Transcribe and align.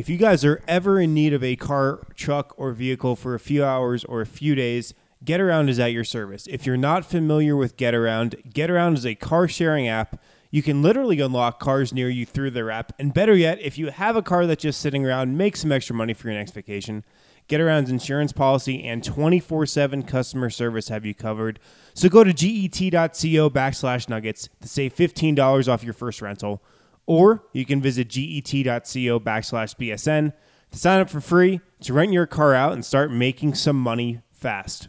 If 0.00 0.08
you 0.08 0.16
guys 0.16 0.46
are 0.46 0.62
ever 0.66 0.98
in 0.98 1.12
need 1.12 1.34
of 1.34 1.44
a 1.44 1.56
car, 1.56 2.00
truck, 2.14 2.54
or 2.56 2.72
vehicle 2.72 3.16
for 3.16 3.34
a 3.34 3.38
few 3.38 3.62
hours 3.62 4.02
or 4.02 4.22
a 4.22 4.26
few 4.26 4.54
days, 4.54 4.94
GetAround 5.22 5.68
is 5.68 5.78
at 5.78 5.92
your 5.92 6.04
service. 6.04 6.46
If 6.46 6.64
you're 6.64 6.78
not 6.78 7.04
familiar 7.04 7.54
with 7.54 7.76
GetAround, 7.76 8.50
GetAround 8.50 8.94
is 8.94 9.04
a 9.04 9.14
car 9.14 9.46
sharing 9.46 9.88
app. 9.88 10.18
You 10.50 10.62
can 10.62 10.80
literally 10.80 11.20
unlock 11.20 11.60
cars 11.60 11.92
near 11.92 12.08
you 12.08 12.24
through 12.24 12.52
their 12.52 12.70
app. 12.70 12.94
And 12.98 13.12
better 13.12 13.36
yet, 13.36 13.60
if 13.60 13.76
you 13.76 13.90
have 13.90 14.16
a 14.16 14.22
car 14.22 14.46
that's 14.46 14.62
just 14.62 14.80
sitting 14.80 15.04
around, 15.04 15.36
make 15.36 15.54
some 15.54 15.70
extra 15.70 15.94
money 15.94 16.14
for 16.14 16.28
your 16.28 16.38
next 16.38 16.52
vacation. 16.52 17.04
GetAround's 17.50 17.90
insurance 17.90 18.32
policy 18.32 18.82
and 18.82 19.04
24 19.04 19.66
7 19.66 20.02
customer 20.04 20.48
service 20.48 20.88
have 20.88 21.04
you 21.04 21.14
covered. 21.14 21.60
So 21.92 22.08
go 22.08 22.24
to 22.24 22.32
get.co 22.32 23.50
backslash 23.50 24.08
nuggets 24.08 24.48
to 24.62 24.66
save 24.68 24.96
$15 24.96 25.68
off 25.70 25.84
your 25.84 25.92
first 25.92 26.22
rental. 26.22 26.62
Or 27.10 27.42
you 27.52 27.66
can 27.66 27.82
visit 27.82 28.08
get.co 28.08 29.18
backslash 29.18 29.74
BSN 29.74 30.32
to 30.70 30.78
sign 30.78 31.00
up 31.00 31.10
for 31.10 31.20
free, 31.20 31.60
to 31.80 31.92
rent 31.92 32.12
your 32.12 32.24
car 32.24 32.54
out, 32.54 32.72
and 32.72 32.84
start 32.84 33.10
making 33.10 33.56
some 33.56 33.74
money 33.74 34.20
fast. 34.30 34.86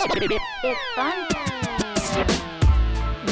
It's 0.00 0.78
fun 0.96 2.53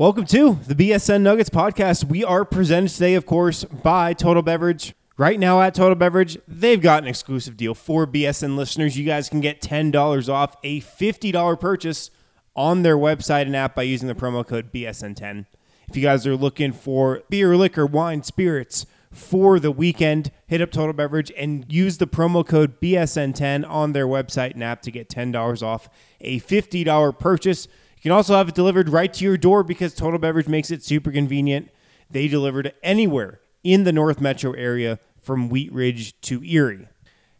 Welcome 0.00 0.24
to 0.28 0.58
the 0.66 0.74
BSN 0.74 1.20
Nuggets 1.20 1.50
podcast. 1.50 2.04
We 2.04 2.24
are 2.24 2.46
presented 2.46 2.88
today, 2.88 3.16
of 3.16 3.26
course, 3.26 3.64
by 3.64 4.14
Total 4.14 4.40
Beverage. 4.40 4.94
Right 5.18 5.38
now 5.38 5.60
at 5.60 5.74
Total 5.74 5.94
Beverage, 5.94 6.38
they've 6.48 6.80
got 6.80 7.02
an 7.02 7.08
exclusive 7.10 7.58
deal 7.58 7.74
for 7.74 8.06
BSN 8.06 8.56
listeners. 8.56 8.96
You 8.96 9.04
guys 9.04 9.28
can 9.28 9.42
get 9.42 9.60
$10 9.60 10.32
off 10.32 10.56
a 10.64 10.80
$50 10.80 11.60
purchase 11.60 12.10
on 12.56 12.80
their 12.80 12.96
website 12.96 13.42
and 13.42 13.54
app 13.54 13.74
by 13.74 13.82
using 13.82 14.08
the 14.08 14.14
promo 14.14 14.46
code 14.46 14.72
BSN10. 14.72 15.44
If 15.86 15.96
you 15.96 16.02
guys 16.02 16.26
are 16.26 16.34
looking 16.34 16.72
for 16.72 17.20
beer, 17.28 17.54
liquor, 17.54 17.84
wine, 17.84 18.22
spirits 18.22 18.86
for 19.12 19.60
the 19.60 19.70
weekend, 19.70 20.30
hit 20.46 20.62
up 20.62 20.70
Total 20.70 20.94
Beverage 20.94 21.30
and 21.36 21.70
use 21.70 21.98
the 21.98 22.06
promo 22.06 22.46
code 22.46 22.80
BSN10 22.80 23.68
on 23.68 23.92
their 23.92 24.06
website 24.06 24.54
and 24.54 24.64
app 24.64 24.80
to 24.80 24.90
get 24.90 25.10
$10 25.10 25.62
off 25.62 25.90
a 26.22 26.40
$50 26.40 27.18
purchase. 27.18 27.68
You 28.00 28.08
can 28.08 28.12
also 28.12 28.34
have 28.34 28.48
it 28.48 28.54
delivered 28.54 28.88
right 28.88 29.12
to 29.12 29.24
your 29.24 29.36
door 29.36 29.62
because 29.62 29.92
Total 29.92 30.18
Beverage 30.18 30.48
makes 30.48 30.70
it 30.70 30.82
super 30.82 31.12
convenient. 31.12 31.70
They 32.10 32.28
deliver 32.28 32.62
to 32.62 32.72
anywhere 32.82 33.40
in 33.62 33.84
the 33.84 33.92
North 33.92 34.22
Metro 34.22 34.52
area 34.52 34.98
from 35.20 35.50
Wheat 35.50 35.70
Ridge 35.70 36.18
to 36.22 36.42
Erie. 36.42 36.88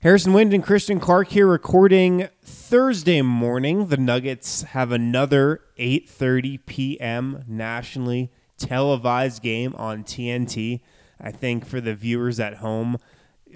Harrison 0.00 0.34
Wind 0.34 0.53
and 0.53 0.62
Christian 0.62 1.00
Clark 1.00 1.28
here 1.28 1.47
recording 1.47 2.28
Thursday 2.43 3.22
morning. 3.22 3.87
The 3.87 3.97
Nuggets 3.97 4.60
have 4.65 4.93
another 4.93 5.62
8:30 5.78 6.66
p.m. 6.66 7.42
nationally 7.48 8.31
televised 8.59 9.42
game 9.42 9.75
on 9.77 10.04
TNT. 10.04 10.81
I 11.19 11.31
think 11.31 11.65
for 11.65 11.81
the 11.81 11.94
viewers 11.94 12.38
at 12.38 12.56
home 12.56 12.98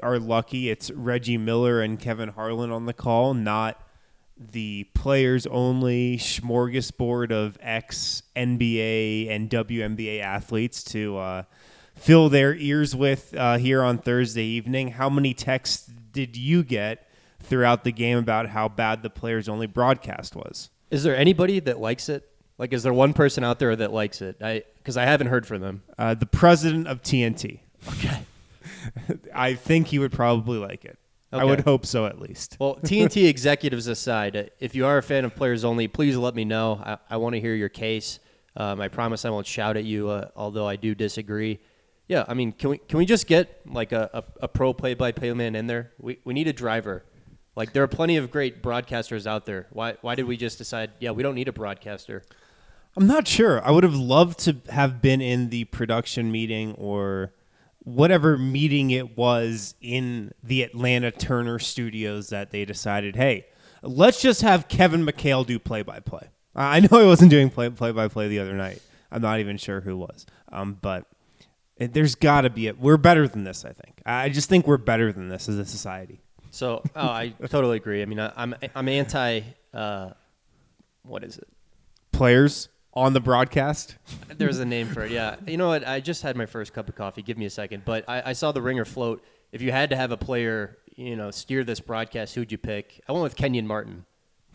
are 0.02 0.18
lucky 0.18 0.70
it's 0.70 0.90
Reggie 0.90 1.36
Miller 1.36 1.82
and 1.82 2.00
Kevin 2.00 2.30
Harlan 2.30 2.70
on 2.70 2.86
the 2.86 2.94
call, 2.94 3.34
not 3.34 3.78
the 4.36 4.84
players 4.94 5.46
only 5.46 6.18
smorgasbord 6.18 7.30
of 7.30 7.56
ex 7.60 8.22
NBA 8.36 9.30
and 9.30 9.48
WNBA 9.48 10.20
athletes 10.20 10.82
to 10.84 11.16
uh, 11.16 11.42
fill 11.94 12.28
their 12.28 12.54
ears 12.54 12.96
with 12.96 13.34
uh, 13.36 13.58
here 13.58 13.82
on 13.82 13.98
Thursday 13.98 14.44
evening. 14.44 14.88
How 14.88 15.08
many 15.08 15.34
texts 15.34 15.90
did 16.12 16.36
you 16.36 16.62
get 16.62 17.08
throughout 17.40 17.84
the 17.84 17.92
game 17.92 18.18
about 18.18 18.48
how 18.48 18.68
bad 18.68 19.02
the 19.02 19.10
players 19.10 19.48
only 19.48 19.66
broadcast 19.66 20.34
was? 20.34 20.70
Is 20.90 21.02
there 21.02 21.16
anybody 21.16 21.60
that 21.60 21.80
likes 21.80 22.08
it? 22.08 22.28
Like, 22.58 22.72
is 22.72 22.82
there 22.82 22.92
one 22.92 23.14
person 23.14 23.42
out 23.44 23.58
there 23.58 23.74
that 23.74 23.92
likes 23.92 24.22
it? 24.22 24.36
I 24.42 24.64
because 24.78 24.96
I 24.96 25.04
haven't 25.04 25.28
heard 25.28 25.46
from 25.46 25.60
them. 25.60 25.82
Uh, 25.98 26.14
the 26.14 26.26
president 26.26 26.86
of 26.86 27.02
TNT. 27.02 27.60
Okay. 27.88 28.20
I 29.34 29.54
think 29.54 29.88
he 29.88 29.98
would 29.98 30.12
probably 30.12 30.58
like 30.58 30.84
it. 30.84 30.98
I 31.40 31.44
would 31.44 31.60
hope 31.60 31.86
so 31.86 32.06
at 32.06 32.20
least. 32.20 32.56
Well, 32.60 32.76
TNT 32.82 33.28
executives 33.28 33.86
aside, 33.86 34.50
if 34.60 34.74
you 34.74 34.86
are 34.86 34.98
a 34.98 35.02
fan 35.02 35.24
of 35.24 35.34
players 35.34 35.64
only, 35.64 35.88
please 35.88 36.16
let 36.16 36.34
me 36.34 36.44
know. 36.44 36.80
I, 36.84 36.98
I 37.10 37.16
want 37.16 37.34
to 37.34 37.40
hear 37.40 37.54
your 37.54 37.68
case. 37.68 38.20
Um, 38.56 38.80
I 38.80 38.88
promise 38.88 39.24
I 39.24 39.30
won't 39.30 39.46
shout 39.46 39.76
at 39.76 39.84
you, 39.84 40.08
uh, 40.08 40.28
although 40.36 40.66
I 40.66 40.76
do 40.76 40.94
disagree. 40.94 41.58
Yeah, 42.06 42.24
I 42.28 42.34
mean, 42.34 42.52
can 42.52 42.70
we 42.70 42.78
can 42.78 42.98
we 42.98 43.06
just 43.06 43.26
get 43.26 43.60
like 43.66 43.92
a, 43.92 44.10
a, 44.12 44.24
a 44.42 44.48
pro 44.48 44.72
play 44.72 44.94
by 44.94 45.12
play 45.12 45.32
man 45.32 45.56
in 45.56 45.66
there? 45.66 45.92
We 45.98 46.18
we 46.24 46.34
need 46.34 46.46
a 46.48 46.52
driver. 46.52 47.04
Like 47.56 47.72
there 47.72 47.82
are 47.82 47.88
plenty 47.88 48.16
of 48.16 48.30
great 48.30 48.62
broadcasters 48.62 49.26
out 49.26 49.46
there. 49.46 49.66
Why 49.70 49.96
why 50.02 50.14
did 50.14 50.26
we 50.26 50.36
just 50.36 50.58
decide? 50.58 50.92
Yeah, 51.00 51.12
we 51.12 51.22
don't 51.22 51.34
need 51.34 51.48
a 51.48 51.52
broadcaster. 51.52 52.22
I'm 52.96 53.06
not 53.06 53.26
sure. 53.26 53.64
I 53.64 53.70
would 53.70 53.82
have 53.82 53.96
loved 53.96 54.38
to 54.40 54.56
have 54.70 55.02
been 55.02 55.20
in 55.20 55.48
the 55.50 55.64
production 55.64 56.30
meeting 56.30 56.74
or 56.74 57.32
whatever 57.84 58.36
meeting 58.36 58.90
it 58.90 59.16
was 59.16 59.74
in 59.80 60.32
the 60.42 60.62
Atlanta 60.62 61.10
Turner 61.10 61.58
studios 61.58 62.30
that 62.30 62.50
they 62.50 62.64
decided, 62.64 63.16
hey, 63.16 63.46
let's 63.82 64.20
just 64.20 64.42
have 64.42 64.68
Kevin 64.68 65.04
McHale 65.04 65.46
do 65.46 65.58
play 65.58 65.82
by 65.82 66.00
play. 66.00 66.28
I 66.54 66.80
know 66.80 67.00
he 67.00 67.06
wasn't 67.06 67.30
doing 67.30 67.50
play 67.50 67.68
by 67.68 68.08
play 68.08 68.28
the 68.28 68.38
other 68.38 68.54
night. 68.54 68.80
I'm 69.10 69.22
not 69.22 69.40
even 69.40 69.56
sure 69.56 69.80
who 69.80 69.96
was. 69.96 70.26
Um, 70.50 70.78
but 70.80 71.06
there's 71.78 72.14
got 72.14 72.42
to 72.42 72.50
be 72.50 72.68
it. 72.68 72.78
We're 72.78 72.96
better 72.96 73.28
than 73.28 73.44
this. 73.44 73.64
I 73.64 73.72
think. 73.72 74.00
I 74.06 74.28
just 74.28 74.48
think 74.48 74.66
we're 74.66 74.76
better 74.76 75.12
than 75.12 75.28
this 75.28 75.48
as 75.48 75.58
a 75.58 75.64
society. 75.64 76.20
So, 76.50 76.82
oh, 76.94 77.08
I 77.08 77.34
totally 77.48 77.76
agree. 77.76 78.02
I 78.02 78.06
mean, 78.06 78.20
I, 78.20 78.32
I'm 78.36 78.54
I'm 78.74 78.88
anti. 78.88 79.40
Uh, 79.72 80.10
what 81.02 81.24
is 81.24 81.38
it? 81.38 81.48
Players 82.12 82.68
on 82.94 83.12
the 83.12 83.20
broadcast. 83.20 83.96
There's 84.36 84.58
a 84.58 84.64
name 84.64 84.88
for 84.88 85.04
it. 85.04 85.10
Yeah. 85.10 85.36
You 85.46 85.56
know 85.56 85.68
what? 85.68 85.86
I 85.86 86.00
just 86.00 86.22
had 86.22 86.36
my 86.36 86.46
first 86.46 86.72
cup 86.72 86.88
of 86.88 86.94
coffee. 86.94 87.22
Give 87.22 87.36
me 87.36 87.44
a 87.44 87.50
second. 87.50 87.84
But 87.84 88.08
I, 88.08 88.22
I 88.26 88.32
saw 88.32 88.52
the 88.52 88.62
ringer 88.62 88.84
float. 88.84 89.24
If 89.52 89.62
you 89.62 89.72
had 89.72 89.90
to 89.90 89.96
have 89.96 90.10
a 90.10 90.16
player, 90.16 90.78
you 90.96 91.16
know, 91.16 91.30
steer 91.30 91.64
this 91.64 91.80
broadcast, 91.80 92.34
who'd 92.34 92.50
you 92.52 92.58
pick? 92.58 93.00
I 93.08 93.12
went 93.12 93.24
with 93.24 93.36
Kenyon 93.36 93.66
Martin. 93.66 94.04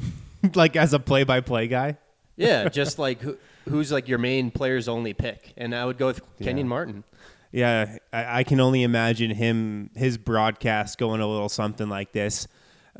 like 0.56 0.76
as 0.76 0.94
a 0.94 1.00
play 1.00 1.24
by 1.24 1.42
play 1.42 1.68
guy. 1.68 1.98
Yeah, 2.36 2.70
just 2.70 3.00
like 3.00 3.22
who, 3.22 3.38
who's 3.68 3.92
like 3.92 4.08
your 4.08 4.18
main 4.18 4.52
players 4.52 4.88
only 4.88 5.14
pick, 5.14 5.54
and 5.58 5.76
I 5.76 5.86
would 5.86 5.98
go 5.98 6.08
with 6.08 6.22
Kenyon 6.42 6.68
Martin. 6.68 7.04
Yeah, 7.52 7.98
I, 8.14 8.40
I 8.40 8.44
can 8.44 8.60
only 8.60 8.84
imagine 8.84 9.32
him 9.32 9.90
his 9.96 10.18
broadcast 10.18 10.98
going 10.98 11.20
a 11.20 11.28
little 11.28 11.50
something 11.50 11.90
like 11.90 12.14
this. 12.14 12.48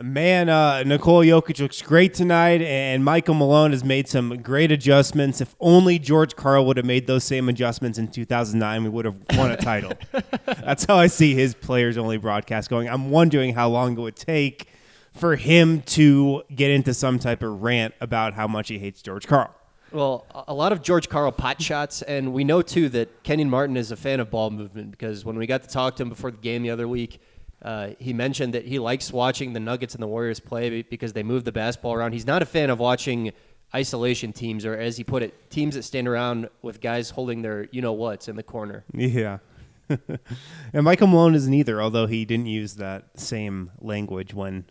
Man, 0.02 0.48
uh, 0.50 0.84
Nikola 0.84 1.26
Jokic 1.26 1.60
looks 1.60 1.82
great 1.82 2.14
tonight, 2.14 2.62
and 2.62 3.04
Michael 3.04 3.34
Malone 3.34 3.72
has 3.72 3.84
made 3.84 4.08
some 4.08 4.42
great 4.42 4.72
adjustments. 4.72 5.42
If 5.42 5.56
only 5.60 6.00
George 6.00 6.36
Karl 6.36 6.66
would 6.68 6.78
have 6.78 6.86
made 6.86 7.06
those 7.08 7.24
same 7.24 7.50
adjustments 7.50 7.98
in 7.98 8.08
2009, 8.08 8.84
we 8.84 8.90
would 8.90 9.06
have 9.06 9.18
won 9.36 9.52
a 9.52 9.58
title. 9.58 9.92
That's 10.46 10.86
how 10.86 10.96
I 10.98 11.08
see 11.08 11.34
his 11.34 11.54
players 11.54 11.98
only 11.98 12.18
broadcast 12.18 12.70
going. 12.70 12.88
I'm 12.88 13.10
wondering 13.10 13.54
how 13.56 13.70
long 13.70 13.98
it 13.98 14.00
would 14.00 14.16
take 14.16 14.68
for 15.14 15.36
him 15.36 15.82
to 15.82 16.44
get 16.56 16.72
into 16.72 16.94
some 16.94 17.20
type 17.20 17.42
of 17.44 17.62
rant 17.62 17.94
about 18.00 18.34
how 18.36 18.48
much 18.48 18.70
he 18.70 18.80
hates 18.80 19.02
George 19.02 19.28
Karl. 19.28 19.54
Well, 19.92 20.26
a- 20.34 20.46
a 20.50 20.54
lot 20.54 20.72
of 20.72 20.82
George 20.84 21.10
Karl 21.10 21.32
pot 21.32 21.62
shots, 21.62 22.04
and 22.04 22.32
we 22.32 22.44
know 22.46 22.62
too 22.62 22.88
that 22.90 23.24
Kenyon 23.24 23.50
Martin 23.50 23.76
is 23.76 23.92
a 23.92 23.98
fan 23.98 24.20
of 24.20 24.30
ball 24.30 24.52
movement 24.52 24.92
because 24.92 25.26
when 25.26 25.36
we 25.36 25.48
got 25.48 25.64
to 25.64 25.68
talk 25.68 25.96
to 25.98 26.04
him 26.04 26.10
before 26.10 26.30
the 26.32 26.38
game 26.38 26.62
the 26.62 26.70
other 26.70 26.88
week, 26.88 27.20
uh, 27.62 27.90
he 28.00 28.14
mentioned 28.14 28.54
that 28.54 28.66
he 28.66 28.80
likes 28.80 29.12
watching 29.12 29.54
the 29.54 29.60
Nuggets 29.60 29.94
and 29.94 30.02
the 30.02 30.08
Warriors 30.08 30.40
play 30.40 30.82
because 30.82 31.14
they 31.14 31.24
move 31.24 31.44
the 31.44 31.52
basketball 31.52 31.94
around. 31.94 32.14
He's 32.14 32.28
not 32.28 32.42
a 32.42 32.46
fan 32.46 32.70
of 32.70 32.80
watching 32.80 33.34
isolation 33.76 34.34
teams, 34.34 34.66
or 34.66 34.76
as 34.76 34.98
he 34.98 35.04
put 35.04 35.22
it, 35.22 35.50
teams 35.50 35.76
that 35.76 35.84
stand 35.84 36.08
around 36.08 36.50
with 36.62 36.82
guys 36.82 37.12
holding 37.12 37.42
their 37.42 37.68
you 37.72 37.82
know 37.82 37.94
what's 37.94 38.28
in 38.28 38.36
the 38.36 38.44
corner. 38.44 38.86
Yeah. 38.94 39.40
and 39.90 40.84
Michael 40.84 41.08
Malone 41.08 41.36
isn't 41.36 41.54
either, 41.54 41.82
although 41.82 42.06
he 42.06 42.24
didn't 42.24 42.46
use 42.46 42.76
that 42.76 43.20
same 43.20 43.72
language 43.80 44.34
when 44.34 44.66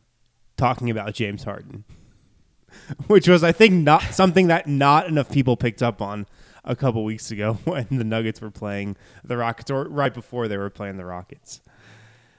talking 0.57 0.91
about 0.91 1.13
James 1.15 1.45
Harden, 1.45 1.85
which 3.09 3.29
was, 3.29 3.43
I 3.43 3.53
think, 3.53 3.75
not 3.75 4.03
something 4.03 4.47
that 4.47 4.67
not 4.67 5.09
enough 5.09 5.31
people 5.31 5.57
picked 5.57 5.83
up 5.83 6.01
on. 6.01 6.27
a 6.65 6.77
couple 6.77 7.03
weeks 7.03 7.31
ago 7.31 7.55
when 7.65 7.87
the 7.91 8.05
Nuggets 8.05 8.41
were 8.41 8.51
playing 8.51 8.97
the 9.25 9.37
Rockets, 9.37 9.71
or 9.71 9.85
right 9.85 10.13
before 10.13 10.49
they 10.49 10.57
were 10.57 10.71
playing 10.71 10.97
the 10.99 11.05
Rockets. 11.05 11.61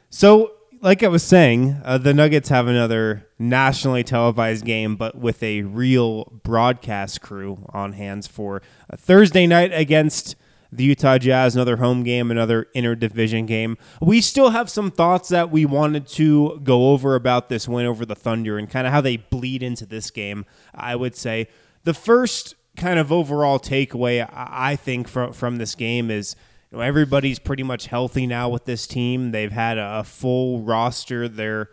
So, 0.10 0.54
like 0.82 1.04
I 1.04 1.08
was 1.08 1.24
saying, 1.24 1.82
uh, 1.84 1.98
the 1.98 2.14
Nuggets 2.14 2.50
have 2.50 2.68
another 2.68 3.28
nationally 3.38 4.04
televised 4.04 4.66
game, 4.66 4.96
but 4.96 5.16
with 5.16 5.44
a 5.44 5.62
real 5.62 6.26
broadcast 6.44 7.22
crew 7.22 7.66
on 7.70 7.94
hands 7.94 8.26
for 8.26 8.62
a 8.90 8.98
Thursday 8.98 9.46
night 9.46 9.72
against 9.74 10.36
the 10.72 10.84
Utah 10.84 11.18
Jazz, 11.18 11.56
another 11.56 11.78
home 11.78 12.04
game, 12.04 12.32
another 12.32 12.68
interdivision 12.76 13.46
game. 13.46 13.78
We 14.02 14.22
still 14.22 14.52
have 14.52 14.70
some 14.70 14.92
thoughts 14.92 15.30
that 15.30 15.52
we 15.52 15.66
wanted 15.66 16.08
to 16.10 16.60
go 16.64 16.92
over 16.92 17.16
about 17.16 17.50
this 17.50 17.68
win 17.68 17.86
over 17.86 18.06
the 18.06 18.16
Thunder 18.16 18.58
and 18.58 18.70
kind 18.70 18.88
of 18.88 18.94
how 18.94 19.02
they 19.02 19.18
bleed 19.18 19.64
into 19.64 19.86
this 19.86 20.12
game. 20.12 20.46
I 20.74 20.96
would 20.96 21.16
say 21.16 21.50
the 21.84 21.94
first 21.94 22.56
kind 22.78 23.00
of 23.00 23.12
overall 23.12 23.60
takeaway 23.60 24.28
I 24.34 24.76
think 24.76 25.08
from 25.08 25.34
from 25.34 25.58
this 25.58 25.76
game 25.76 26.10
is 26.10 26.36
you 26.72 26.78
know, 26.78 26.84
everybody's 26.84 27.40
pretty 27.40 27.64
much 27.64 27.88
healthy 27.88 28.28
now 28.28 28.50
with 28.50 28.66
this 28.66 28.86
team. 28.88 29.32
They've 29.32 29.52
had 29.52 29.78
a 29.78 30.04
full 30.04 30.62
roster. 30.62 31.28
They're 31.28 31.70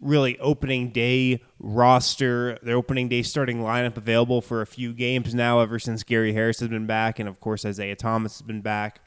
really 0.00 0.38
opening 0.38 0.90
day 0.90 1.42
roster, 1.58 2.58
their 2.62 2.76
opening 2.76 3.08
day 3.08 3.22
starting 3.22 3.58
lineup 3.58 3.96
available 3.96 4.40
for 4.40 4.62
a 4.62 4.66
few 4.66 4.92
games 4.92 5.34
now, 5.34 5.60
ever 5.60 5.78
since 5.78 6.02
Gary 6.02 6.32
Harris 6.32 6.60
has 6.60 6.68
been 6.68 6.86
back, 6.86 7.18
and 7.18 7.28
of 7.28 7.40
course 7.40 7.64
Isaiah 7.64 7.96
Thomas 7.96 8.38
has 8.38 8.42
been 8.42 8.60
back. 8.60 9.00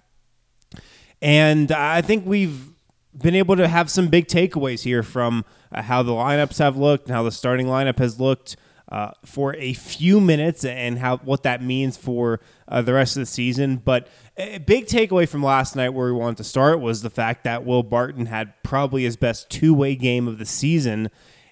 And 1.21 1.71
I 1.71 2.01
think 2.01 2.25
we've 2.25 2.71
been 3.17 3.35
able 3.35 3.55
to 3.55 3.67
have 3.67 3.89
some 3.89 4.07
big 4.07 4.27
takeaways 4.27 4.83
here 4.83 5.03
from 5.03 5.45
uh, 5.71 5.81
how 5.81 6.03
the 6.03 6.11
lineups 6.11 6.59
have 6.59 6.77
looked 6.77 7.07
and 7.07 7.15
how 7.15 7.23
the 7.23 7.31
starting 7.31 7.67
lineup 7.67 7.99
has 7.99 8.19
looked 8.19 8.55
uh, 8.91 9.11
for 9.25 9.55
a 9.55 9.73
few 9.73 10.19
minutes 10.19 10.65
and 10.65 10.99
how 10.99 11.17
what 11.17 11.43
that 11.43 11.61
means 11.61 11.95
for 11.95 12.41
uh, 12.67 12.81
the 12.81 12.93
rest 12.93 13.15
of 13.15 13.21
the 13.21 13.25
season. 13.25 13.77
But 13.77 14.07
a 14.37 14.59
big 14.59 14.85
takeaway 14.85 15.27
from 15.27 15.43
last 15.43 15.75
night, 15.75 15.89
where 15.89 16.07
we 16.07 16.19
wanted 16.19 16.37
to 16.37 16.43
start, 16.43 16.79
was 16.79 17.01
the 17.01 17.09
fact 17.09 17.43
that 17.43 17.65
Will 17.65 17.83
Barton 17.83 18.27
had 18.27 18.53
probably 18.63 19.03
his 19.03 19.17
best 19.17 19.49
two 19.49 19.73
way 19.73 19.95
game 19.95 20.27
of 20.27 20.37
the 20.37 20.45
season. 20.45 21.09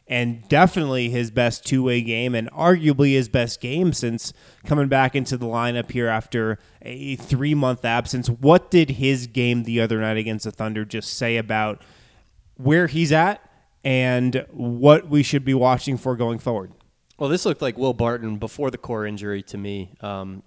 And 0.08 0.48
definitely 0.50 1.10
his 1.10 1.30
best 1.30 1.68
two 1.68 1.84
way 1.84 2.02
game, 2.02 2.34
and 2.34 2.50
arguably 2.52 3.14
his 3.14 3.30
best 3.30 3.62
game 3.62 3.94
since 3.94 4.34
coming 4.66 4.88
back 4.88 5.16
into 5.16 5.38
the 5.38 5.46
lineup 5.46 5.92
here 5.92 6.08
after 6.08 6.58
a 6.82 7.16
three 7.16 7.54
month 7.54 7.86
absence. 7.86 8.28
What 8.28 8.72
did 8.72 8.90
his 8.90 9.28
game 9.28 9.66
the 9.66 9.82
other 9.82 10.00
night 10.00 10.18
against 10.18 10.46
the 10.46 10.52
Thunder 10.52 10.84
just 10.84 11.14
say 11.14 11.38
about 11.38 11.84
where 12.56 12.88
he's 12.88 13.12
at 13.12 13.40
and 13.84 14.46
what 14.50 15.08
we 15.08 15.22
should 15.22 15.46
be 15.46 15.54
watching 15.54 15.96
for 15.96 16.16
going 16.16 16.40
forward? 16.40 16.74
Well, 17.20 17.30
this 17.30 17.46
looked 17.46 17.62
like 17.62 17.78
Will 17.78 17.94
Barton 17.94 18.38
before 18.38 18.72
the 18.72 18.78
core 18.78 19.06
injury 19.06 19.44
to 19.44 19.58
me. 19.58 19.92
Um, 20.02 20.42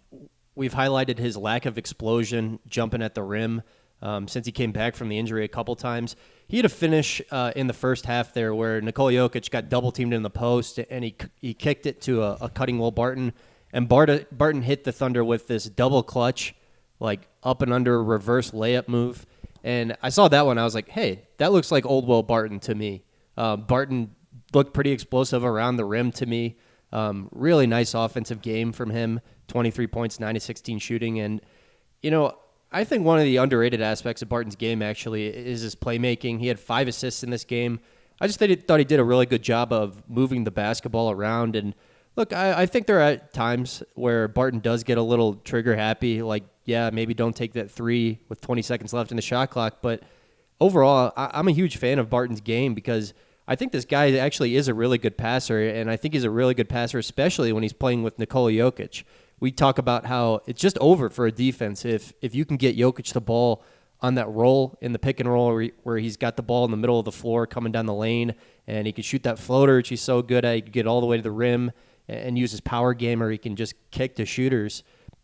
we've 0.54 0.74
highlighted 0.74 1.18
his 1.18 1.36
lack 1.36 1.66
of 1.66 1.78
explosion 1.78 2.58
jumping 2.68 3.02
at 3.02 3.14
the 3.14 3.22
rim 3.22 3.62
um, 4.02 4.26
since 4.26 4.46
he 4.46 4.52
came 4.52 4.72
back 4.72 4.96
from 4.96 5.08
the 5.08 5.18
injury 5.18 5.44
a 5.44 5.48
couple 5.48 5.74
times. 5.76 6.16
He 6.48 6.56
had 6.56 6.66
a 6.66 6.70
finish 6.70 7.22
uh, 7.30 7.52
in 7.54 7.68
the 7.68 7.72
first 7.72 8.04
half 8.04 8.34
there 8.34 8.54
where 8.54 8.80
Nikola 8.80 9.12
Jokic 9.12 9.50
got 9.50 9.68
double 9.68 9.92
teamed 9.92 10.12
in 10.12 10.22
the 10.22 10.30
post 10.30 10.78
and 10.78 11.04
he 11.04 11.14
he 11.40 11.54
kicked 11.54 11.86
it 11.86 12.00
to 12.02 12.22
a, 12.22 12.38
a 12.42 12.48
cutting 12.50 12.78
Will 12.78 12.90
Barton, 12.90 13.32
and 13.72 13.88
Barta, 13.88 14.26
Barton 14.30 14.62
hit 14.62 14.84
the 14.84 14.92
Thunder 14.92 15.24
with 15.24 15.46
this 15.46 15.64
double 15.64 16.02
clutch, 16.02 16.54
like 17.00 17.28
up 17.42 17.62
and 17.62 17.72
under 17.72 18.02
reverse 18.02 18.50
layup 18.50 18.88
move. 18.88 19.24
And 19.64 19.96
I 20.02 20.08
saw 20.08 20.28
that 20.28 20.44
one. 20.44 20.58
I 20.58 20.64
was 20.64 20.74
like, 20.74 20.88
hey, 20.88 21.22
that 21.38 21.52
looks 21.52 21.70
like 21.70 21.86
old 21.86 22.06
Will 22.06 22.22
Barton 22.22 22.60
to 22.60 22.74
me. 22.74 23.04
Uh, 23.36 23.56
Barton 23.56 24.14
looked 24.52 24.74
pretty 24.74 24.90
explosive 24.90 25.44
around 25.44 25.76
the 25.76 25.84
rim 25.84 26.10
to 26.12 26.26
me. 26.26 26.58
Um, 26.92 27.28
really 27.32 27.66
nice 27.66 27.94
offensive 27.94 28.42
game 28.42 28.72
from 28.72 28.90
him 28.90 29.20
23 29.48 29.86
points, 29.86 30.20
9 30.20 30.34
to 30.34 30.40
16 30.40 30.78
shooting. 30.78 31.20
And, 31.20 31.40
you 32.02 32.10
know, 32.10 32.36
I 32.70 32.84
think 32.84 33.04
one 33.04 33.18
of 33.18 33.24
the 33.24 33.36
underrated 33.36 33.82
aspects 33.82 34.22
of 34.22 34.28
Barton's 34.28 34.56
game 34.56 34.82
actually 34.82 35.26
is 35.26 35.60
his 35.60 35.74
playmaking. 35.74 36.40
He 36.40 36.48
had 36.48 36.58
five 36.58 36.88
assists 36.88 37.22
in 37.22 37.30
this 37.30 37.44
game. 37.44 37.80
I 38.20 38.26
just 38.26 38.38
thought 38.38 38.78
he 38.78 38.84
did 38.84 39.00
a 39.00 39.04
really 39.04 39.26
good 39.26 39.42
job 39.42 39.72
of 39.72 40.08
moving 40.08 40.44
the 40.44 40.50
basketball 40.50 41.10
around. 41.10 41.56
And 41.56 41.74
look, 42.16 42.32
I, 42.32 42.62
I 42.62 42.66
think 42.66 42.86
there 42.86 43.00
are 43.00 43.16
times 43.16 43.82
where 43.94 44.28
Barton 44.28 44.60
does 44.60 44.84
get 44.84 44.96
a 44.96 45.02
little 45.02 45.34
trigger 45.34 45.76
happy. 45.76 46.22
Like, 46.22 46.44
yeah, 46.64 46.90
maybe 46.90 47.14
don't 47.14 47.34
take 47.34 47.54
that 47.54 47.70
three 47.70 48.20
with 48.28 48.40
20 48.40 48.62
seconds 48.62 48.92
left 48.92 49.10
in 49.10 49.16
the 49.16 49.22
shot 49.22 49.50
clock. 49.50 49.78
But 49.82 50.02
overall, 50.60 51.12
I, 51.16 51.30
I'm 51.34 51.48
a 51.48 51.52
huge 51.52 51.76
fan 51.76 51.98
of 51.98 52.08
Barton's 52.08 52.40
game 52.40 52.74
because 52.74 53.12
I 53.46 53.56
think 53.56 53.72
this 53.72 53.84
guy 53.84 54.12
actually 54.16 54.56
is 54.56 54.68
a 54.68 54.74
really 54.74 54.98
good 54.98 55.18
passer, 55.18 55.68
and 55.68 55.90
I 55.90 55.96
think 55.96 56.14
he's 56.14 56.24
a 56.24 56.30
really 56.30 56.54
good 56.54 56.68
passer, 56.68 56.98
especially 56.98 57.52
when 57.52 57.62
he's 57.62 57.72
playing 57.72 58.02
with 58.02 58.18
Nikola 58.18 58.52
Jokic. 58.52 59.02
We 59.40 59.50
talk 59.50 59.78
about 59.78 60.06
how 60.06 60.42
it's 60.46 60.60
just 60.60 60.78
over 60.78 61.10
for 61.10 61.26
a 61.26 61.32
defense 61.32 61.84
if 61.84 62.12
if 62.22 62.34
you 62.34 62.44
can 62.44 62.56
get 62.56 62.76
Jokic 62.76 63.12
the 63.12 63.20
ball 63.20 63.64
on 64.00 64.14
that 64.14 64.28
roll 64.28 64.76
in 64.80 64.92
the 64.92 64.98
pick 64.98 65.20
and 65.20 65.30
roll 65.30 65.52
where, 65.52 65.62
he, 65.62 65.72
where 65.84 65.98
he's 65.98 66.16
got 66.16 66.36
the 66.36 66.42
ball 66.42 66.64
in 66.64 66.70
the 66.72 66.76
middle 66.76 66.98
of 66.98 67.04
the 67.04 67.12
floor 67.12 67.46
coming 67.46 67.72
down 67.72 67.86
the 67.86 67.94
lane, 67.94 68.34
and 68.66 68.86
he 68.86 68.92
can 68.92 69.02
shoot 69.02 69.22
that 69.22 69.38
floater, 69.38 69.76
which 69.76 69.88
he's 69.88 70.02
so 70.02 70.22
good 70.22 70.44
at. 70.44 70.54
He 70.56 70.62
can 70.62 70.72
get 70.72 70.86
all 70.86 71.00
the 71.00 71.06
way 71.06 71.16
to 71.16 71.22
the 71.22 71.30
rim 71.30 71.72
and 72.08 72.36
use 72.38 72.50
his 72.50 72.60
power 72.60 72.94
game, 72.94 73.22
or 73.22 73.30
he 73.30 73.38
can 73.38 73.56
just 73.56 73.74
kick 73.90 74.16
to 74.16 74.26
shooters. 74.26 74.82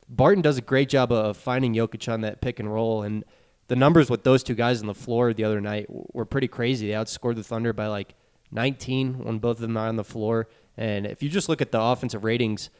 Barton 0.08 0.42
does 0.42 0.56
a 0.56 0.62
great 0.62 0.88
job 0.88 1.12
of 1.12 1.36
finding 1.36 1.74
Jokic 1.74 2.10
on 2.12 2.22
that 2.22 2.40
pick 2.40 2.58
and 2.58 2.72
roll, 2.72 3.02
and 3.02 3.24
the 3.68 3.76
numbers 3.76 4.10
with 4.10 4.24
those 4.24 4.42
two 4.42 4.54
guys 4.54 4.80
on 4.80 4.86
the 4.86 4.94
floor 4.94 5.32
the 5.32 5.44
other 5.44 5.60
night 5.60 5.86
were 5.88 6.24
pretty 6.24 6.48
crazy. 6.48 6.88
They 6.88 6.94
outscored 6.94 7.36
the 7.36 7.44
Thunder 7.44 7.72
by 7.72 7.86
like 7.86 8.14
19 8.50 9.24
when 9.24 9.38
both 9.38 9.58
of 9.58 9.62
them 9.62 9.76
are 9.76 9.88
on 9.88 9.96
the 9.96 10.04
floor. 10.04 10.48
And 10.76 11.06
if 11.06 11.22
you 11.22 11.28
just 11.28 11.48
look 11.48 11.60
at 11.60 11.70
the 11.70 11.80
offensive 11.80 12.24
ratings 12.24 12.70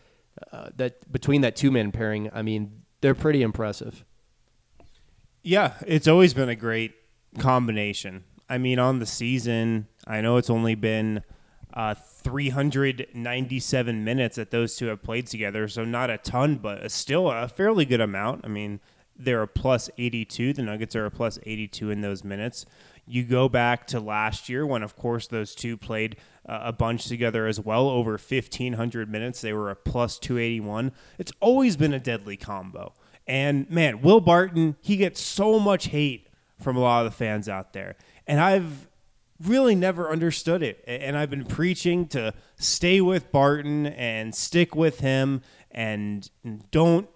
uh, 0.52 0.70
that 0.76 1.10
between 1.12 1.42
that 1.42 1.56
two 1.56 1.70
man 1.70 1.92
pairing, 1.92 2.30
I 2.32 2.42
mean, 2.42 2.82
they're 3.00 3.14
pretty 3.14 3.42
impressive. 3.42 4.04
Yeah, 5.42 5.74
it's 5.86 6.08
always 6.08 6.34
been 6.34 6.48
a 6.48 6.56
great 6.56 6.94
combination. 7.38 8.24
I 8.48 8.58
mean, 8.58 8.78
on 8.78 8.98
the 8.98 9.06
season, 9.06 9.88
I 10.06 10.20
know 10.20 10.36
it's 10.38 10.50
only 10.50 10.74
been 10.74 11.22
uh, 11.74 11.94
397 11.94 14.04
minutes 14.04 14.36
that 14.36 14.50
those 14.50 14.76
two 14.76 14.86
have 14.86 15.02
played 15.02 15.26
together, 15.26 15.68
so 15.68 15.84
not 15.84 16.10
a 16.10 16.18
ton, 16.18 16.56
but 16.56 16.90
still 16.90 17.30
a 17.30 17.46
fairly 17.46 17.84
good 17.84 18.00
amount. 18.00 18.44
I 18.44 18.48
mean, 18.48 18.80
they're 19.18 19.42
a 19.42 19.48
plus 19.48 19.90
82. 19.98 20.52
The 20.52 20.62
Nuggets 20.62 20.94
are 20.94 21.06
a 21.06 21.10
plus 21.10 21.38
82 21.44 21.90
in 21.90 22.00
those 22.00 22.24
minutes. 22.24 22.66
You 23.06 23.24
go 23.24 23.48
back 23.48 23.86
to 23.88 24.00
last 24.00 24.48
year 24.48 24.66
when, 24.66 24.82
of 24.82 24.96
course, 24.96 25.26
those 25.26 25.54
two 25.54 25.76
played 25.76 26.16
uh, 26.46 26.60
a 26.64 26.72
bunch 26.72 27.06
together 27.06 27.46
as 27.46 27.58
well, 27.58 27.88
over 27.88 28.12
1,500 28.12 29.10
minutes. 29.10 29.40
They 29.40 29.52
were 29.52 29.70
a 29.70 29.76
plus 29.76 30.18
281. 30.18 30.92
It's 31.18 31.32
always 31.40 31.76
been 31.76 31.94
a 31.94 31.98
deadly 31.98 32.36
combo. 32.36 32.92
And 33.26 33.68
man, 33.70 34.02
Will 34.02 34.20
Barton, 34.20 34.76
he 34.80 34.96
gets 34.96 35.20
so 35.20 35.58
much 35.58 35.86
hate 35.86 36.28
from 36.60 36.76
a 36.76 36.80
lot 36.80 37.04
of 37.04 37.12
the 37.12 37.16
fans 37.16 37.48
out 37.48 37.72
there. 37.72 37.96
And 38.26 38.40
I've 38.40 38.88
really 39.42 39.74
never 39.74 40.10
understood 40.10 40.62
it. 40.62 40.82
And 40.86 41.16
I've 41.16 41.30
been 41.30 41.44
preaching 41.44 42.06
to 42.08 42.34
stay 42.56 43.00
with 43.00 43.30
Barton 43.32 43.86
and 43.86 44.34
stick 44.34 44.74
with 44.74 45.00
him 45.00 45.42
and 45.70 46.28
don't 46.70 47.08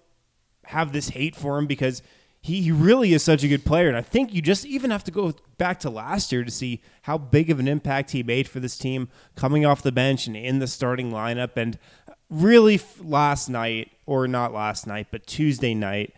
have 0.65 0.93
this 0.93 1.09
hate 1.09 1.35
for 1.35 1.57
him 1.57 1.67
because 1.67 2.01
he, 2.41 2.61
he 2.61 2.71
really 2.71 3.13
is 3.13 3.23
such 3.23 3.43
a 3.43 3.47
good 3.47 3.63
player. 3.63 3.87
And 3.87 3.95
I 3.95 4.01
think 4.01 4.33
you 4.33 4.41
just 4.41 4.65
even 4.65 4.91
have 4.91 5.03
to 5.05 5.11
go 5.11 5.33
back 5.57 5.79
to 5.81 5.89
last 5.89 6.31
year 6.31 6.43
to 6.43 6.51
see 6.51 6.81
how 7.03 7.17
big 7.17 7.49
of 7.49 7.59
an 7.59 7.67
impact 7.67 8.11
he 8.11 8.21
made 8.21 8.47
for 8.47 8.59
this 8.59 8.77
team 8.77 9.07
coming 9.35 9.65
off 9.65 9.81
the 9.81 9.93
bench 9.93 10.27
and 10.27 10.35
in 10.35 10.59
the 10.59 10.67
starting 10.67 11.11
lineup. 11.11 11.55
And 11.55 11.79
really, 12.29 12.81
last 12.99 13.49
night, 13.49 13.91
or 14.05 14.27
not 14.27 14.53
last 14.53 14.85
night, 14.85 15.07
but 15.09 15.25
Tuesday 15.25 15.73
night, 15.73 16.13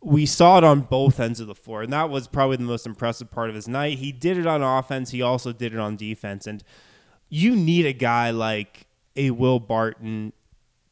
we 0.00 0.26
saw 0.26 0.58
it 0.58 0.64
on 0.64 0.80
both 0.80 1.20
ends 1.20 1.38
of 1.38 1.46
the 1.46 1.54
floor. 1.54 1.82
And 1.82 1.92
that 1.92 2.10
was 2.10 2.26
probably 2.26 2.56
the 2.56 2.64
most 2.64 2.86
impressive 2.86 3.30
part 3.30 3.48
of 3.48 3.54
his 3.54 3.68
night. 3.68 3.98
He 3.98 4.10
did 4.10 4.36
it 4.36 4.46
on 4.46 4.62
offense, 4.62 5.10
he 5.10 5.22
also 5.22 5.52
did 5.52 5.72
it 5.74 5.78
on 5.78 5.96
defense. 5.96 6.46
And 6.46 6.64
you 7.28 7.54
need 7.54 7.86
a 7.86 7.92
guy 7.92 8.30
like 8.30 8.86
a 9.14 9.30
Will 9.30 9.60
Barton 9.60 10.32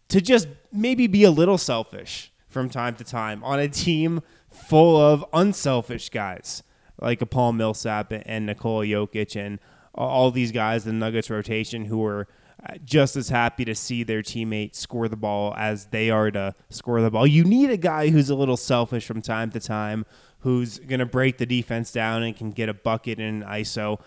to 0.08 0.20
just 0.20 0.46
maybe 0.72 1.06
be 1.06 1.24
a 1.24 1.30
little 1.30 1.58
selfish 1.58 2.30
from 2.56 2.70
time 2.70 2.94
to 2.94 3.04
time 3.04 3.44
on 3.44 3.60
a 3.60 3.68
team 3.68 4.22
full 4.50 4.96
of 4.96 5.22
unselfish 5.34 6.08
guys 6.08 6.62
like 6.98 7.20
a 7.20 7.26
Paul 7.26 7.52
Millsap 7.52 8.14
and 8.24 8.46
Nikola 8.46 8.86
Jokic 8.86 9.36
and 9.36 9.60
all 9.94 10.30
these 10.30 10.52
guys 10.52 10.86
in 10.86 10.98
the 10.98 11.04
Nuggets 11.04 11.28
rotation 11.28 11.84
who 11.84 12.02
are 12.02 12.26
uh, 12.66 12.78
just 12.82 13.14
as 13.14 13.28
happy 13.28 13.66
to 13.66 13.74
see 13.74 14.04
their 14.04 14.22
teammates 14.22 14.78
score 14.78 15.06
the 15.06 15.16
ball 15.16 15.52
as 15.58 15.88
they 15.88 16.08
are 16.08 16.30
to 16.30 16.54
score 16.70 17.02
the 17.02 17.10
ball. 17.10 17.26
You 17.26 17.44
need 17.44 17.68
a 17.68 17.76
guy 17.76 18.08
who's 18.08 18.30
a 18.30 18.34
little 18.34 18.56
selfish 18.56 19.06
from 19.06 19.20
time 19.20 19.50
to 19.50 19.60
time, 19.60 20.06
who's 20.38 20.78
going 20.78 21.00
to 21.00 21.06
break 21.06 21.36
the 21.36 21.44
defense 21.44 21.92
down 21.92 22.22
and 22.22 22.34
can 22.34 22.52
get 22.52 22.70
a 22.70 22.74
bucket 22.74 23.20
in 23.20 23.42
an 23.42 23.48
ISO. 23.48 24.00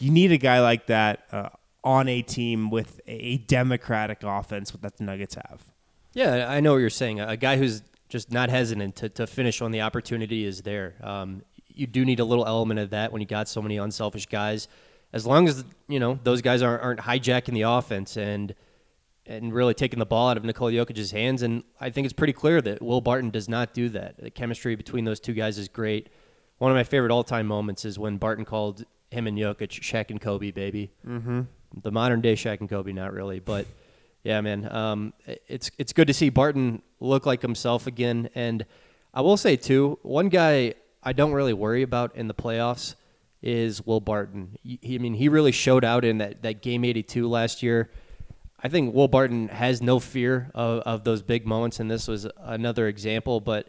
You 0.00 0.10
need 0.10 0.32
a 0.32 0.38
guy 0.38 0.60
like 0.60 0.86
that 0.88 1.20
uh, 1.30 1.50
on 1.84 2.08
a 2.08 2.20
team 2.22 2.68
with 2.68 3.00
a 3.06 3.36
democratic 3.38 4.24
offense 4.24 4.72
that 4.72 4.96
the 4.96 5.04
Nuggets 5.04 5.36
have. 5.36 5.62
Yeah, 6.14 6.50
I 6.50 6.58
know 6.58 6.72
what 6.72 6.78
you're 6.78 6.90
saying. 6.90 7.20
A 7.20 7.36
guy 7.36 7.56
who's 7.56 7.82
just 8.12 8.30
not 8.30 8.50
hesitant 8.50 8.94
to, 8.96 9.08
to 9.08 9.26
finish 9.26 9.60
when 9.62 9.72
the 9.72 9.80
opportunity 9.80 10.44
is 10.44 10.60
there. 10.60 10.94
Um, 11.02 11.42
you 11.66 11.86
do 11.86 12.04
need 12.04 12.20
a 12.20 12.24
little 12.24 12.46
element 12.46 12.78
of 12.78 12.90
that 12.90 13.10
when 13.10 13.22
you 13.22 13.26
got 13.26 13.48
so 13.48 13.62
many 13.62 13.78
unselfish 13.78 14.26
guys. 14.26 14.68
As 15.14 15.26
long 15.26 15.48
as 15.48 15.64
you 15.88 15.98
know 15.98 16.18
those 16.22 16.42
guys 16.42 16.60
aren't, 16.60 16.82
aren't 16.82 17.00
hijacking 17.00 17.54
the 17.54 17.62
offense, 17.62 18.18
and 18.18 18.54
and 19.24 19.54
really 19.54 19.72
taking 19.72 19.98
the 19.98 20.06
ball 20.06 20.28
out 20.28 20.36
of 20.36 20.44
Nikola 20.44 20.72
Jokic's 20.72 21.10
hands. 21.10 21.42
And 21.42 21.64
I 21.80 21.88
think 21.90 22.04
it's 22.04 22.12
pretty 22.12 22.32
clear 22.34 22.60
that 22.60 22.82
Will 22.82 23.00
Barton 23.00 23.30
does 23.30 23.48
not 23.48 23.72
do 23.72 23.88
that. 23.90 24.18
The 24.18 24.30
chemistry 24.30 24.74
between 24.74 25.04
those 25.04 25.20
two 25.20 25.32
guys 25.32 25.58
is 25.58 25.68
great. 25.68 26.10
One 26.58 26.70
of 26.70 26.76
my 26.76 26.84
favorite 26.84 27.10
all-time 27.10 27.46
moments 27.46 27.84
is 27.84 27.98
when 27.98 28.18
Barton 28.18 28.44
called 28.44 28.84
him 29.10 29.26
and 29.26 29.38
Jokic 29.38 29.80
Shaq 29.80 30.10
and 30.10 30.20
Kobe, 30.20 30.50
baby. 30.50 30.90
Mm-hmm. 31.06 31.42
The 31.82 31.90
modern 31.92 32.20
day 32.20 32.34
Shaq 32.34 32.60
and 32.60 32.68
Kobe, 32.68 32.92
not 32.92 33.12
really, 33.12 33.40
but 33.40 33.66
yeah, 34.24 34.40
man. 34.40 34.72
Um, 34.72 35.12
it's 35.48 35.70
it's 35.78 35.92
good 35.92 36.06
to 36.06 36.14
see 36.14 36.28
Barton 36.28 36.82
look 37.00 37.26
like 37.26 37.42
himself 37.42 37.86
again. 37.86 38.30
And 38.34 38.64
I 39.12 39.20
will 39.20 39.36
say 39.36 39.56
too, 39.56 39.98
one 40.02 40.28
guy 40.28 40.74
I 41.02 41.12
don't 41.12 41.32
really 41.32 41.52
worry 41.52 41.82
about 41.82 42.14
in 42.14 42.28
the 42.28 42.34
playoffs 42.34 42.94
is 43.42 43.84
Will 43.84 44.00
Barton. 44.00 44.56
He, 44.62 44.94
I 44.94 44.98
mean, 44.98 45.14
he 45.14 45.28
really 45.28 45.50
showed 45.50 45.84
out 45.84 46.04
in 46.04 46.18
that, 46.18 46.42
that 46.42 46.62
game 46.62 46.84
82 46.84 47.28
last 47.28 47.62
year. 47.62 47.90
I 48.62 48.68
think 48.68 48.94
Will 48.94 49.08
Barton 49.08 49.48
has 49.48 49.82
no 49.82 49.98
fear 49.98 50.52
of, 50.54 50.80
of 50.82 51.04
those 51.04 51.22
big 51.22 51.44
moments, 51.44 51.80
and 51.80 51.90
this 51.90 52.06
was 52.06 52.28
another 52.38 52.86
example. 52.86 53.40
But 53.40 53.68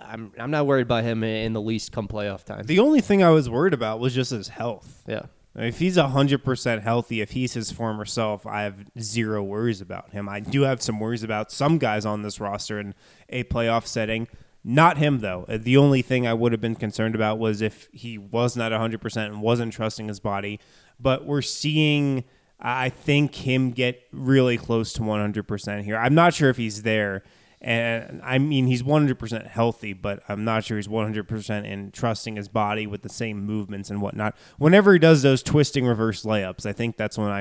I'm 0.00 0.32
I'm 0.38 0.50
not 0.50 0.66
worried 0.66 0.82
about 0.82 1.04
him 1.04 1.22
in 1.22 1.52
the 1.52 1.60
least 1.60 1.92
come 1.92 2.08
playoff 2.08 2.44
time. 2.44 2.64
The 2.64 2.78
only 2.78 3.02
thing 3.02 3.22
I 3.22 3.30
was 3.30 3.50
worried 3.50 3.74
about 3.74 4.00
was 4.00 4.14
just 4.14 4.30
his 4.30 4.48
health. 4.48 5.02
Yeah. 5.06 5.26
If 5.56 5.78
he's 5.78 5.96
100% 5.96 6.82
healthy, 6.82 7.20
if 7.20 7.30
he's 7.30 7.52
his 7.52 7.70
former 7.70 8.04
self, 8.04 8.44
I 8.46 8.62
have 8.62 8.86
zero 8.98 9.42
worries 9.42 9.80
about 9.80 10.10
him. 10.10 10.28
I 10.28 10.40
do 10.40 10.62
have 10.62 10.82
some 10.82 10.98
worries 10.98 11.22
about 11.22 11.52
some 11.52 11.78
guys 11.78 12.04
on 12.04 12.22
this 12.22 12.40
roster 12.40 12.80
in 12.80 12.94
a 13.28 13.44
playoff 13.44 13.86
setting. 13.86 14.26
Not 14.64 14.96
him, 14.96 15.20
though. 15.20 15.44
Uh, 15.48 15.58
the 15.60 15.76
only 15.76 16.02
thing 16.02 16.26
I 16.26 16.34
would 16.34 16.50
have 16.52 16.60
been 16.60 16.74
concerned 16.74 17.14
about 17.14 17.38
was 17.38 17.60
if 17.60 17.88
he 17.92 18.18
was 18.18 18.56
not 18.56 18.72
100% 18.72 19.16
and 19.26 19.42
wasn't 19.42 19.72
trusting 19.72 20.08
his 20.08 20.18
body. 20.18 20.58
But 20.98 21.24
we're 21.24 21.42
seeing, 21.42 22.24
I 22.58 22.88
think, 22.88 23.34
him 23.34 23.70
get 23.70 24.02
really 24.10 24.56
close 24.56 24.92
to 24.94 25.02
100% 25.02 25.84
here. 25.84 25.96
I'm 25.96 26.14
not 26.14 26.34
sure 26.34 26.50
if 26.50 26.56
he's 26.56 26.82
there. 26.82 27.22
And 27.64 28.20
I 28.22 28.36
mean, 28.36 28.66
he's 28.66 28.82
100% 28.82 29.46
healthy, 29.46 29.94
but 29.94 30.22
I'm 30.28 30.44
not 30.44 30.64
sure 30.64 30.76
he's 30.76 30.86
100% 30.86 31.64
in 31.64 31.92
trusting 31.92 32.36
his 32.36 32.46
body 32.46 32.86
with 32.86 33.00
the 33.00 33.08
same 33.08 33.42
movements 33.46 33.88
and 33.88 34.02
whatnot. 34.02 34.36
Whenever 34.58 34.92
he 34.92 34.98
does 34.98 35.22
those 35.22 35.42
twisting 35.42 35.86
reverse 35.86 36.24
layups, 36.24 36.66
I 36.66 36.74
think 36.74 36.98
that's 36.98 37.16
when 37.16 37.30
I 37.30 37.40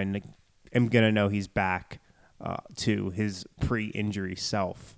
am 0.74 0.88
going 0.88 1.03
to 1.03 1.12
know 1.12 1.27
he's 1.27 1.50
back 1.50 2.00
uh, 2.39 2.56
to 2.77 3.10
his 3.10 3.46
pre 3.60 3.88
injury 3.88 4.38
self. 4.38 4.96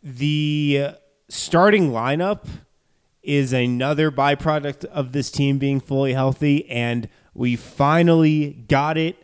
The 0.00 0.90
starting 1.28 1.90
lineup 1.90 2.46
is 3.24 3.52
another 3.52 4.12
byproduct 4.12 4.84
of 4.84 5.10
this 5.10 5.28
team 5.28 5.58
being 5.58 5.80
fully 5.80 6.12
healthy, 6.12 6.70
and 6.70 7.08
we 7.34 7.56
finally 7.56 8.64
got 8.68 8.96
it 8.96 9.16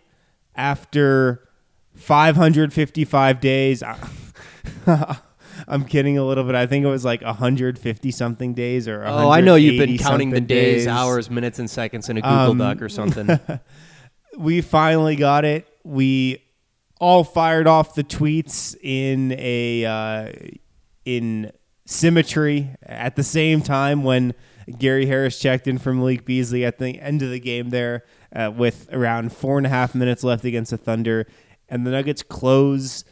after 0.56 1.48
555 1.94 3.40
days. 3.40 3.84
I'm 5.66 5.84
kidding 5.84 6.18
a 6.18 6.24
little 6.24 6.44
bit. 6.44 6.54
I 6.54 6.66
think 6.66 6.84
it 6.84 6.88
was 6.88 7.04
like 7.04 7.22
150 7.22 8.10
something 8.10 8.54
days 8.54 8.86
or 8.86 9.04
oh, 9.04 9.30
I 9.30 9.40
know 9.40 9.56
you've 9.56 9.78
been 9.78 9.98
counting 9.98 10.30
the 10.30 10.36
something 10.36 10.46
days, 10.46 10.86
hours, 10.86 11.30
minutes, 11.30 11.58
and 11.58 11.68
seconds 11.68 12.08
in 12.08 12.16
a 12.16 12.20
Google 12.20 12.50
Um, 12.50 12.58
Doc 12.58 12.82
or 12.82 12.88
something. 12.88 13.40
we 14.38 14.60
finally 14.60 15.16
got 15.16 15.44
it. 15.44 15.66
We 15.84 16.44
all 17.00 17.24
fired 17.24 17.66
off 17.66 17.94
the 17.94 18.04
tweets 18.04 18.76
in 18.82 19.32
a 19.32 19.84
uh, 19.84 20.32
in 21.04 21.52
symmetry 21.86 22.70
at 22.82 23.16
the 23.16 23.22
same 23.22 23.62
time 23.62 24.04
when 24.04 24.34
Gary 24.78 25.06
Harris 25.06 25.38
checked 25.38 25.66
in 25.66 25.78
from 25.78 25.98
Malik 25.98 26.24
Beasley 26.24 26.64
at 26.64 26.78
the 26.78 27.00
end 27.00 27.22
of 27.22 27.30
the 27.30 27.40
game 27.40 27.70
there 27.70 28.04
uh, 28.34 28.52
with 28.54 28.88
around 28.92 29.32
four 29.32 29.56
and 29.56 29.66
a 29.66 29.70
half 29.70 29.94
minutes 29.94 30.22
left 30.22 30.44
against 30.44 30.70
the 30.70 30.76
Thunder, 30.76 31.26
and 31.68 31.86
the 31.86 31.90
Nuggets 31.90 32.22
close 32.22 33.04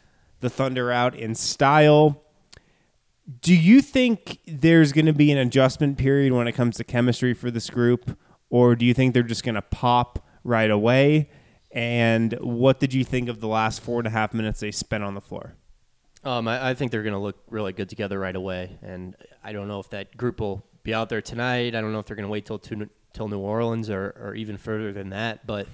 the 0.47 0.51
Thunder 0.51 0.93
out 0.93 1.17
in 1.17 1.35
style. 1.35 2.23
Do 3.41 3.53
you 3.53 3.83
think 3.83 4.39
there's 4.47 4.93
going 4.93 5.07
to 5.07 5.13
be 5.13 5.33
an 5.33 5.39
adjustment 5.39 5.99
period 5.99 6.33
when 6.33 6.47
it 6.47 6.53
comes 6.53 6.77
to 6.77 6.85
chemistry 6.85 7.35
for 7.35 7.51
this 7.51 7.69
group, 7.69 8.17
or 8.49 8.77
do 8.77 8.85
you 8.87 8.95
think 8.95 9.13
they're 9.13 9.25
just 9.25 9.43
going 9.43 9.57
to 9.57 9.63
pop 9.63 10.25
right 10.45 10.71
away? 10.71 11.31
And 11.73 12.33
what 12.35 12.79
did 12.79 12.95
you 12.95 13.03
think 13.03 13.29
of 13.29 13.41
the 13.41 13.49
last 13.49 13.81
four 13.81 13.99
and 13.99 14.07
a 14.07 14.11
half 14.11 14.33
minutes 14.33 14.61
they 14.61 14.71
spent 14.71 15.03
on 15.03 15.15
the 15.15 15.21
floor? 15.21 15.57
Um, 16.23 16.47
I, 16.47 16.71
I 16.71 16.75
think 16.75 16.93
they're 16.93 17.03
going 17.03 17.13
to 17.13 17.19
look 17.19 17.43
really 17.51 17.73
good 17.73 17.89
together 17.89 18.21
right 18.21 18.37
away, 18.37 18.79
and 18.83 19.17
I 19.43 19.53
don't 19.53 19.67
know 19.67 19.81
if 19.81 19.91
that 19.91 20.17
group 20.17 20.39
will 20.39 20.65
be 20.85 20.95
out 20.95 21.09
there 21.09 21.21
tonight. 21.21 21.75
I 21.75 21.81
don't 21.81 21.93
know 21.93 21.99
if 21.99 22.07
they're 22.07 22.15
going 22.15 22.29
to 22.29 22.31
wait 22.31 22.47
till 22.47 22.61
two, 22.61 22.89
till 23.13 23.27
New 23.27 23.41
Orleans 23.41 23.91
or, 23.91 24.15
or 24.21 24.37
even 24.37 24.57
further 24.57 24.93
than 24.93 25.11
that. 25.11 25.45
But 25.45 25.67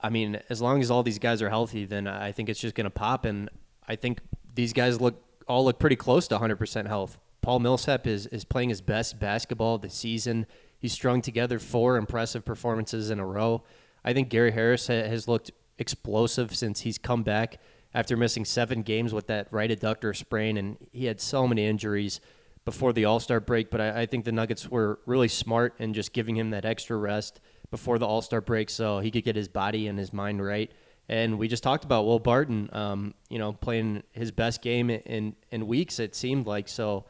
I 0.00 0.08
mean, 0.08 0.40
as 0.48 0.62
long 0.62 0.80
as 0.80 0.90
all 0.90 1.02
these 1.02 1.18
guys 1.18 1.42
are 1.42 1.50
healthy, 1.50 1.84
then 1.84 2.06
I 2.06 2.32
think 2.32 2.48
it's 2.48 2.58
just 2.58 2.74
going 2.74 2.84
to 2.84 2.90
pop. 2.90 3.26
And 3.26 3.50
I 3.88 3.96
think 3.96 4.20
these 4.54 4.72
guys 4.72 5.00
look 5.00 5.22
all 5.48 5.64
look 5.64 5.78
pretty 5.78 5.96
close 5.96 6.28
to 6.28 6.38
100% 6.38 6.86
health. 6.86 7.18
Paul 7.40 7.58
Millsap 7.58 8.06
is 8.06 8.26
is 8.26 8.44
playing 8.44 8.68
his 8.68 8.80
best 8.80 9.18
basketball 9.18 9.76
of 9.76 9.82
the 9.82 9.90
season. 9.90 10.46
He's 10.78 10.92
strung 10.92 11.22
together 11.22 11.58
four 11.58 11.96
impressive 11.96 12.44
performances 12.44 13.10
in 13.10 13.18
a 13.18 13.26
row. 13.26 13.62
I 14.04 14.12
think 14.12 14.28
Gary 14.28 14.52
Harris 14.52 14.88
ha- 14.88 15.08
has 15.08 15.28
looked 15.28 15.50
explosive 15.78 16.54
since 16.54 16.80
he's 16.80 16.98
come 16.98 17.22
back 17.22 17.60
after 17.94 18.16
missing 18.16 18.44
seven 18.44 18.82
games 18.82 19.12
with 19.12 19.26
that 19.26 19.48
right 19.50 19.70
adductor 19.70 20.16
sprain, 20.16 20.56
and 20.56 20.76
he 20.92 21.06
had 21.06 21.20
so 21.20 21.46
many 21.46 21.66
injuries 21.66 22.20
before 22.64 22.92
the 22.92 23.04
All 23.04 23.20
Star 23.20 23.40
break. 23.40 23.70
But 23.70 23.80
I, 23.80 24.02
I 24.02 24.06
think 24.06 24.24
the 24.24 24.32
Nuggets 24.32 24.68
were 24.68 25.00
really 25.06 25.28
smart 25.28 25.74
in 25.78 25.94
just 25.94 26.12
giving 26.12 26.36
him 26.36 26.50
that 26.50 26.64
extra 26.64 26.96
rest 26.96 27.40
before 27.70 27.98
the 27.98 28.06
All 28.06 28.22
Star 28.22 28.40
break 28.40 28.70
so 28.70 29.00
he 29.00 29.10
could 29.10 29.24
get 29.24 29.36
his 29.36 29.48
body 29.48 29.86
and 29.88 29.98
his 29.98 30.12
mind 30.12 30.44
right. 30.44 30.70
And 31.08 31.38
we 31.38 31.48
just 31.48 31.62
talked 31.62 31.84
about 31.84 32.06
Will 32.06 32.18
Barton, 32.18 32.70
um, 32.72 33.14
you 33.28 33.38
know, 33.38 33.52
playing 33.52 34.02
his 34.12 34.30
best 34.30 34.62
game 34.62 34.88
in 34.90 35.34
in 35.50 35.66
weeks. 35.66 35.98
It 35.98 36.14
seemed 36.14 36.46
like 36.46 36.68
so. 36.68 37.04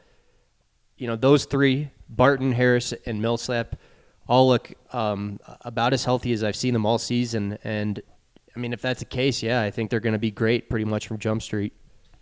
You 0.96 1.08
know, 1.08 1.16
those 1.16 1.46
three, 1.46 1.90
Barton, 2.08 2.52
Harris, 2.52 2.92
and 3.06 3.20
Millsap, 3.20 3.76
all 4.28 4.48
look 4.48 4.72
um, 4.92 5.40
about 5.62 5.92
as 5.92 6.04
healthy 6.04 6.32
as 6.32 6.44
I've 6.44 6.54
seen 6.56 6.74
them 6.74 6.86
all 6.86 6.98
season. 6.98 7.58
And 7.64 8.00
I 8.54 8.60
mean, 8.60 8.72
if 8.72 8.82
that's 8.82 9.00
the 9.00 9.06
case, 9.06 9.42
yeah, 9.42 9.62
I 9.62 9.70
think 9.70 9.90
they're 9.90 10.00
going 10.00 10.12
to 10.12 10.18
be 10.18 10.30
great 10.30 10.68
pretty 10.70 10.84
much 10.84 11.06
from 11.08 11.18
Jump 11.18 11.42
Street. 11.42 11.72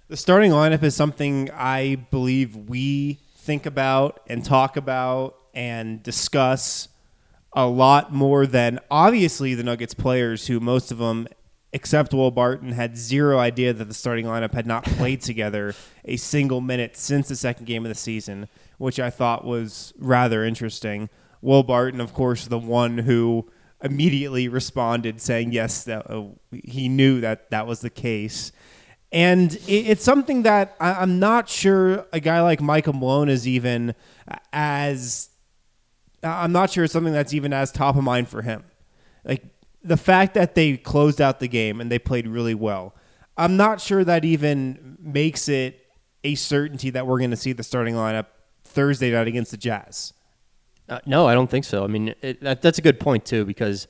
The 0.09 0.17
starting 0.17 0.51
lineup 0.51 0.83
is 0.83 0.95
something 0.95 1.51
I 1.53 1.97
believe 2.11 2.57
we 2.57 3.21
think 3.37 3.67
about 3.67 4.21
and 4.27 4.45
talk 4.45 4.77
about 4.77 5.37
and 5.55 6.03
discuss 6.03 6.89
a 7.53 7.67
lot 7.67 8.13
more 8.13 8.47
than 8.47 8.79
obviously 8.91 9.55
the 9.55 9.63
Nuggets 9.63 9.95
players, 9.95 10.47
who 10.47 10.61
most 10.61 10.93
of 10.93 10.99
them, 10.99 11.27
except 11.73 12.13
Will 12.13 12.31
Barton, 12.31 12.73
had 12.73 12.97
zero 12.97 13.39
idea 13.39 13.73
that 13.73 13.87
the 13.87 13.95
starting 13.95 14.27
lineup 14.27 14.53
had 14.53 14.67
not 14.67 14.85
played 14.85 15.21
together 15.21 15.75
a 16.05 16.17
single 16.17 16.61
minute 16.61 16.97
since 16.97 17.29
the 17.29 17.37
second 17.37 17.67
game 17.67 17.85
of 17.85 17.89
the 17.89 17.95
season, 17.95 18.49
which 18.79 18.99
I 18.99 19.11
thought 19.11 19.45
was 19.45 19.93
rather 19.99 20.45
interesting. 20.45 21.09
Will 21.43 21.63
Barton, 21.63 22.01
of 22.01 22.13
course, 22.13 22.47
the 22.47 22.59
one 22.59 22.99
who 22.99 23.49
immediately 23.83 24.49
responded 24.49 25.21
saying 25.21 25.53
yes, 25.53 25.85
that 25.85 26.11
uh, 26.11 26.25
he 26.53 26.89
knew 26.89 27.21
that 27.21 27.51
that 27.51 27.67
was 27.67 27.81
the 27.81 27.91
case. 27.91 28.53
And 29.13 29.55
it, 29.55 29.87
it's 29.89 30.05
something 30.05 30.43
that 30.43 30.77
I, 30.81 30.95
I'm 30.95 31.19
not 31.19 31.49
sure 31.49 32.07
a 32.13 32.21
guy 32.21 32.43
like 32.43 32.61
Michael 32.61 32.93
Malone 32.93 33.29
is 33.29 33.47
even 33.47 33.95
as. 34.53 35.29
I'm 36.23 36.53
not 36.53 36.69
sure 36.71 36.85
it's 36.85 36.93
something 36.93 37.15
that's 37.15 37.33
even 37.33 37.55
as 37.55 37.73
top 37.73 37.97
of 37.97 38.05
mind 38.05 38.29
for 38.29 38.43
him. 38.43 38.63
Like 39.25 39.43
the 39.83 39.97
fact 39.97 40.35
that 40.35 40.55
they 40.55 40.77
closed 40.77 41.21
out 41.21 41.41
the 41.41 41.49
game 41.49 41.81
and 41.81 41.91
they 41.91 41.99
played 41.99 42.27
really 42.29 42.55
well. 42.55 42.95
I'm 43.37 43.57
not 43.57 43.81
sure 43.81 44.05
that 44.05 44.25
even 44.25 44.97
makes 45.01 45.49
it 45.49 45.87
a 46.25 46.35
certainty 46.35 46.91
that 46.91 47.07
we're 47.07 47.19
going 47.19 47.31
to 47.31 47.37
see 47.37 47.53
the 47.53 47.63
starting 47.63 47.95
lineup 47.95 48.27
Thursday 48.65 49.11
night 49.11 49.27
against 49.27 49.51
the 49.53 49.57
Jazz. 49.57 50.13
Uh, 50.89 50.99
no, 51.07 51.27
I 51.27 51.35
don't 51.35 51.49
think 51.51 51.65
so. 51.65 51.83
I 51.85 51.87
mean, 51.87 52.15
it, 52.21 52.41
that, 52.43 52.61
that's 52.61 52.79
a 52.79 52.83
good 52.83 53.01
point 53.01 53.25
too, 53.25 53.45
because 53.45 53.87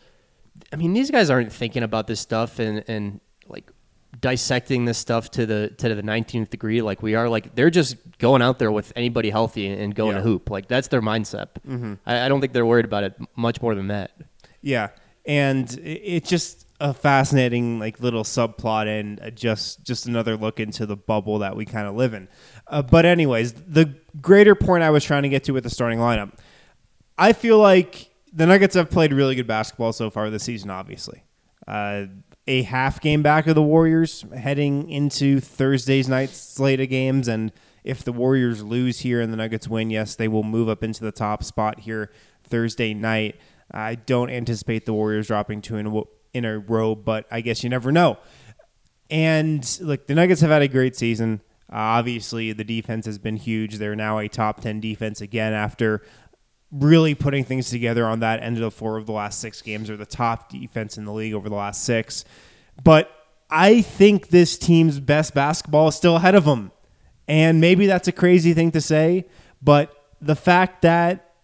I 0.72 0.76
mean, 0.76 0.92
these 0.92 1.10
guys 1.10 1.30
aren't 1.30 1.52
thinking 1.52 1.82
about 1.82 2.06
this 2.06 2.20
stuff 2.20 2.58
and 2.58 2.84
and 2.86 3.20
like 3.48 3.70
dissecting 4.20 4.84
this 4.84 4.98
stuff 4.98 5.30
to 5.32 5.46
the 5.46 5.72
to 5.78 5.94
the 5.94 6.02
19th 6.02 6.50
degree 6.50 6.82
like 6.82 7.02
we 7.02 7.14
are. 7.14 7.28
Like 7.28 7.54
they're 7.54 7.70
just 7.70 7.96
going 8.18 8.42
out 8.42 8.58
there 8.58 8.70
with 8.70 8.92
anybody 8.94 9.30
healthy 9.30 9.66
and 9.68 9.94
going 9.94 10.12
Yeah. 10.12 10.18
to 10.18 10.22
hoop. 10.22 10.50
Like 10.50 10.68
that's 10.68 10.88
their 10.88 11.00
mindset. 11.02 11.48
I, 12.06 12.26
I 12.26 12.28
don't 12.28 12.40
think 12.40 12.52
they're 12.52 12.66
worried 12.66 12.84
about 12.84 13.04
it 13.04 13.14
much 13.36 13.62
more 13.62 13.74
than 13.74 13.88
that. 13.88 14.12
Yeah, 14.60 14.88
and 15.30 15.72
it- 15.78 16.02
it's 16.16 16.28
just 16.28 16.66
a 16.80 16.92
fascinating 16.94 17.78
like 17.78 18.00
little 18.00 18.24
subplot 18.24 18.86
and 18.86 19.20
uh, 19.20 19.30
just 19.30 19.84
just 19.84 20.06
another 20.06 20.34
look 20.36 20.58
into 20.58 20.86
the 20.86 20.96
bubble 20.96 21.38
that 21.40 21.54
we 21.54 21.64
kind 21.64 21.86
of 21.86 21.94
live 21.94 22.14
in. 22.14 22.26
Uh, 22.66 22.82
but 22.82 23.04
anyways, 23.04 23.52
the 23.52 23.94
greater 24.20 24.54
point 24.54 24.82
I 24.82 24.90
was 24.90 25.04
trying 25.04 25.22
to 25.24 25.28
get 25.28 25.44
to 25.44 25.52
with 25.52 25.64
the 25.64 25.70
starting 25.70 25.98
lineup, 25.98 26.32
I 27.18 27.32
feel 27.34 27.58
like 27.58 28.10
the 28.32 28.46
Nuggets 28.46 28.74
have 28.76 28.90
played 28.90 29.12
really 29.12 29.34
good 29.34 29.46
basketball 29.46 29.92
so 29.92 30.08
far 30.10 30.30
this 30.30 30.44
season. 30.44 30.70
Obviously, 30.70 31.22
uh, 31.68 32.06
a 32.46 32.62
half 32.62 33.00
game 33.00 33.22
back 33.22 33.46
of 33.46 33.54
the 33.54 33.62
Warriors 33.62 34.24
heading 34.34 34.88
into 34.90 35.38
Thursday's 35.38 36.08
night 36.08 36.30
slate 36.30 36.80
of 36.80 36.88
games, 36.88 37.28
and 37.28 37.52
if 37.84 38.02
the 38.02 38.12
Warriors 38.12 38.62
lose 38.62 39.00
here 39.00 39.20
and 39.20 39.32
the 39.32 39.36
Nuggets 39.36 39.68
win, 39.68 39.90
yes, 39.90 40.14
they 40.16 40.28
will 40.28 40.42
move 40.44 40.68
up 40.68 40.82
into 40.82 41.04
the 41.04 41.12
top 41.12 41.44
spot 41.44 41.80
here 41.80 42.10
Thursday 42.42 42.94
night. 42.94 43.36
I 43.72 43.94
don't 43.94 44.30
anticipate 44.30 44.86
the 44.86 44.92
Warriors 44.92 45.26
dropping 45.28 45.62
two 45.62 45.76
in 45.76 45.86
a, 45.86 46.02
in 46.34 46.44
a 46.44 46.58
row, 46.58 46.94
but 46.94 47.26
I 47.30 47.40
guess 47.40 47.62
you 47.62 47.70
never 47.70 47.92
know. 47.92 48.18
And 49.10 49.78
look, 49.80 50.06
the 50.06 50.14
Nuggets 50.14 50.40
have 50.40 50.50
had 50.50 50.62
a 50.62 50.68
great 50.68 50.96
season. 50.96 51.40
Uh, 51.72 51.76
obviously, 51.76 52.52
the 52.52 52.64
defense 52.64 53.06
has 53.06 53.18
been 53.18 53.36
huge. 53.36 53.76
They're 53.76 53.96
now 53.96 54.18
a 54.18 54.28
top 54.28 54.60
10 54.60 54.80
defense 54.80 55.20
again 55.20 55.52
after 55.52 56.02
really 56.72 57.14
putting 57.14 57.44
things 57.44 57.70
together 57.70 58.06
on 58.06 58.20
that 58.20 58.42
end 58.42 58.56
of 58.56 58.62
the 58.62 58.70
floor 58.70 58.96
of 58.96 59.06
the 59.06 59.12
last 59.12 59.40
six 59.40 59.60
games, 59.62 59.90
or 59.90 59.96
the 59.96 60.06
top 60.06 60.50
defense 60.50 60.96
in 60.98 61.04
the 61.04 61.12
league 61.12 61.34
over 61.34 61.48
the 61.48 61.54
last 61.54 61.84
six. 61.84 62.24
But 62.82 63.10
I 63.50 63.82
think 63.82 64.28
this 64.28 64.56
team's 64.56 65.00
best 65.00 65.34
basketball 65.34 65.88
is 65.88 65.96
still 65.96 66.16
ahead 66.16 66.36
of 66.36 66.44
them. 66.44 66.70
And 67.26 67.60
maybe 67.60 67.86
that's 67.86 68.08
a 68.08 68.12
crazy 68.12 68.54
thing 68.54 68.72
to 68.72 68.80
say, 68.80 69.26
but 69.62 69.92
the 70.20 70.36
fact 70.36 70.82
that 70.82 71.34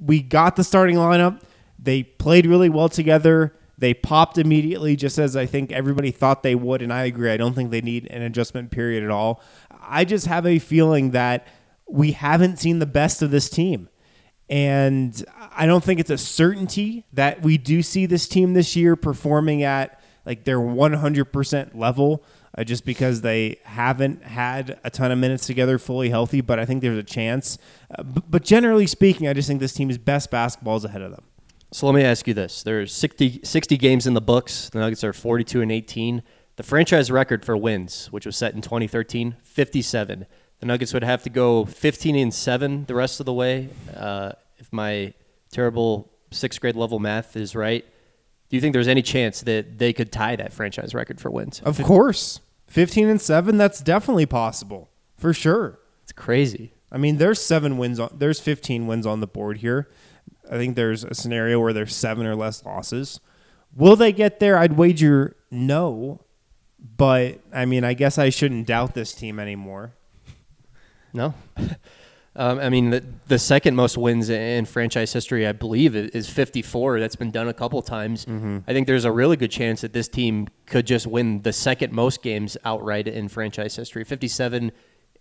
we 0.00 0.22
got 0.22 0.56
the 0.56 0.64
starting 0.64 0.96
lineup, 0.96 1.42
they 1.86 2.02
played 2.02 2.44
really 2.44 2.68
well 2.68 2.90
together. 2.90 3.56
They 3.78 3.94
popped 3.94 4.38
immediately, 4.38 4.96
just 4.96 5.18
as 5.18 5.36
I 5.36 5.46
think 5.46 5.72
everybody 5.72 6.10
thought 6.10 6.42
they 6.42 6.54
would. 6.54 6.82
And 6.82 6.92
I 6.92 7.04
agree. 7.04 7.30
I 7.30 7.36
don't 7.36 7.54
think 7.54 7.70
they 7.70 7.80
need 7.80 8.06
an 8.10 8.22
adjustment 8.22 8.70
period 8.70 9.04
at 9.04 9.10
all. 9.10 9.40
I 9.80 10.04
just 10.04 10.26
have 10.26 10.46
a 10.46 10.58
feeling 10.58 11.12
that 11.12 11.46
we 11.88 12.12
haven't 12.12 12.58
seen 12.58 12.78
the 12.78 12.86
best 12.86 13.22
of 13.22 13.30
this 13.30 13.48
team. 13.48 13.88
And 14.48 15.24
I 15.52 15.66
don't 15.66 15.82
think 15.82 16.00
it's 16.00 16.10
a 16.10 16.18
certainty 16.18 17.04
that 17.12 17.42
we 17.42 17.58
do 17.58 17.82
see 17.82 18.06
this 18.06 18.28
team 18.28 18.54
this 18.54 18.76
year 18.76 18.96
performing 18.96 19.62
at 19.62 20.00
like 20.24 20.44
their 20.44 20.58
100% 20.58 21.74
level 21.74 22.24
uh, 22.56 22.64
just 22.64 22.84
because 22.84 23.20
they 23.20 23.58
haven't 23.64 24.22
had 24.24 24.78
a 24.82 24.90
ton 24.90 25.12
of 25.12 25.18
minutes 25.18 25.46
together 25.46 25.78
fully 25.78 26.10
healthy. 26.10 26.40
But 26.40 26.58
I 26.58 26.64
think 26.64 26.82
there's 26.82 26.98
a 26.98 27.02
chance. 27.02 27.58
Uh, 27.96 28.02
b- 28.02 28.22
but 28.28 28.42
generally 28.44 28.86
speaking, 28.86 29.28
I 29.28 29.32
just 29.32 29.48
think 29.48 29.60
this 29.60 29.74
team's 29.74 29.98
best 29.98 30.30
basketball 30.30 30.76
is 30.76 30.84
ahead 30.84 31.02
of 31.02 31.10
them. 31.10 31.24
So 31.72 31.86
let 31.86 31.94
me 31.94 32.02
ask 32.02 32.26
you 32.26 32.34
this: 32.34 32.62
There's 32.62 32.92
60, 32.92 33.40
60 33.42 33.76
games 33.76 34.06
in 34.06 34.14
the 34.14 34.20
books. 34.20 34.70
The 34.70 34.78
Nuggets 34.78 35.04
are 35.04 35.12
42 35.12 35.62
and 35.62 35.72
18. 35.72 36.22
The 36.56 36.62
franchise 36.62 37.10
record 37.10 37.44
for 37.44 37.56
wins, 37.56 38.06
which 38.10 38.24
was 38.24 38.36
set 38.36 38.54
in 38.54 38.62
2013, 38.62 39.36
57. 39.42 40.26
The 40.60 40.66
Nuggets 40.66 40.94
would 40.94 41.04
have 41.04 41.22
to 41.24 41.30
go 41.30 41.66
15 41.66 42.16
and 42.16 42.32
seven 42.32 42.86
the 42.86 42.94
rest 42.94 43.20
of 43.20 43.26
the 43.26 43.32
way. 43.32 43.68
Uh, 43.94 44.32
if 44.56 44.72
my 44.72 45.12
terrible 45.50 46.10
sixth 46.30 46.60
grade 46.60 46.76
level 46.76 46.98
math 46.98 47.36
is 47.36 47.54
right, 47.54 47.84
do 48.48 48.56
you 48.56 48.60
think 48.60 48.72
there's 48.72 48.88
any 48.88 49.02
chance 49.02 49.40
that 49.42 49.78
they 49.78 49.92
could 49.92 50.12
tie 50.12 50.36
that 50.36 50.52
franchise 50.52 50.94
record 50.94 51.20
for 51.20 51.30
wins? 51.30 51.60
Of 51.60 51.82
course. 51.82 52.40
15 52.68 53.08
and 53.08 53.20
7, 53.20 53.56
that's 53.56 53.80
definitely 53.80 54.26
possible. 54.26 54.90
For 55.16 55.32
sure. 55.32 55.78
It's 56.02 56.12
crazy. 56.12 56.72
I 56.90 56.98
mean, 56.98 57.18
there's 57.18 57.40
7 57.40 57.78
wins 57.78 57.98
on 58.00 58.10
there's 58.16 58.40
15 58.40 58.86
wins 58.86 59.06
on 59.06 59.20
the 59.20 59.26
board 59.26 59.58
here. 59.58 59.88
I 60.50 60.56
think 60.56 60.76
there's 60.76 61.04
a 61.04 61.14
scenario 61.14 61.60
where 61.60 61.72
there's 61.72 61.94
7 61.94 62.26
or 62.26 62.36
less 62.36 62.64
losses. 62.64 63.20
Will 63.74 63.96
they 63.96 64.12
get 64.12 64.40
there? 64.40 64.58
I'd 64.58 64.76
wager 64.76 65.36
no. 65.50 66.20
But 66.96 67.40
I 67.52 67.64
mean, 67.64 67.84
I 67.84 67.94
guess 67.94 68.18
I 68.18 68.30
shouldn't 68.30 68.66
doubt 68.66 68.94
this 68.94 69.12
team 69.12 69.38
anymore. 69.38 69.92
No. 71.12 71.34
Um, 72.38 72.58
I 72.58 72.68
mean, 72.68 72.90
the, 72.90 73.02
the 73.28 73.38
second 73.38 73.76
most 73.76 73.96
wins 73.96 74.28
in 74.28 74.66
franchise 74.66 75.10
history, 75.10 75.46
I 75.46 75.52
believe, 75.52 75.96
is 75.96 76.28
54. 76.28 77.00
That's 77.00 77.16
been 77.16 77.30
done 77.30 77.48
a 77.48 77.54
couple 77.54 77.80
times. 77.80 78.26
I 78.68 78.74
think 78.74 78.86
there's 78.86 79.06
a 79.06 79.10
really 79.10 79.38
good 79.38 79.50
chance 79.50 79.80
that 79.80 79.94
this 79.94 80.06
team 80.06 80.48
could 80.66 80.86
just 80.86 81.06
win 81.06 81.40
the 81.40 81.52
second 81.54 81.94
most 81.94 82.22
games 82.22 82.58
outright 82.62 83.08
in 83.08 83.28
franchise 83.28 83.74
history. 83.74 84.04
57, 84.04 84.70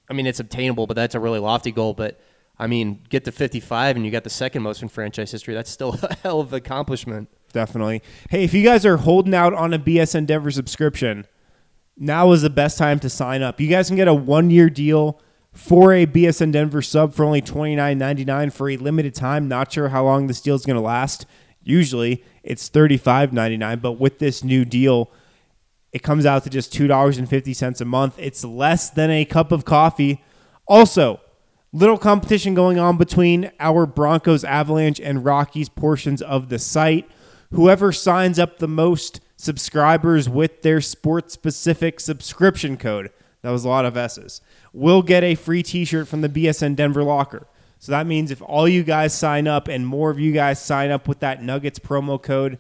I 0.10 0.14
mean, 0.14 0.28
it's 0.28 0.42
obtainable, 0.42 0.88
but 0.88 0.96
that's 0.96 1.16
a 1.16 1.20
really 1.22 1.40
lofty 1.40 1.72
goal. 1.72 1.94
But 1.94 2.20
I 2.58 2.68
mean, 2.68 3.02
get 3.10 3.26
to 3.26 3.32
55 3.32 3.96
and 3.96 4.06
you 4.06 4.12
got 4.12 4.24
the 4.24 4.30
second 4.30 4.64
most 4.64 4.82
in 4.82 4.88
franchise 4.88 5.32
history. 5.32 5.54
That's 5.54 5.70
still 5.70 5.98
a 6.04 6.16
hell 6.16 6.40
of 6.40 6.54
an 6.54 6.58
accomplishment. 6.58 7.30
Definitely. 7.52 8.02
Hey, 8.30 8.44
if 8.44 8.54
you 8.54 8.64
guys 8.64 8.86
are 8.86 8.98
holding 8.98 9.34
out 9.34 9.54
on 9.54 9.74
a 9.74 9.80
BSN 9.80 10.26
Denver 10.26 10.52
subscription, 10.52 11.26
now 11.98 12.32
is 12.32 12.42
the 12.42 12.50
best 12.50 12.78
time 12.78 13.00
to 13.00 13.10
sign 13.10 13.42
up. 13.42 13.60
You 13.60 13.70
guys 13.70 13.88
can 13.88 13.96
get 13.96 14.08
a 14.08 14.14
one 14.14 14.50
year 14.50 14.70
deal 14.70 15.22
for 15.54 15.94
a 15.94 16.06
BSN 16.06 16.52
Denver 16.52 16.82
sub 16.82 17.14
for 17.14 17.24
only 17.24 17.42
$29.99 17.42 18.52
for 18.52 18.70
a 18.70 18.78
limited 18.78 19.16
time. 19.16 19.48
Not 19.48 19.72
sure 19.72 19.90
how 19.90 20.04
long 20.04 20.28
this 20.28 20.42
deal 20.42 20.56
is 20.56 20.66
going 20.66 20.76
to 20.76 20.82
last. 20.82 21.26
Usually 21.64 22.24
it's 22.44 22.70
$35.99, 22.70 23.82
but 23.82 23.94
with 23.94 24.20
this 24.20 24.44
new 24.44 24.66
deal, 24.66 25.12
it 25.94 26.04
comes 26.04 26.26
out 26.26 26.44
to 26.44 26.50
just 26.50 26.74
$2.50 26.74 27.82
a 27.82 27.86
month. 27.86 28.16
It's 28.20 28.44
less 28.44 28.90
than 28.90 29.10
a 29.10 29.24
cup 29.24 29.54
of 29.54 29.64
coffee. 29.64 30.22
Also, 30.68 31.22
little 31.76 31.98
competition 31.98 32.54
going 32.54 32.80
on 32.80 32.96
between 32.96 33.52
our 33.60 33.86
Broncos, 33.86 34.46
Avalanche, 34.46 35.02
and 35.02 35.26
Rockies 35.26 35.68
portions 35.68 36.22
of 36.22 36.48
the 36.48 36.58
site. 36.58 37.06
Whoever 37.52 37.92
signs 37.92 38.40
up 38.40 38.60
the 38.60 38.68
most 38.68 39.20
subscribers 39.36 40.30
with 40.30 40.62
their 40.62 40.80
sports 40.80 41.34
specific 41.34 42.00
subscription 42.00 42.78
code, 42.78 43.12
that 43.42 43.50
was 43.50 43.66
a 43.66 43.70
lot 43.70 43.84
of 43.84 43.98
S's, 43.98 44.40
will 44.72 45.02
get 45.02 45.22
a 45.26 45.36
free 45.36 45.62
t 45.64 45.84
shirt 45.84 46.08
from 46.08 46.22
the 46.22 46.30
BSN 46.30 46.78
Denver 46.78 47.04
Locker. 47.04 47.46
So 47.80 47.92
that 47.92 48.08
means 48.08 48.32
if 48.32 48.42
all 48.42 48.70
you 48.70 48.84
guys 48.84 49.14
sign 49.14 49.46
up 49.46 49.68
and 49.68 49.86
more 49.86 50.10
of 50.10 50.18
you 50.18 50.32
guys 50.32 50.64
sign 50.64 50.92
up 50.92 51.10
with 51.10 51.20
that 51.20 51.44
Nuggets 51.44 51.78
promo 51.78 52.22
code, 52.22 52.58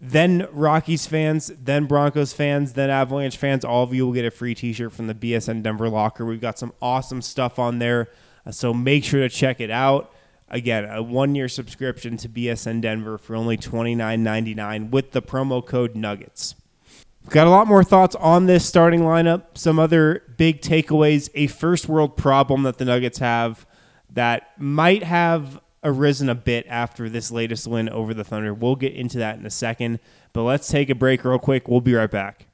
then 0.00 0.46
Rockies 0.52 1.06
fans, 1.06 1.50
then 1.62 1.86
Broncos 1.86 2.32
fans, 2.32 2.74
then 2.74 2.88
Avalanche 2.88 3.36
fans, 3.36 3.64
all 3.64 3.82
of 3.82 3.92
you 3.92 4.06
will 4.06 4.12
get 4.12 4.24
a 4.24 4.30
free 4.30 4.54
t 4.54 4.72
shirt 4.72 4.92
from 4.92 5.08
the 5.08 5.14
BSN 5.14 5.62
Denver 5.62 5.88
Locker. 5.88 6.24
We've 6.24 6.40
got 6.40 6.58
some 6.58 6.72
awesome 6.80 7.20
stuff 7.20 7.58
on 7.58 7.78
there. 7.78 8.08
uh, 8.46 8.52
So 8.52 8.72
make 8.72 9.04
sure 9.04 9.20
to 9.20 9.28
check 9.28 9.60
it 9.60 9.70
out. 9.70 10.12
Again, 10.50 10.84
a 10.84 11.02
one 11.02 11.34
year 11.34 11.48
subscription 11.48 12.16
to 12.18 12.28
BSN 12.28 12.80
Denver 12.80 13.18
for 13.18 13.36
only 13.36 13.56
$29.99 13.56 14.90
with 14.90 15.12
the 15.12 15.20
promo 15.20 15.64
code 15.64 15.94
Nuggets. 15.94 16.54
We've 17.22 17.34
got 17.34 17.46
a 17.46 17.50
lot 17.50 17.66
more 17.66 17.84
thoughts 17.84 18.14
on 18.14 18.46
this 18.46 18.64
starting 18.64 19.00
lineup. 19.00 19.58
Some 19.58 19.78
other 19.78 20.22
big 20.38 20.62
takeaways. 20.62 21.28
A 21.34 21.48
first 21.48 21.86
world 21.88 22.16
problem 22.16 22.62
that 22.62 22.78
the 22.78 22.86
Nuggets 22.86 23.18
have 23.18 23.66
that 24.10 24.58
might 24.58 25.02
have 25.02 25.60
arisen 25.84 26.28
a 26.28 26.34
bit 26.34 26.66
after 26.68 27.08
this 27.08 27.30
latest 27.30 27.66
win 27.66 27.88
over 27.88 28.12
the 28.12 28.24
Thunder. 28.24 28.52
We'll 28.52 28.76
get 28.76 28.94
into 28.94 29.18
that 29.18 29.38
in 29.38 29.46
a 29.46 29.50
second, 29.50 30.00
but 30.32 30.42
let's 30.42 30.68
take 30.68 30.90
a 30.90 30.94
break 30.94 31.24
real 31.24 31.38
quick. 31.38 31.68
We'll 31.68 31.80
be 31.80 31.94
right 31.94 32.10
back. 32.10 32.47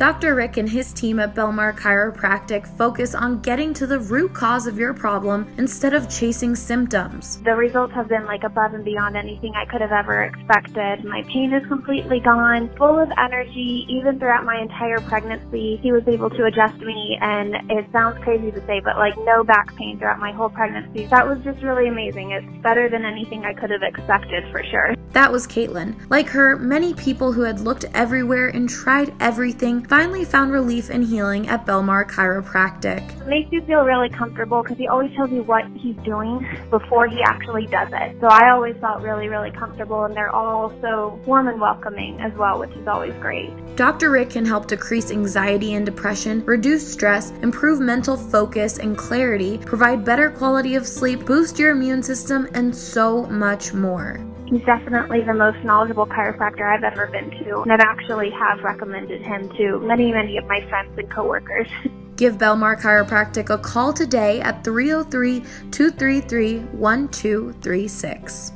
Dr. 0.00 0.34
Rick 0.34 0.56
and 0.56 0.66
his 0.66 0.94
team 0.94 1.20
at 1.20 1.34
Belmar 1.34 1.78
Chiropractic 1.78 2.66
focus 2.78 3.14
on 3.14 3.38
getting 3.42 3.74
to 3.74 3.86
the 3.86 3.98
root 3.98 4.32
cause 4.32 4.66
of 4.66 4.78
your 4.78 4.94
problem 4.94 5.46
instead 5.58 5.92
of 5.92 6.08
chasing 6.08 6.56
symptoms. 6.56 7.38
The 7.42 7.54
results 7.54 7.92
have 7.92 8.08
been 8.08 8.24
like 8.24 8.42
above 8.42 8.72
and 8.72 8.82
beyond 8.82 9.14
anything 9.14 9.52
I 9.54 9.66
could 9.66 9.82
have 9.82 9.92
ever 9.92 10.22
expected. 10.22 11.04
My 11.04 11.22
pain 11.24 11.52
is 11.52 11.66
completely 11.66 12.18
gone, 12.18 12.74
full 12.78 12.98
of 12.98 13.10
energy, 13.18 13.84
even 13.90 14.18
throughout 14.18 14.46
my 14.46 14.58
entire 14.58 15.00
pregnancy. 15.00 15.78
He 15.82 15.92
was 15.92 16.08
able 16.08 16.30
to 16.30 16.46
adjust 16.46 16.78
me, 16.78 17.18
and 17.20 17.56
it 17.70 17.84
sounds 17.92 18.24
crazy 18.24 18.50
to 18.52 18.66
say, 18.66 18.80
but 18.80 18.96
like 18.96 19.12
no 19.18 19.44
back 19.44 19.76
pain 19.76 19.98
throughout 19.98 20.18
my 20.18 20.32
whole 20.32 20.48
pregnancy. 20.48 21.08
That 21.08 21.28
was 21.28 21.44
just 21.44 21.62
really 21.62 21.88
amazing. 21.88 22.30
It's 22.30 22.62
better 22.62 22.88
than 22.88 23.04
anything 23.04 23.44
I 23.44 23.52
could 23.52 23.68
have 23.68 23.82
expected 23.82 24.50
for 24.50 24.64
sure. 24.64 24.94
That 25.12 25.30
was 25.30 25.46
Caitlin. 25.46 26.08
Like 26.08 26.28
her, 26.28 26.56
many 26.56 26.94
people 26.94 27.32
who 27.32 27.42
had 27.42 27.60
looked 27.60 27.84
everywhere 27.92 28.48
and 28.48 28.66
tried 28.66 29.12
everything 29.20 29.82
finally 29.90 30.24
found 30.24 30.52
relief 30.52 30.88
and 30.88 31.04
healing 31.04 31.48
at 31.48 31.66
Belmar 31.66 32.08
Chiropractic. 32.08 33.20
It 33.22 33.26
makes 33.26 33.50
you 33.50 33.60
feel 33.62 33.80
really 33.80 34.08
comfortable 34.08 34.62
because 34.62 34.78
he 34.78 34.86
always 34.86 35.12
tells 35.16 35.32
you 35.32 35.42
what 35.42 35.64
he's 35.74 35.96
doing 36.04 36.46
before 36.70 37.08
he 37.08 37.20
actually 37.22 37.66
does 37.66 37.88
it. 37.90 38.16
So 38.20 38.28
I 38.28 38.50
always 38.50 38.76
felt 38.76 39.02
really, 39.02 39.26
really 39.26 39.50
comfortable, 39.50 40.04
and 40.04 40.14
they're 40.16 40.30
all 40.30 40.72
so 40.80 41.20
warm 41.26 41.48
and 41.48 41.60
welcoming 41.60 42.20
as 42.20 42.32
well, 42.34 42.60
which 42.60 42.70
is 42.70 42.86
always 42.86 43.14
great. 43.14 43.50
Dr. 43.74 44.10
Rick 44.10 44.30
can 44.30 44.46
help 44.46 44.68
decrease 44.68 45.10
anxiety 45.10 45.74
and 45.74 45.84
depression, 45.84 46.44
reduce 46.46 46.86
stress, 46.86 47.32
improve 47.42 47.80
mental 47.80 48.16
focus 48.16 48.78
and 48.78 48.96
clarity, 48.96 49.58
provide 49.58 50.04
better 50.04 50.30
quality 50.30 50.76
of 50.76 50.86
sleep, 50.86 51.26
boost 51.26 51.58
your 51.58 51.72
immune 51.72 52.04
system, 52.04 52.46
and 52.54 52.72
so 52.72 53.26
much 53.26 53.74
more. 53.74 54.24
He's 54.50 54.64
definitely 54.64 55.20
the 55.20 55.32
most 55.32 55.64
knowledgeable 55.64 56.06
chiropractor 56.06 56.62
I've 56.62 56.82
ever 56.82 57.06
been 57.06 57.30
to, 57.44 57.60
and 57.60 57.72
I've 57.72 57.78
actually 57.78 58.30
have 58.30 58.58
recommended 58.64 59.22
him 59.22 59.48
to 59.50 59.78
many, 59.78 60.10
many 60.10 60.38
of 60.38 60.46
my 60.46 60.60
friends 60.68 60.98
and 60.98 61.08
coworkers. 61.08 61.68
Give 62.16 62.36
Belmar 62.36 62.76
Chiropractic 62.76 63.48
a 63.48 63.56
call 63.56 63.92
today 63.92 64.40
at 64.40 64.64
303 64.64 65.42
233 65.70 66.58
1236. 66.58 68.52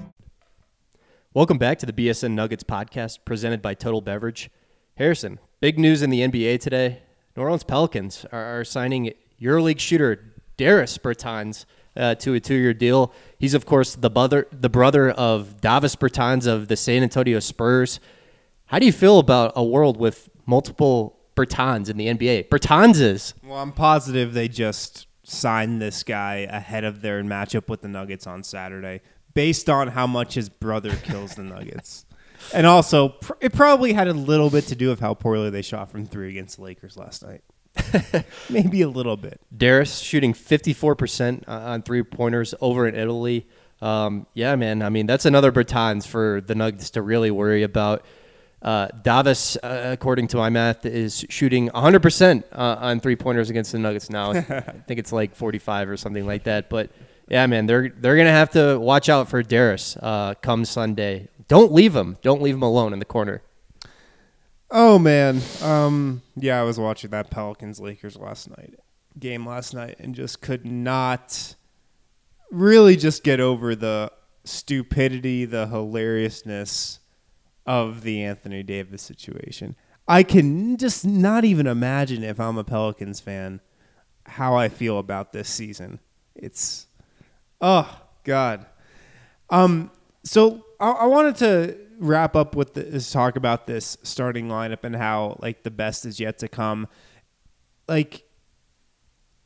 Welcome 1.33 1.59
back 1.59 1.79
to 1.79 1.87
the 1.87 1.93
BSN 1.93 2.33
Nuggets 2.33 2.65
podcast 2.65 3.21
presented 3.25 3.63
by 3.63 3.75
Total 3.75 4.01
Beverage. 4.01 4.51
Harrison, 4.97 5.39
big 5.61 5.79
news 5.79 6.03
in 6.03 6.11
the 6.11 6.23
NBA 6.23 6.59
today. 6.59 7.03
New 7.37 7.45
Orleans 7.45 7.63
Pelicans 7.63 8.27
are, 8.33 8.59
are 8.59 8.65
signing 8.65 9.13
EuroLeague 9.41 9.79
shooter 9.79 10.35
Dairis 10.59 10.99
Bertans 10.99 11.67
uh, 11.97 12.15
to 12.17 12.35
a 12.35 12.41
two-year 12.41 12.75
deal. 12.75 13.13
He's 13.39 13.55
of 13.55 13.67
course 13.67 13.95
the 13.95 14.11
brother 14.11 14.47
the 14.53 14.69
brother 14.69 15.11
of 15.11 15.61
Davis 15.61 15.97
Bertans 15.97 16.47
of 16.47 16.69
the 16.69 16.77
San 16.77 17.03
Antonio 17.03 17.41
Spurs. 17.41 18.01
How 18.67 18.79
do 18.79 18.87
you 18.87 18.93
feel 18.93 19.19
about 19.19 19.53
a 19.57 19.63
world 19.63 19.99
with 19.99 20.29
multiple 20.47 21.19
Bertans 21.37 21.89
in 21.91 21.97
the 21.97 22.07
NBA? 22.07 22.49
Bertanses. 22.49 23.35
Well, 23.45 23.59
I'm 23.59 23.73
positive 23.73 24.33
they 24.33 24.49
just 24.49 25.07
signed 25.25 25.81
this 25.81 26.03
guy 26.03 26.47
ahead 26.51 26.85
of 26.85 27.01
their 27.01 27.23
matchup 27.23 27.69
with 27.69 27.83
the 27.83 27.89
Nuggets 27.89 28.27
on 28.27 28.43
Saturday, 28.43 29.01
based 29.33 29.69
on 29.69 29.89
how 29.89 30.07
much 30.07 30.35
his 30.35 30.49
brother 30.49 30.95
kills 30.97 31.35
the 31.35 31.43
Nuggets. 31.43 32.05
and 32.53 32.67
also, 32.67 33.15
it 33.41 33.53
probably 33.53 33.93
had 33.93 34.07
a 34.09 34.13
little 34.13 34.51
bit 34.51 34.67
to 34.67 34.75
do 34.75 34.89
with 34.89 35.01
how 35.01 35.15
poorly 35.15 35.51
they 35.51 35.63
shot 35.63 35.91
from 35.91 36.07
three 36.07 36.29
against 36.31 36.57
the 36.57 36.63
Lakers 36.63 36.97
last 36.97 37.23
night. 37.25 37.43
Maybe 38.51 38.83
a 38.83 38.89
little 38.89 39.17
bit. 39.17 39.41
Dairis 39.57 40.03
shooting 40.03 40.33
54% 40.33 41.49
on 41.49 41.83
three 41.83 42.03
pointers 42.03 42.55
over 42.61 42.87
in 42.87 42.95
Italy. 42.95 43.47
Um, 43.81 44.27
yeah, 44.35 44.57
man. 44.57 44.83
I 44.83 44.89
mean, 44.89 45.07
that's 45.07 45.25
another 45.25 45.53
Bertans 45.53 46.07
for 46.07 46.41
the 46.41 46.55
Nuggets 46.55 46.91
to 46.91 47.03
really 47.03 47.31
worry 47.31 47.63
about. 47.63 48.05
Uh, 48.63 48.89
Davis, 49.03 49.59
uh, 49.63 49.91
according 49.93 50.29
to 50.29 50.39
my 50.39 50.49
math, 50.49 50.87
is 50.87 51.27
shooting 51.29 51.69
100% 51.69 52.45
uh, 52.53 52.77
on 52.81 52.99
three 52.99 53.17
pointers 53.17 53.51
against 53.51 53.73
the 53.73 53.79
Nuggets 53.79 54.09
now. 54.09 54.33
I 54.33 54.41
think 54.87 54.99
it's 54.99 55.13
like 55.13 55.35
45 55.35 55.91
or 55.91 55.97
something 55.99 56.27
like 56.27 56.45
that. 56.45 56.71
But 56.71 56.91
yeah, 57.29 57.47
man, 57.47 57.67
they're 57.67 57.91
they're 57.91 58.17
gonna 58.17 58.31
have 58.31 58.51
to 58.51 58.79
watch 58.79 59.09
out 59.09 59.29
for 59.29 59.43
Dairis 59.43 59.99
uh, 60.03 60.35
come 60.35 60.65
Sunday. 60.65 61.29
Don't 61.49 61.73
leave 61.73 61.95
him. 61.95 62.17
Don't 62.23 62.41
leave 62.41 62.55
him 62.55 62.63
alone 62.63 62.93
in 62.95 62.99
the 62.99 63.05
corner. 63.05 63.43
Oh 64.71 64.99
man, 64.99 65.41
um, 65.63 66.23
yeah, 66.37 66.61
I 66.61 66.65
was 66.65 66.79
watching 66.79 67.11
that 67.11 67.31
Pelicans 67.31 67.81
Lakers 67.81 68.17
last 68.17 68.49
night 68.49 68.75
game 69.19 69.47
last 69.47 69.75
night 69.75 69.97
and 69.99 70.15
just 70.15 70.41
could 70.41 70.67
not 70.67 71.55
really 72.51 72.97
just 72.97 73.23
get 73.23 73.41
over 73.41 73.75
the 73.75 74.11
stupidity, 74.45 75.45
the 75.45 75.67
hilariousness 75.67 77.01
of 77.67 78.03
the 78.03 78.23
Anthony 78.23 78.63
Davis 78.63 79.03
situation. 79.03 79.77
I 80.07 80.23
can 80.23 80.77
just 80.77 81.05
not 81.05 81.45
even 81.45 81.67
imagine 81.67 82.23
if 82.23 82.39
I'm 82.39 82.59
a 82.59 82.65
Pelicans 82.65 83.21
fan 83.21 83.61
how 84.27 84.55
I 84.55 84.69
feel 84.69 84.99
about 84.99 85.33
this 85.33 85.49
season. 85.49 86.01
It's 86.35 86.87
oh 87.61 88.03
god. 88.25 88.67
Um 89.51 89.91
so 90.25 90.65
I, 90.81 90.91
I 90.91 91.07
wanted 91.07 91.37
to 91.37 91.79
wrap 91.99 92.37
up 92.37 92.55
with 92.55 92.75
this 92.75 93.11
talk 93.13 93.37
about 93.37 93.67
this 93.67 93.97
starting 94.03 94.49
lineup 94.49 94.85
and 94.85 94.97
how 94.97 95.37
like 95.41 95.63
the 95.63 95.71
best 95.71 96.05
is 96.05 96.21
yet 96.21 96.39
to 96.39 96.49
come. 96.49 96.89
Like 97.89 98.25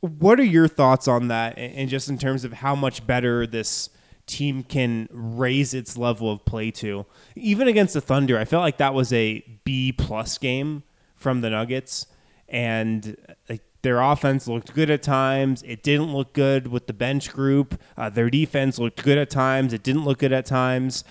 what 0.01 0.39
are 0.39 0.45
your 0.45 0.67
thoughts 0.67 1.07
on 1.07 1.27
that? 1.27 1.57
And 1.57 1.89
just 1.89 2.09
in 2.09 2.17
terms 2.17 2.45
of 2.45 2.53
how 2.53 2.75
much 2.75 3.05
better 3.05 3.45
this 3.45 3.89
team 4.25 4.63
can 4.63 5.09
raise 5.11 5.73
its 5.73 5.97
level 5.97 6.31
of 6.31 6.45
play 6.45 6.71
to. 6.71 7.05
Even 7.35 7.67
against 7.67 7.95
the 7.95 8.01
thunder 8.01 8.37
i 8.37 8.45
felt 8.45 8.61
like 8.61 8.77
that 8.77 8.93
was 8.93 9.11
a 9.11 9.43
b 9.63 9.91
plus 9.91 10.37
game 10.37 10.83
from 11.15 11.41
the 11.41 11.49
nuggets. 11.49 12.05
And 12.47 13.17
like 13.49 13.61
their 13.81 13.99
offense 14.01 14.47
looked 14.47 14.73
good 14.73 14.89
at 14.89 15.03
times. 15.03 15.63
It 15.63 15.83
didn't 15.83 16.13
look 16.13 16.33
good 16.33 16.67
with 16.67 16.87
the 16.87 16.93
bench 16.93 17.31
group. 17.31 17.79
Uh, 17.97 18.09
their 18.09 18.29
defense 18.29 18.79
looked 18.79 19.03
good 19.03 19.17
at 19.17 19.29
times. 19.29 19.73
It 19.73 19.83
didn't 19.83 20.05
look 20.05 20.19
good 20.19 20.33
at 20.33 20.45
times 20.45 21.03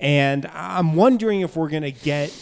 and 0.00 0.46
i'm 0.52 0.94
wondering 0.94 1.40
if 1.40 1.56
we're 1.56 1.68
going 1.68 1.82
to 1.82 1.92
get 1.92 2.32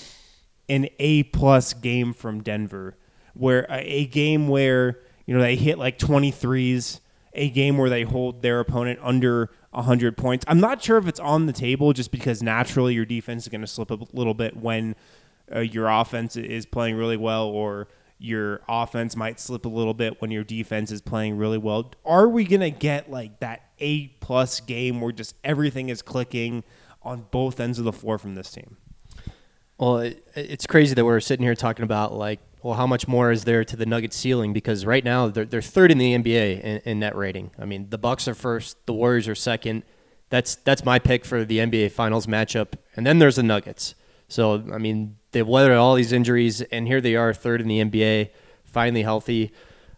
an 0.69 0.89
a 0.99 1.23
plus 1.25 1.75
game 1.75 2.13
from 2.13 2.43
denver 2.43 2.97
where 3.35 3.67
a, 3.69 4.07
game 4.07 4.49
where 4.49 5.01
you 5.27 5.35
know 5.35 5.41
they 5.41 5.57
hit 5.57 5.79
like 5.79 5.99
23s 5.99 7.01
a 7.35 7.51
game 7.51 7.77
where 7.77 7.91
they 7.91 8.03
hold 8.03 8.43
their 8.43 8.61
opponent 8.61 8.99
under 9.03 9.51
100 9.75 10.17
points. 10.17 10.45
I'm 10.49 10.61
not 10.61 10.83
sure 10.83 10.99
if 10.99 11.07
it's 11.07 11.21
on 11.21 11.47
the 11.47 11.53
table 11.53 11.93
just 11.93 12.11
because 12.11 12.43
naturally 12.43 12.95
your 12.95 13.05
defense 13.05 13.43
is 13.45 13.49
going 13.49 13.61
to 13.61 13.67
slip 13.67 13.91
a 13.91 13.99
little 14.13 14.35
bit 14.35 14.57
when 14.57 14.95
uh, 15.55 15.61
your 15.61 15.89
offense 15.89 16.37
is 16.37 16.65
playing 16.65 16.97
really 16.97 17.17
well 17.17 17.47
or 17.47 17.89
your 18.19 18.61
offense 18.69 19.17
might 19.17 19.41
slip 19.41 19.67
a 19.67 19.69
little 19.69 19.93
bit 19.93 20.21
when 20.21 20.31
your 20.31 20.45
defense 20.45 20.91
is 20.93 21.03
playing 21.03 21.37
really 21.37 21.59
well. 21.59 21.91
Are 22.05 22.29
we 22.29 22.45
going 22.45 22.61
to 22.61 22.71
get 22.71 23.11
like 23.11 23.41
that 23.41 23.63
A 23.81 24.09
plus 24.21 24.61
game 24.61 25.01
where 25.01 25.13
just 25.13 25.35
everything 25.43 25.89
is 25.89 26.01
clicking 26.03 26.63
on 27.05 27.27
both 27.31 27.61
ends 27.61 27.79
of 27.79 27.85
the 27.85 27.93
floor 27.93 28.19
from 28.19 28.35
this 28.35 28.51
team? 28.51 28.77
Well, 29.79 29.99
it, 29.99 30.27
it's 30.35 30.67
crazy 30.67 30.95
that 30.95 31.05
we're 31.05 31.21
sitting 31.21 31.45
here 31.45 31.55
talking 31.55 31.85
about 31.85 32.13
like, 32.13 32.41
well, 32.63 32.75
how 32.75 32.87
much 32.87 33.07
more 33.07 33.31
is 33.31 33.45
there 33.45 33.65
to 33.65 33.77
the 33.77 33.85
Nuggets 33.85 34.17
ceiling? 34.17 34.53
Because 34.53 34.87
right 34.87 35.05
now 35.05 35.29
they're, 35.29 35.45
they're 35.45 35.61
third 35.61 35.91
in 35.91 35.99
the 35.99 36.17
NBA 36.17 36.61
in, 36.61 36.81
in 36.85 36.99
net 37.01 37.15
rating. 37.15 37.51
I 37.59 37.67
mean, 37.67 37.91
the 37.91 37.99
Bucks 37.99 38.27
are 38.27 38.35
first, 38.35 38.87
the 38.87 38.95
Warriors 38.95 39.29
are 39.29 39.35
second. 39.35 39.83
That's 40.31 40.57
that's 40.57 40.85
my 40.85 40.99
pick 40.99 41.25
for 41.25 41.45
the 41.45 41.59
NBA 41.59 41.93
Finals 41.93 42.27
matchup, 42.27 42.75
and 42.97 43.07
then 43.07 43.19
there's 43.19 43.37
the 43.37 43.43
Nuggets. 43.43 43.95
So 44.29 44.65
I 44.73 44.79
mean, 44.79 45.17
they've 45.33 45.47
weathered 45.47 45.77
all 45.77 45.95
these 45.95 46.13
injuries, 46.13 46.63
and 46.63 46.89
here 46.89 47.01
they 47.01 47.15
are, 47.15 47.35
third 47.35 47.61
in 47.61 47.69
the 47.69 47.81
NBA, 47.81 48.31
finally 48.65 49.03
healthy. 49.03 49.53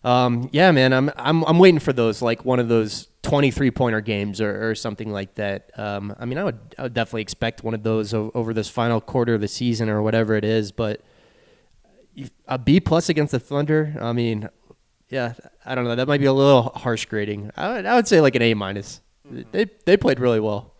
Um, 0.06 0.48
yeah, 0.52 0.70
man, 0.70 0.92
I'm 0.92 1.10
I'm 1.16 1.42
I'm 1.44 1.58
waiting 1.58 1.80
for 1.80 1.92
those 1.92 2.22
like 2.22 2.44
one 2.44 2.60
of 2.60 2.68
those 2.68 3.08
23 3.22 3.72
pointer 3.72 4.00
games 4.00 4.40
or, 4.40 4.70
or 4.70 4.76
something 4.76 5.10
like 5.10 5.34
that. 5.34 5.72
Um, 5.76 6.14
I 6.20 6.26
mean, 6.26 6.38
I 6.38 6.44
would 6.44 6.58
I 6.78 6.84
would 6.84 6.94
definitely 6.94 7.22
expect 7.22 7.64
one 7.64 7.74
of 7.74 7.82
those 7.82 8.14
o- 8.14 8.30
over 8.32 8.54
this 8.54 8.68
final 8.68 9.00
quarter 9.00 9.34
of 9.34 9.40
the 9.40 9.48
season 9.48 9.88
or 9.88 10.00
whatever 10.02 10.36
it 10.36 10.44
is. 10.44 10.70
But 10.70 11.00
a 12.46 12.56
B 12.56 12.78
plus 12.78 13.08
against 13.08 13.32
the 13.32 13.40
Thunder, 13.40 13.96
I 14.00 14.12
mean, 14.12 14.48
yeah, 15.08 15.34
I 15.64 15.74
don't 15.74 15.84
know. 15.84 15.96
That 15.96 16.06
might 16.06 16.20
be 16.20 16.26
a 16.26 16.32
little 16.32 16.70
harsh 16.76 17.04
grading. 17.06 17.50
I 17.56 17.72
would, 17.72 17.86
I 17.86 17.96
would 17.96 18.06
say 18.06 18.20
like 18.20 18.36
an 18.36 18.42
A 18.42 18.54
minus. 18.54 19.00
They 19.28 19.66
they 19.86 19.96
played 19.96 20.20
really 20.20 20.38
well. 20.38 20.72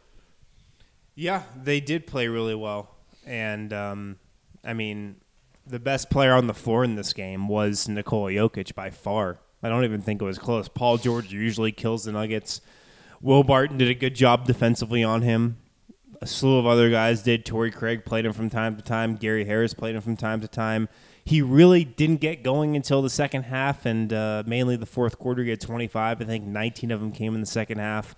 Yeah, 1.17 1.43
they 1.61 1.81
did 1.81 2.07
play 2.07 2.29
really 2.29 2.55
well, 2.55 2.95
and 3.27 3.73
um, 3.73 4.19
I 4.65 4.73
mean, 4.73 5.17
the 5.67 5.81
best 5.81 6.11
player 6.11 6.33
on 6.33 6.47
the 6.47 6.55
floor 6.55 6.85
in 6.85 6.95
this 6.95 7.13
game 7.13 7.49
was 7.49 7.89
Nikola 7.89 8.31
Jokic 8.31 8.75
by 8.75 8.91
far. 8.91 9.39
I 9.63 9.69
don't 9.69 9.85
even 9.85 10.01
think 10.01 10.23
it 10.23 10.25
was 10.25 10.39
close. 10.39 10.69
Paul 10.69 10.97
George 10.97 11.33
usually 11.33 11.73
kills 11.73 12.05
the 12.05 12.13
Nuggets. 12.13 12.61
Will 13.21 13.43
Barton 13.43 13.79
did 13.79 13.89
a 13.89 13.95
good 13.95 14.15
job 14.15 14.47
defensively 14.47 15.03
on 15.03 15.23
him. 15.23 15.57
A 16.23 16.27
slew 16.27 16.59
of 16.59 16.67
other 16.67 16.91
guys 16.91 17.23
did. 17.23 17.45
Torrey 17.45 17.71
Craig 17.71 18.05
played 18.05 18.25
him 18.25 18.33
from 18.33 18.49
time 18.49 18.77
to 18.77 18.83
time. 18.83 19.17
Gary 19.17 19.45
Harris 19.45 19.75
played 19.75 19.95
him 19.95 20.03
from 20.03 20.17
time 20.17 20.41
to 20.41 20.49
time. 20.49 20.89
He 21.25 21.43
really 21.43 21.85
didn't 21.85 22.21
get 22.21 22.43
going 22.45 22.77
until 22.77 23.03
the 23.03 23.11
second 23.11 23.43
half, 23.43 23.85
and 23.85 24.13
uh, 24.13 24.45
mainly 24.47 24.77
the 24.77 24.87
fourth 24.87 25.19
quarter. 25.19 25.43
He 25.43 25.51
had 25.51 25.61
25. 25.61 26.23
I 26.23 26.25
think 26.25 26.45
19 26.45 26.91
of 26.93 27.01
them 27.01 27.11
came 27.11 27.35
in 27.35 27.41
the 27.41 27.47
second 27.47 27.79
half. 27.79 28.15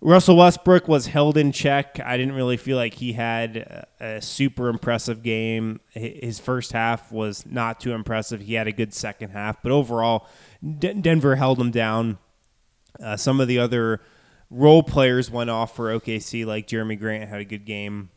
Russell 0.00 0.36
Westbrook 0.36 0.88
was 0.88 1.06
held 1.06 1.38
in 1.38 1.52
check. 1.52 1.98
I 2.04 2.16
didn't 2.16 2.34
really 2.34 2.58
feel 2.58 2.76
like 2.76 2.94
he 2.94 3.14
had 3.14 3.86
a 3.98 4.20
super 4.20 4.68
impressive 4.68 5.22
game. 5.22 5.80
His 5.90 6.38
first 6.38 6.72
half 6.72 7.10
was 7.10 7.46
not 7.46 7.80
too 7.80 7.92
impressive. 7.92 8.42
He 8.42 8.54
had 8.54 8.66
a 8.66 8.72
good 8.72 8.92
second 8.92 9.30
half, 9.30 9.62
but 9.62 9.72
overall, 9.72 10.28
D- 10.62 10.92
Denver 10.94 11.36
held 11.36 11.58
him 11.58 11.70
down. 11.70 12.18
Uh, 13.02 13.16
some 13.16 13.40
of 13.40 13.48
the 13.48 13.58
other 13.58 14.00
role 14.50 14.82
players 14.82 15.30
went 15.30 15.50
off 15.50 15.74
for 15.74 15.88
OKC, 15.88 16.44
like 16.44 16.68
Jerami 16.68 16.98
Grant 16.98 17.28
had 17.28 17.40
a 17.40 17.44
good 17.44 17.64
game. 17.64 18.10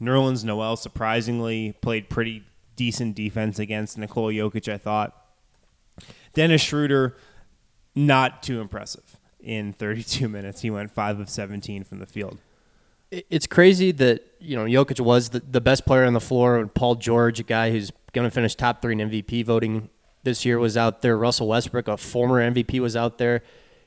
Nerlens 0.00 0.44
Noel 0.44 0.76
surprisingly 0.76 1.72
played 1.80 2.10
pretty 2.10 2.44
decent 2.76 3.14
defense 3.14 3.58
against 3.58 3.98
Nikola 3.98 4.32
Jokic, 4.32 4.72
I 4.72 4.78
thought. 4.78 5.14
Dennis 6.34 6.60
Schroeder, 6.60 7.16
not 7.94 8.42
too 8.42 8.60
impressive 8.60 9.17
in 9.48 9.72
32 9.72 10.28
minutes. 10.36 10.60
He 10.60 10.70
went 10.70 10.90
5 10.90 11.20
of 11.20 11.30
17 11.30 11.82
from 11.82 11.98
the 11.98 12.06
field. 12.06 12.38
It's 13.10 13.46
crazy 13.46 13.90
that 13.92 14.22
you 14.38 14.54
know 14.54 14.64
Jokic 14.64 15.00
was 15.00 15.30
the, 15.30 15.40
the 15.40 15.62
best 15.62 15.86
player 15.86 16.04
on 16.04 16.12
the 16.12 16.20
floor. 16.20 16.66
Paul 16.66 16.94
George, 16.94 17.40
a 17.40 17.42
guy 17.42 17.70
who's 17.70 17.90
going 18.12 18.26
to 18.26 18.30
finish 18.30 18.54
top 18.54 18.82
three 18.82 18.92
in 18.92 19.10
MVP 19.10 19.46
voting 19.46 19.88
this 20.24 20.44
year, 20.44 20.58
was 20.58 20.76
out 20.76 21.00
there. 21.00 21.16
Russell 21.16 21.48
Westbrook, 21.48 21.88
a 21.88 21.96
former 21.96 22.38
MVP, 22.38 22.80
was 22.80 22.96
out 22.96 23.16
there. 23.16 23.42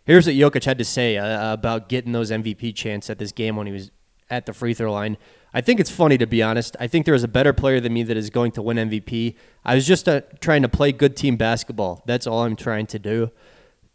Here's 0.05 0.25
what 0.25 0.35
Jokic 0.35 0.63
had 0.63 0.79
to 0.79 0.83
say 0.83 1.17
uh, 1.17 1.53
about 1.53 1.87
getting 1.87 2.13
those 2.13 2.31
MVP 2.31 2.73
chants 2.75 3.11
at 3.11 3.19
this 3.19 3.31
game 3.31 3.55
when 3.55 3.67
he 3.67 3.73
was 3.73 3.91
at 4.31 4.47
the 4.47 4.53
free 4.53 4.73
throw 4.73 4.91
line. 4.91 5.17
I 5.53 5.61
think 5.61 5.79
it's 5.79 5.91
funny 5.91 6.17
to 6.17 6.25
be 6.25 6.41
honest. 6.41 6.75
I 6.79 6.87
think 6.87 7.05
there 7.05 7.13
is 7.13 7.23
a 7.23 7.27
better 7.27 7.53
player 7.53 7.79
than 7.79 7.93
me 7.93 8.01
that 8.03 8.17
is 8.17 8.31
going 8.31 8.53
to 8.53 8.63
win 8.63 8.77
MVP. 8.77 9.35
I 9.63 9.75
was 9.75 9.85
just 9.85 10.09
uh, 10.09 10.21
trying 10.39 10.63
to 10.63 10.69
play 10.69 10.91
good 10.91 11.15
team 11.15 11.35
basketball. 11.35 12.01
That's 12.07 12.25
all 12.25 12.43
I'm 12.43 12.55
trying 12.55 12.87
to 12.87 12.97
do. 12.97 13.29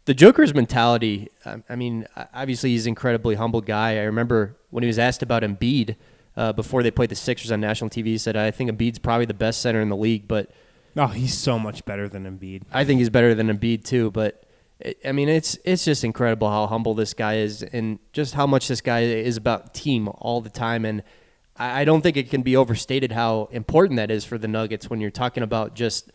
The 0.07 0.13
Joker's 0.13 0.53
mentality. 0.53 1.27
I 1.45 1.61
I 1.69 1.75
mean, 1.75 2.07
obviously 2.33 2.69
he's 2.69 2.85
an 2.85 2.91
incredibly 2.91 3.35
humble 3.35 3.59
guy. 3.59 3.97
I 3.97 4.03
remember 4.03 4.55
when 4.69 4.81
he 4.81 4.87
was 4.87 4.97
asked 4.97 5.21
about 5.21 5.43
Embiid 5.43 5.97
uh, 6.37 6.53
before 6.53 6.81
they 6.81 6.91
played 6.91 7.09
the 7.09 7.15
Sixers 7.15 7.51
on 7.51 7.59
national 7.59 7.89
TV. 7.89 8.05
He 8.05 8.17
said, 8.17 8.37
"I 8.37 8.49
think 8.51 8.71
Embiid's 8.71 8.99
probably 8.99 9.25
the 9.25 9.33
best 9.33 9.61
center 9.61 9.81
in 9.81 9.89
the 9.89 9.97
league, 9.97 10.25
but 10.25 10.49
Oh, 10.95 11.07
he's 11.07 11.37
so 11.37 11.59
much 11.59 11.83
better 11.83 12.07
than 12.07 12.23
Embiid. 12.23 12.63
I 12.71 12.85
think 12.85 12.99
he's 12.99 13.09
better 13.09 13.35
than 13.35 13.49
Embiid 13.49 13.83
too." 13.83 14.09
But 14.11 14.45
it, 14.79 14.97
I 15.03 15.11
mean, 15.11 15.27
it's 15.27 15.59
it's 15.65 15.83
just 15.83 16.05
incredible 16.05 16.49
how 16.49 16.67
humble 16.67 16.93
this 16.93 17.13
guy 17.13 17.39
is, 17.39 17.61
and 17.61 17.99
just 18.13 18.33
how 18.33 18.47
much 18.47 18.69
this 18.69 18.79
guy 18.79 19.01
is 19.01 19.35
about 19.35 19.73
team 19.73 20.07
all 20.07 20.39
the 20.39 20.49
time. 20.49 20.85
And 20.85 21.03
I 21.57 21.81
I 21.81 21.83
don't 21.83 21.99
think 21.99 22.15
it 22.15 22.29
can 22.29 22.43
be 22.43 22.55
overstated 22.55 23.11
how 23.11 23.49
important 23.51 23.97
that 23.97 24.09
is 24.09 24.23
for 24.23 24.37
the 24.37 24.47
Nuggets 24.47 24.89
when 24.89 25.01
you're 25.01 25.11
talking 25.11 25.43
about 25.43 25.75
just 25.75 26.13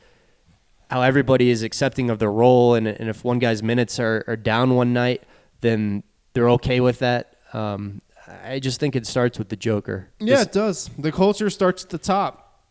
how 0.92 1.00
everybody 1.00 1.48
is 1.48 1.62
accepting 1.62 2.10
of 2.10 2.18
their 2.18 2.30
role, 2.30 2.74
and, 2.74 2.86
and 2.86 3.08
if 3.08 3.24
one 3.24 3.38
guy's 3.38 3.62
minutes 3.62 3.98
are, 3.98 4.24
are 4.28 4.36
down 4.36 4.74
one 4.74 4.92
night, 4.92 5.22
then 5.62 6.02
they're 6.34 6.50
okay 6.50 6.80
with 6.80 6.98
that. 6.98 7.36
Um, 7.54 8.02
I 8.44 8.58
just 8.58 8.78
think 8.78 8.94
it 8.94 9.06
starts 9.06 9.38
with 9.38 9.48
the 9.48 9.56
Joker. 9.56 10.10
Yeah, 10.20 10.42
it 10.42 10.52
does. 10.52 10.90
The 10.98 11.10
culture 11.10 11.48
starts 11.48 11.82
at 11.82 11.88
the 11.88 11.96
top. 11.96 12.66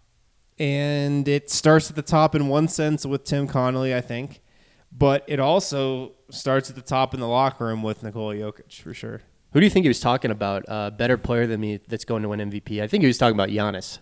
And 0.59 1.27
it 1.27 1.49
starts 1.49 1.89
at 1.89 1.95
the 1.95 2.03
top 2.03 2.35
in 2.35 2.47
one 2.47 2.67
sense 2.67 3.07
with 3.07 3.23
Tim 3.23 3.47
Connolly, 3.47 3.95
I 3.95 4.01
think. 4.01 4.41
But 4.95 5.23
it 5.27 5.39
also 5.39 6.11
starts 6.29 6.69
at 6.69 6.75
the 6.75 6.83
top 6.83 7.15
in 7.15 7.21
the 7.21 7.27
locker 7.27 7.65
room 7.65 7.81
with 7.81 8.03
Nikola 8.03 8.35
Jokic, 8.35 8.81
for 8.83 8.93
sure. 8.93 9.21
Who 9.53 9.59
do 9.59 9.65
you 9.65 9.71
think 9.71 9.83
he 9.85 9.89
was 9.89 9.99
talking 9.99 10.29
about? 10.29 10.63
Uh, 10.67 10.91
better 10.91 11.17
player 11.17 11.47
than 11.47 11.59
me 11.59 11.79
that's 11.87 12.05
going 12.05 12.21
to 12.21 12.29
win 12.29 12.39
MVP. 12.39 12.83
I 12.83 12.87
think 12.87 13.01
he 13.01 13.07
was 13.07 13.17
talking 13.17 13.35
about 13.35 13.49
Giannis. 13.49 13.97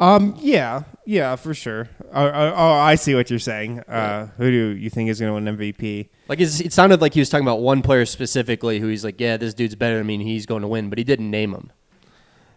Um, 0.00 0.34
yeah, 0.38 0.84
yeah, 1.04 1.36
for 1.36 1.52
sure. 1.52 1.90
Oh, 2.10 2.26
oh, 2.26 2.54
oh, 2.56 2.72
I 2.72 2.94
see 2.94 3.14
what 3.14 3.28
you're 3.28 3.38
saying. 3.38 3.80
Uh, 3.80 4.28
who 4.38 4.50
do 4.50 4.68
you 4.70 4.88
think 4.88 5.10
is 5.10 5.20
going 5.20 5.44
to 5.44 5.50
win 5.50 5.58
MVP? 5.58 6.08
Like 6.26 6.40
it's, 6.40 6.58
it 6.58 6.72
sounded 6.72 7.02
like 7.02 7.12
he 7.12 7.20
was 7.20 7.28
talking 7.28 7.46
about 7.46 7.60
one 7.60 7.82
player 7.82 8.06
specifically 8.06 8.80
who 8.80 8.88
he's 8.88 9.04
like, 9.04 9.20
yeah, 9.20 9.36
this 9.36 9.52
dude's 9.52 9.74
better 9.74 9.98
than 9.98 10.06
me, 10.06 10.14
and 10.14 10.22
he's 10.22 10.46
going 10.46 10.62
to 10.62 10.68
win, 10.68 10.88
but 10.88 10.96
he 10.96 11.04
didn't 11.04 11.30
name 11.30 11.52
him. 11.52 11.70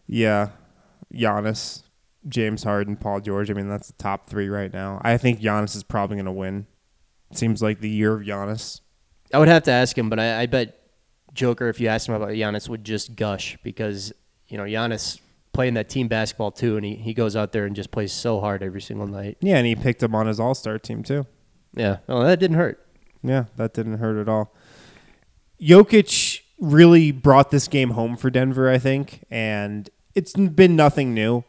Yeah, 0.08 0.50
Giannis, 1.14 1.84
James 2.30 2.64
Harden, 2.64 2.96
Paul 2.96 3.20
George. 3.20 3.52
I 3.52 3.54
mean, 3.54 3.68
that's 3.68 3.88
the 3.88 4.02
top 4.02 4.30
three 4.30 4.48
right 4.48 4.72
now. 4.72 5.02
I 5.04 5.18
think 5.18 5.42
Giannis 5.42 5.76
is 5.76 5.84
probably 5.84 6.16
going 6.16 6.26
to 6.26 6.32
win. 6.32 6.66
It 7.30 7.38
Seems 7.38 7.62
like 7.62 7.82
the 7.82 7.90
year 7.90 8.14
of 8.14 8.22
Giannis. 8.22 8.80
I 9.34 9.40
would 9.40 9.50
have 9.50 9.64
to 9.64 9.72
ask 9.72 9.98
him, 9.98 10.10
but 10.10 10.20
I, 10.20 10.44
I 10.44 10.46
bet 10.46 10.80
Joker, 11.34 11.68
if 11.68 11.82
you 11.82 11.90
asked 11.90 12.08
him 12.08 12.16
about 12.16 12.30
Giannis, 12.30 12.70
would 12.70 12.86
just 12.86 13.18
gush 13.18 13.58
because 13.64 14.14
you 14.48 14.58
know 14.58 14.64
Giannis 14.64 15.20
playing 15.54 15.76
that 15.76 15.88
team 15.88 16.08
basketball 16.08 16.52
too, 16.52 16.76
and 16.76 16.86
he, 16.86 16.96
he 16.96 17.14
goes 17.14 17.36
out 17.36 17.52
there 17.52 17.66
and 17.66 17.76
just 17.76 17.92
plays 17.92 18.12
so 18.12 18.40
hard 18.40 18.64
every 18.64 18.82
single 18.82 19.08
night. 19.08 19.38
Yeah, 19.40 19.58
and 19.58 19.66
he 19.66 19.76
picked 19.76 20.04
him 20.04 20.16
on 20.16 20.28
his 20.28 20.40
All 20.40 20.56
Star 20.56 20.78
team 20.80 21.04
too. 21.04 21.26
Yeah, 21.76 21.98
oh, 22.10 22.24
that 22.24 22.40
didn't 22.40 22.58
hurt. 22.58 22.86
Yeah, 23.24 23.46
that 23.56 23.74
didn't 23.74 24.00
hurt 24.00 24.20
at 24.20 24.28
all. 24.28 24.54
Jokic 25.62 26.42
really 26.60 27.12
brought 27.12 27.52
this 27.52 27.68
game 27.68 27.92
home 27.92 28.18
for 28.18 28.30
Denver, 28.30 28.70
I 28.70 28.78
think, 28.78 29.24
and 29.32 29.90
it's 30.16 30.34
been 30.34 30.76
nothing 30.76 31.14
new. 31.14 31.44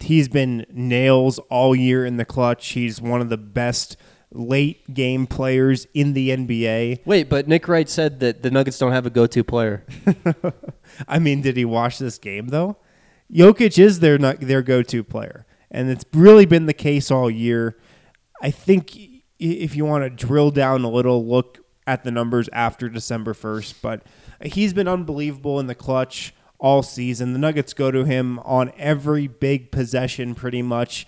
He's 0.00 0.28
been 0.28 0.66
nails 0.70 1.38
all 1.50 1.76
year 1.76 2.04
in 2.04 2.16
the 2.16 2.24
clutch. 2.24 2.68
He's 2.68 3.00
one 3.00 3.20
of 3.20 3.28
the 3.28 3.36
best 3.36 3.96
late 4.32 4.92
game 4.92 5.26
players 5.26 5.86
in 5.94 6.14
the 6.14 6.30
NBA. 6.30 7.00
Wait, 7.04 7.28
but 7.28 7.46
Nick 7.46 7.68
Wright 7.68 7.88
said 7.88 8.20
that 8.20 8.42
the 8.42 8.50
Nuggets 8.50 8.78
don't 8.78 8.92
have 8.92 9.06
a 9.06 9.10
go-to 9.10 9.44
player. 9.44 9.84
I 11.08 11.18
mean, 11.18 11.42
did 11.42 11.56
he 11.56 11.64
watch 11.64 11.98
this 11.98 12.18
game 12.18 12.48
though? 12.48 12.78
Jokic 13.32 13.78
is 13.78 14.00
their 14.00 14.18
their 14.18 14.62
go-to 14.62 15.02
player, 15.02 15.46
and 15.70 15.90
it's 15.90 16.04
really 16.12 16.46
been 16.46 16.66
the 16.66 16.74
case 16.74 17.10
all 17.10 17.30
year. 17.30 17.78
I 18.42 18.50
think 18.50 18.98
if 19.38 19.74
you 19.74 19.84
want 19.84 20.04
to 20.04 20.10
drill 20.10 20.50
down 20.50 20.84
a 20.84 20.90
little, 20.90 21.26
look 21.26 21.58
at 21.86 22.04
the 22.04 22.10
numbers 22.10 22.48
after 22.52 22.88
December 22.88 23.32
1st, 23.32 23.74
but 23.82 24.06
he's 24.44 24.72
been 24.72 24.88
unbelievable 24.88 25.58
in 25.58 25.66
the 25.66 25.74
clutch 25.74 26.34
all 26.58 26.82
season. 26.82 27.32
The 27.32 27.38
Nuggets 27.38 27.74
go 27.74 27.90
to 27.90 28.04
him 28.04 28.38
on 28.40 28.72
every 28.76 29.26
big 29.26 29.72
possession 29.72 30.34
pretty 30.34 30.62
much. 30.62 31.06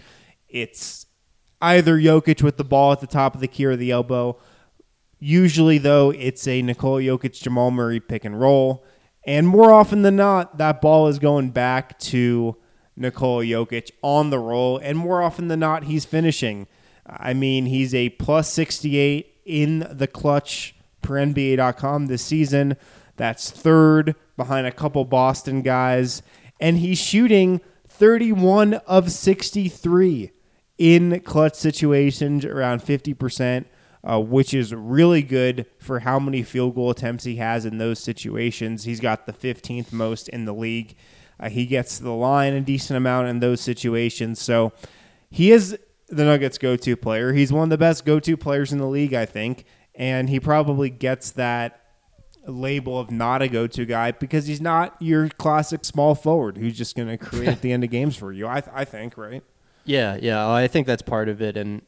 It's 0.49 1.07
either 1.61 1.97
Jokic 1.97 2.43
with 2.43 2.57
the 2.57 2.65
ball 2.65 2.93
at 2.93 3.01
the 3.01 3.07
top 3.07 3.35
of 3.35 3.41
the 3.41 3.49
key 3.49 3.65
or 3.65 3.77
the 3.77 3.93
elbow. 3.93 4.39
Usually, 5.21 5.79
though, 5.79 6.11
it's 6.11 6.47
a 6.49 6.61
Nikola 6.61 7.03
Jokic 7.03 7.41
Jamal 7.41 7.71
Murray 7.71 8.01
pick 8.01 8.25
and 8.25 8.39
roll. 8.39 8.85
And 9.27 9.49
more 9.49 9.73
often 9.73 10.03
than 10.03 10.17
not, 10.17 10.59
that 10.59 10.81
ball 10.81 11.09
is 11.09 11.19
going 11.19 11.51
back 11.51 11.99
to 12.01 12.57
Nikola 12.97 13.45
Jokic 13.45 13.91
on 14.03 14.31
the 14.31 14.39
roll. 14.39 14.79
And 14.79 14.99
more 14.99 15.23
often 15.23 15.49
than 15.49 15.61
not, 15.61 15.85
he's 15.85 16.05
finishing. 16.05 16.67
I 17.07 17.35
mean, 17.35 17.67
he's 17.67 17.95
a 17.95 18.11
plus 18.11 18.53
68 18.53 19.35
in 19.45 19.87
the 19.91 20.07
clutch 20.07 20.75
per 21.03 21.15
NBA.com 21.15 22.07
this 22.07 22.23
season. 22.25 22.77
That's 23.17 23.51
third 23.51 24.15
behind 24.37 24.67
a 24.67 24.73
couple 24.73 25.05
Boston 25.05 25.63
guys. 25.63 26.23
And 26.61 26.79
he's 26.79 26.99
shooting 26.99 27.61
31 27.89 28.75
of 28.75 29.13
63 29.13 30.33
in 30.77 31.21
clutch 31.21 31.55
situations, 31.55 32.45
around 32.45 32.83
50%, 32.83 33.65
uh, 34.05 34.21
which 34.21 34.53
is 34.53 34.75
really 34.75 35.23
good 35.23 35.67
for 35.79 36.01
how 36.01 36.19
many 36.19 36.43
field 36.43 36.75
goal 36.75 36.91
attempts 36.91 37.25
he 37.25 37.37
has 37.37 37.65
in 37.65 37.79
those 37.79 37.99
situations. 37.99 38.85
He's 38.85 39.01
got 39.01 39.27
the 39.27 39.33
15th 39.33 39.93
most 39.93 40.29
in 40.29 40.45
the 40.45 40.53
league. 40.53 40.95
Uh, 41.41 41.49
he 41.49 41.67
gets 41.67 41.99
to 41.99 42.05
the 42.05 42.13
line 42.13 42.53
a 42.53 42.61
decent 42.61 42.97
amount 42.97 43.29
in 43.29 43.41
those 43.41 43.61
situations. 43.61 44.41
So 44.41 44.73
he 45.31 45.51
is 45.51 45.79
the 46.09 46.25
Nuggets 46.25 46.59
go 46.59 46.77
to 46.77 46.97
player. 46.97 47.33
He's 47.33 47.53
one 47.53 47.65
of 47.65 47.71
the 47.71 47.79
best 47.79 48.05
go 48.05 48.21
to 48.21 48.37
players 48.37 48.73
in 48.73 48.79
the 48.79 48.87
league, 48.87 49.15
I 49.15 49.25
think. 49.25 49.65
And 49.95 50.29
he 50.29 50.39
probably 50.39 50.91
gets 50.91 51.31
that 51.33 51.81
label 52.47 52.99
of 52.99 53.11
not 53.11 53.41
a 53.41 53.49
go 53.49 53.67
to 53.67 53.87
guy 53.87 54.13
because 54.13 54.47
he's 54.47 54.61
not 54.61 54.97
your 55.01 55.29
classic 55.31 55.85
small 55.85 56.15
forward 56.15 56.59
who's 56.59 56.77
just 56.77 56.95
going 56.95 57.09
to 57.09 57.17
create 57.17 57.49
at 57.49 57.63
the 57.63 57.73
end 57.73 57.85
of 57.85 57.91
games 57.91 58.17
for 58.17 58.33
you, 58.33 58.47
I, 58.47 58.61
th- 58.61 58.75
I 58.75 58.85
think, 58.85 59.17
right? 59.17 59.43
Yeah, 59.87 60.19
yeah, 60.21 60.47
I 60.47 60.69
think 60.69 60.87
that's 60.87 61.03
part 61.03 61.29
of 61.29 61.41
it, 61.41 61.57
and 61.57 61.83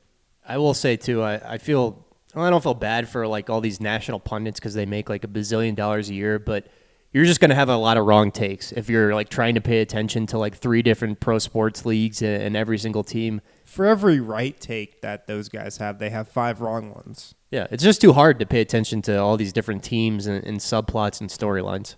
I 0.47 0.59
will 0.59 0.75
say 0.75 0.97
too, 0.97 1.23
I, 1.23 1.55
I 1.55 1.59
feel 1.59 2.06
well, 2.37 2.45
I 2.45 2.51
don't 2.51 2.63
feel 2.63 2.75
bad 2.75 3.09
for 3.09 3.27
like 3.27 3.49
all 3.49 3.63
these 3.63 3.81
national 3.81 4.21
pundits 4.21 4.61
because 4.61 4.75
they 4.75 4.85
make 4.85 5.09
like 5.09 5.25
a 5.25 5.29
bazillion 5.29 5.75
dollars 5.75 6.11
a 6.11 6.15
year, 6.15 6.39
but 6.39 6.67
you're 7.13 7.25
just 7.25 7.41
going 7.41 7.49
to 7.49 7.55
have 7.55 7.71
a 7.71 7.77
lot 7.77 7.97
of 7.97 8.05
wrong 8.05 8.31
takes 8.31 8.73
if 8.73 8.91
you're 8.91 9.15
like 9.15 9.31
trying 9.31 9.55
to 9.55 9.63
pay 9.63 9.81
attention 9.81 10.27
to 10.27 10.39
like 10.39 10.55
three 10.55 10.83
different 10.83 11.19
pro 11.19 11.39
sports 11.39 11.87
leagues 11.87 12.21
and, 12.21 12.43
and 12.43 12.57
every 12.57 12.77
single 12.77 13.03
team. 13.03 13.41
For 13.65 13.87
every 13.87 14.21
right 14.21 14.61
take 14.61 15.01
that 15.01 15.27
those 15.27 15.49
guys 15.49 15.79
have, 15.79 15.99
they 15.99 16.11
have 16.11 16.29
five 16.29 16.61
wrong 16.61 16.93
ones. 16.93 17.35
Yeah, 17.51 17.69
it's 17.71 17.83
just 17.83 18.03
too 18.03 18.13
hard 18.13 18.39
to 18.41 18.47
pay 18.47 18.61
attention 18.61 19.01
to 19.03 19.17
all 19.17 19.39
these 19.39 19.55
different 19.55 19.83
teams 19.83 20.27
and, 20.27 20.45
and 20.45 20.59
subplots 20.59 21.23
and 21.23 21.31
storylines. 21.31 21.95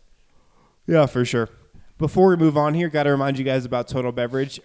Yeah, 0.86 1.06
for 1.06 1.24
sure. 1.24 1.48
Before 1.98 2.28
we 2.28 2.36
move 2.36 2.56
on 2.56 2.74
here, 2.74 2.88
got 2.88 3.02
to 3.02 3.10
remind 3.10 3.40
you 3.40 3.44
guys 3.44 3.64
about 3.64 3.88
Total 3.88 4.12
Beverage. 4.12 4.60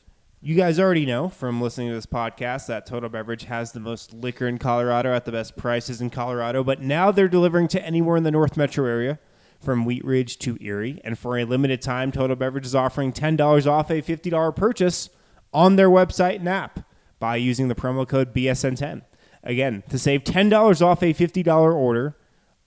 You 0.45 0.55
guys 0.55 0.77
already 0.77 1.05
know 1.05 1.29
from 1.29 1.61
listening 1.61 1.87
to 1.87 1.93
this 1.93 2.05
podcast 2.05 2.65
that 2.65 2.85
Total 2.85 3.07
Beverage 3.07 3.45
has 3.45 3.71
the 3.71 3.79
most 3.79 4.13
liquor 4.13 4.45
in 4.45 4.57
Colorado 4.57 5.13
at 5.13 5.23
the 5.23 5.31
best 5.31 5.55
prices 5.55 6.01
in 6.01 6.09
Colorado, 6.09 6.65
but 6.65 6.81
now 6.81 7.11
they're 7.11 7.29
delivering 7.29 7.69
to 7.69 7.81
anywhere 7.81 8.17
in 8.17 8.23
the 8.23 8.31
North 8.31 8.57
Metro 8.57 8.85
area 8.85 9.19
from 9.61 9.85
Wheat 9.85 10.03
Ridge 10.03 10.37
to 10.39 10.57
Erie. 10.59 10.99
And 11.05 11.17
for 11.17 11.37
a 11.37 11.45
limited 11.45 11.81
time, 11.81 12.11
Total 12.11 12.35
Beverage 12.35 12.65
is 12.65 12.75
offering 12.75 13.13
$10 13.13 13.65
off 13.65 13.89
a 13.89 14.01
$50 14.01 14.53
purchase 14.53 15.09
on 15.53 15.77
their 15.77 15.89
website 15.89 16.39
and 16.39 16.49
app 16.49 16.81
by 17.19 17.37
using 17.37 17.69
the 17.69 17.75
promo 17.75 18.05
code 18.05 18.33
BSN10. 18.33 19.03
Again, 19.45 19.81
to 19.87 19.97
save 19.97 20.25
$10 20.25 20.81
off 20.81 21.01
a 21.01 21.13
$50 21.13 21.73
order 21.73 22.17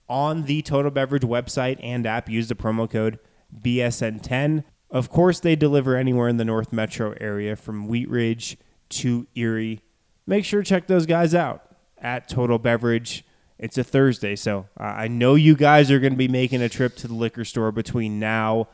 on 0.09 0.45
the 0.45 0.63
Total 0.63 0.89
Beverage 0.89 1.21
website 1.21 1.77
and 1.83 2.07
app, 2.07 2.27
use 2.27 2.47
the 2.47 2.55
promo 2.55 2.89
code 2.89 3.19
BSN10. 3.55 4.63
Of 4.89 5.09
course, 5.09 5.39
they 5.39 5.55
deliver 5.55 5.95
anywhere 5.95 6.29
in 6.29 6.37
the 6.37 6.45
North 6.45 6.71
Metro 6.71 7.13
area 7.19 7.55
from 7.55 7.87
Wheat 7.87 8.09
Ridge 8.09 8.57
to 8.89 9.27
Erie. 9.35 9.81
Make 10.25 10.45
sure 10.45 10.61
to 10.61 10.67
check 10.67 10.87
those 10.87 11.05
guys 11.05 11.35
out 11.35 11.63
at 11.97 12.29
Total 12.29 12.57
Beverage. 12.57 13.25
It's 13.59 13.77
a 13.77 13.83
Thursday, 13.83 14.35
so 14.35 14.67
uh, 14.79 14.83
I 14.83 15.07
know 15.07 15.35
you 15.35 15.55
guys 15.55 15.89
are 15.91 15.99
going 15.99 16.13
to 16.13 16.17
be 16.17 16.27
making 16.27 16.61
a 16.61 16.69
trip 16.69 16.95
to 16.97 17.07
the 17.07 17.13
liquor 17.13 17.43
store 17.43 17.71
between 17.71 18.19
now 18.19 18.67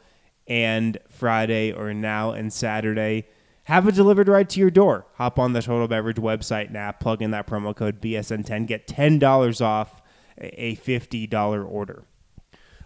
and 0.46 0.98
Friday 1.10 1.72
or 1.72 1.94
now 1.94 2.32
and 2.32 2.52
Saturday. 2.52 3.28
Have 3.66 3.88
it 3.88 3.96
delivered 3.96 4.28
right 4.28 4.50
to 4.50 4.60
your 4.60 4.70
door. 4.70 5.06
Hop 5.16 5.40
on 5.40 5.54
the 5.54 5.62
Total 5.62 5.88
Beverage 5.88 6.18
website 6.18 6.70
now, 6.70 6.92
plug 6.92 7.22
in 7.22 7.32
that 7.32 7.48
promo 7.48 7.74
code 7.76 8.02
BSN10, 8.02 8.68
get 8.68 8.88
$10 8.88 9.62
off 9.62 10.02
a 10.38 10.76
$50 10.76 11.66
order. 11.72 12.04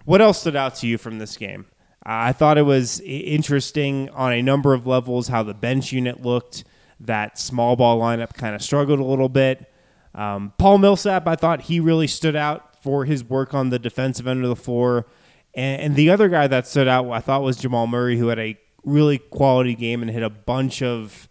What 0.06 0.22
else 0.22 0.40
stood 0.40 0.56
out 0.56 0.76
to 0.76 0.88
you 0.88 0.98
from 0.98 1.18
this 1.18 1.36
game? 1.36 1.66
I 2.10 2.32
thought 2.32 2.58
it 2.58 2.64
was 2.64 3.02
interesting 3.02 4.10
on 4.12 4.32
a 4.32 4.42
number 4.42 4.74
of 4.74 4.88
levels 4.88 5.28
how 5.28 5.44
the 5.44 5.54
bench 5.54 5.92
unit 5.92 6.22
looked. 6.22 6.64
That 7.02 7.38
small 7.38 7.76
ball 7.76 8.00
lineup 8.00 8.34
kind 8.34 8.56
of 8.56 8.62
struggled 8.62 9.00
a 9.00 9.04
little 9.04 9.28
bit. 9.28 9.70
Um, 10.16 10.54
Paul 10.58 10.78
Millsap, 10.78 11.28
I 11.28 11.36
thought 11.36 11.64
he 11.64 11.82
really 11.82 12.08
stood 12.08 12.38
out 12.38 12.82
for 12.82 13.04
his 13.04 13.26
work 13.26 13.54
on 13.54 13.72
the 13.72 13.78
defensive 13.78 14.26
end 14.26 14.42
of 14.44 14.50
the 14.50 14.56
floor. 14.56 15.06
And, 15.54 15.82
and 15.82 15.96
the 15.98 16.10
other 16.10 16.30
guy 16.30 16.48
that 16.48 16.66
stood 16.66 16.88
out, 16.88 17.12
I 17.12 17.20
thought, 17.20 17.44
was 17.44 17.58
Jamal 17.58 17.88
Murray, 17.88 18.18
who 18.18 18.30
had 18.30 18.40
a 18.40 18.58
really 18.86 19.18
quality 19.18 19.76
game 19.76 20.02
and 20.02 20.10
hit 20.10 20.24
a 20.24 20.30
bunch 20.30 20.82
of 20.82 21.28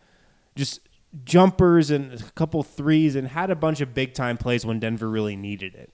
just 0.56 0.80
jumpers 1.24 1.90
and 1.90 2.12
a 2.12 2.22
couple 2.32 2.62
threes 2.62 3.16
and 3.16 3.28
had 3.28 3.50
a 3.50 3.56
bunch 3.56 3.80
of 3.80 3.94
big 3.94 4.12
time 4.12 4.36
plays 4.36 4.66
when 4.66 4.78
Denver 4.78 5.08
really 5.08 5.36
needed 5.36 5.74
it. 5.74 5.90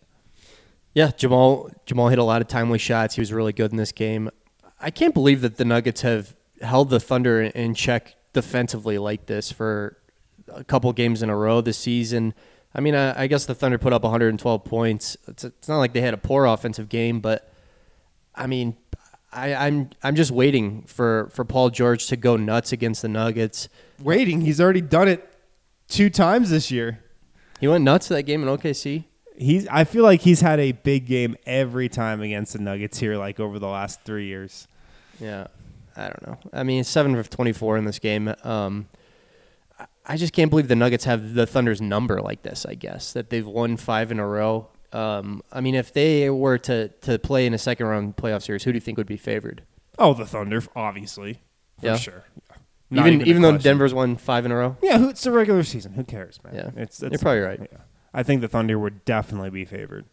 Yeah, 0.92 1.12
Jamal 1.16 1.70
Jamal 1.86 2.08
hit 2.08 2.18
a 2.18 2.24
lot 2.24 2.42
of 2.42 2.48
timely 2.48 2.78
shots. 2.78 3.14
He 3.14 3.20
was 3.20 3.32
really 3.32 3.52
good 3.52 3.70
in 3.70 3.76
this 3.76 3.92
game. 3.92 4.28
I 4.82 4.90
can't 4.90 5.14
believe 5.14 5.40
that 5.42 5.56
the 5.56 5.64
Nuggets 5.64 6.02
have 6.02 6.34
held 6.60 6.90
the 6.90 7.00
Thunder 7.00 7.42
in 7.42 7.74
check 7.74 8.16
defensively 8.32 8.98
like 8.98 9.26
this 9.26 9.52
for 9.52 9.96
a 10.48 10.64
couple 10.64 10.92
games 10.92 11.22
in 11.22 11.30
a 11.30 11.36
row 11.36 11.60
this 11.60 11.78
season. 11.78 12.34
I 12.74 12.80
mean, 12.80 12.94
I, 12.94 13.22
I 13.22 13.26
guess 13.26 13.46
the 13.46 13.54
Thunder 13.54 13.78
put 13.78 13.92
up 13.92 14.02
112 14.02 14.64
points. 14.64 15.16
It's, 15.28 15.44
it's, 15.44 15.68
not 15.68 15.78
like 15.78 15.92
they 15.92 16.00
had 16.00 16.14
a 16.14 16.18
poor 16.18 16.46
offensive 16.46 16.88
game, 16.88 17.20
but 17.20 17.52
I 18.34 18.46
mean, 18.46 18.76
I, 19.32 19.54
I'm 19.54 19.90
I'm 20.02 20.14
just 20.14 20.30
waiting 20.30 20.82
for, 20.82 21.30
for 21.32 21.44
Paul 21.44 21.70
George 21.70 22.06
to 22.08 22.16
go 22.16 22.36
nuts 22.36 22.72
against 22.72 23.02
the 23.02 23.08
Nuggets. 23.08 23.68
Waiting, 24.00 24.40
he's 24.40 24.60
already 24.60 24.80
done 24.80 25.08
it 25.08 25.26
two 25.88 26.10
times 26.10 26.50
this 26.50 26.70
year. 26.70 27.02
He 27.60 27.68
went 27.68 27.84
nuts 27.84 28.08
that 28.08 28.24
game 28.24 28.42
in 28.42 28.48
OKC. 28.48 29.04
He's. 29.36 29.66
I 29.68 29.84
feel 29.84 30.02
like 30.02 30.20
he's 30.20 30.40
had 30.40 30.60
a 30.60 30.72
big 30.72 31.06
game 31.06 31.36
every 31.46 31.88
time 31.88 32.20
against 32.20 32.54
the 32.54 32.58
Nuggets 32.58 32.98
here, 32.98 33.16
like 33.16 33.40
over 33.40 33.58
the 33.58 33.68
last 33.68 34.02
three 34.02 34.26
years. 34.26 34.66
Yeah, 35.22 35.46
I 35.96 36.02
don't 36.08 36.26
know. 36.26 36.38
I 36.52 36.62
mean, 36.62 36.84
seven 36.84 37.14
of 37.16 37.30
twenty-four 37.30 37.76
in 37.78 37.84
this 37.84 37.98
game. 37.98 38.34
Um, 38.44 38.88
I 40.04 40.16
just 40.16 40.32
can't 40.32 40.50
believe 40.50 40.68
the 40.68 40.76
Nuggets 40.76 41.04
have 41.04 41.34
the 41.34 41.46
Thunder's 41.46 41.80
number 41.80 42.20
like 42.20 42.42
this. 42.42 42.66
I 42.66 42.74
guess 42.74 43.12
that 43.12 43.30
they've 43.30 43.46
won 43.46 43.76
five 43.76 44.10
in 44.10 44.18
a 44.18 44.26
row, 44.26 44.68
Um, 44.92 45.42
I 45.52 45.60
mean, 45.60 45.74
if 45.74 45.92
they 45.92 46.28
were 46.28 46.58
to 46.58 46.88
to 46.88 47.18
play 47.18 47.46
in 47.46 47.54
a 47.54 47.58
second 47.58 47.86
round 47.86 48.16
playoff 48.16 48.42
series, 48.42 48.64
who 48.64 48.72
do 48.72 48.76
you 48.76 48.80
think 48.80 48.98
would 48.98 49.06
be 49.06 49.16
favored? 49.16 49.62
Oh, 49.98 50.12
the 50.14 50.26
Thunder, 50.26 50.62
obviously, 50.74 51.34
for 51.80 51.86
Yeah. 51.86 51.96
sure. 51.96 52.24
Not 52.90 53.06
even 53.06 53.20
a 53.22 53.24
even, 53.24 53.42
though 53.42 53.52
question. 53.52 53.70
Denver's 53.70 53.94
won 53.94 54.16
five 54.16 54.44
in 54.44 54.52
a 54.52 54.56
row. 54.56 54.76
Yeah, 54.82 54.98
who, 54.98 55.08
it's 55.08 55.22
the 55.22 55.30
regular 55.32 55.62
season. 55.62 55.92
Who 55.94 56.04
cares, 56.04 56.38
man? 56.44 56.54
Yeah. 56.54 56.82
it's, 56.82 57.00
You're 57.00 57.10
probably 57.12 57.40
right. 57.40 57.60
Yeah. 57.72 57.78
I 58.12 58.22
think 58.22 58.42
the 58.42 58.48
Thunder 58.48 58.78
would 58.78 59.04
definitely 59.06 59.48
be 59.48 59.64
favored. 59.64 60.04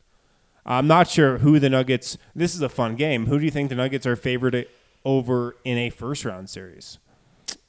I'm 0.66 0.88
not 0.88 1.10
sure 1.10 1.40
who 1.40 1.60
the 1.60 1.70
Nuggets. 1.70 2.18
This 2.34 2.56
is 2.56 2.62
a 2.62 2.70
fun 2.70 2.96
game. 2.96 3.26
Who 3.26 3.38
do 3.40 3.44
you 3.44 3.52
think 3.52 3.68
the 3.70 3.76
Nuggets 3.76 4.06
are 4.06 4.16
favored 4.16 4.56
over 5.06 5.56
in 5.64 5.78
a 5.78 5.90
first 5.90 6.26
round 6.26 6.50
series? 6.50 7.00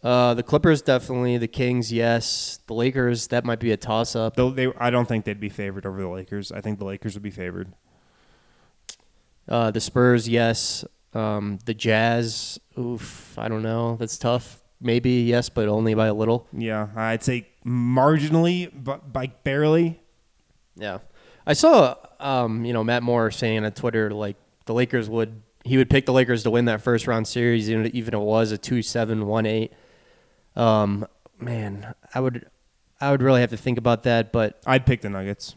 Uh, 0.03 0.35
the 0.35 0.43
Clippers 0.43 0.83
definitely. 0.83 1.37
The 1.39 1.49
Kings, 1.49 1.93
yes. 1.93 2.61
The 2.67 2.75
Lakers, 2.75 3.29
that 3.29 3.45
might 3.45 3.61
be 3.61 3.73
a 3.73 3.77
toss 3.77 4.17
up. 4.17 4.37
Though 4.37 4.51
they, 4.51 4.73
I 4.79 4.91
don't 4.91 5.07
think 5.07 5.25
they'd 5.25 5.41
be 5.41 5.49
favored 5.49 5.85
over 5.87 6.01
the 6.01 6.09
Lakers. 6.09 6.53
I 6.53 6.61
think 6.61 6.79
the 6.79 6.85
Lakers 6.87 7.15
would 7.15 7.23
be 7.23 7.31
favored. 7.31 7.73
Uh, 9.49 9.71
the 9.71 9.81
Spurs, 9.81 10.29
yes. 10.29 10.85
Um, 11.13 11.59
the 11.65 11.75
Jazz, 11.75 12.59
oof, 12.79 13.37
I 13.39 13.49
don't 13.49 13.63
know. 13.63 13.97
That's 13.97 14.17
tough. 14.17 14.63
Maybe 14.81 15.11
yes, 15.11 15.49
but 15.51 15.69
only 15.69 15.93
by 15.95 16.07
a 16.07 16.15
little. 16.15 16.47
Yeah, 16.53 16.89
I'd 16.97 17.23
say 17.23 17.49
marginally, 17.67 18.71
but 18.73 19.13
by 19.13 19.27
barely. 19.27 20.01
Yeah, 20.77 20.99
I 21.47 21.53
saw 21.53 21.97
um, 22.19 22.65
you 22.65 22.73
know 22.73 22.83
Matt 22.83 23.03
Moore 23.03 23.31
saying 23.31 23.65
on 23.65 23.73
Twitter 23.73 24.11
like 24.11 24.37
the 24.65 24.73
Lakers 24.73 25.11
would 25.11 25.43
he 25.65 25.77
would 25.77 25.91
pick 25.91 26.07
the 26.07 26.13
Lakers 26.13 26.43
to 26.45 26.51
win 26.51 26.67
that 26.67 26.81
first 26.81 27.07
round 27.07 27.27
series 27.29 27.71
even 27.71 27.87
even 27.95 28.15
if 28.15 28.21
it 28.21 28.25
was 28.25 28.53
a 28.53 28.59
two 28.59 28.83
seven 28.83 29.27
one 29.27 29.47
eight. 29.47 29.73
Um, 30.57 31.07
man, 31.39 31.95
I 32.15 32.21
would 32.21 32.49
I 33.01 33.11
would 33.11 33.23
really 33.23 33.41
have 33.41 33.51
to 33.51 33.57
think 33.57 33.79
about 33.79 34.05
that, 34.05 34.33
but 34.33 34.61
I'd 34.67 34.87
pick 34.87 35.01
the 35.01 35.11
Nuggets. 35.11 35.55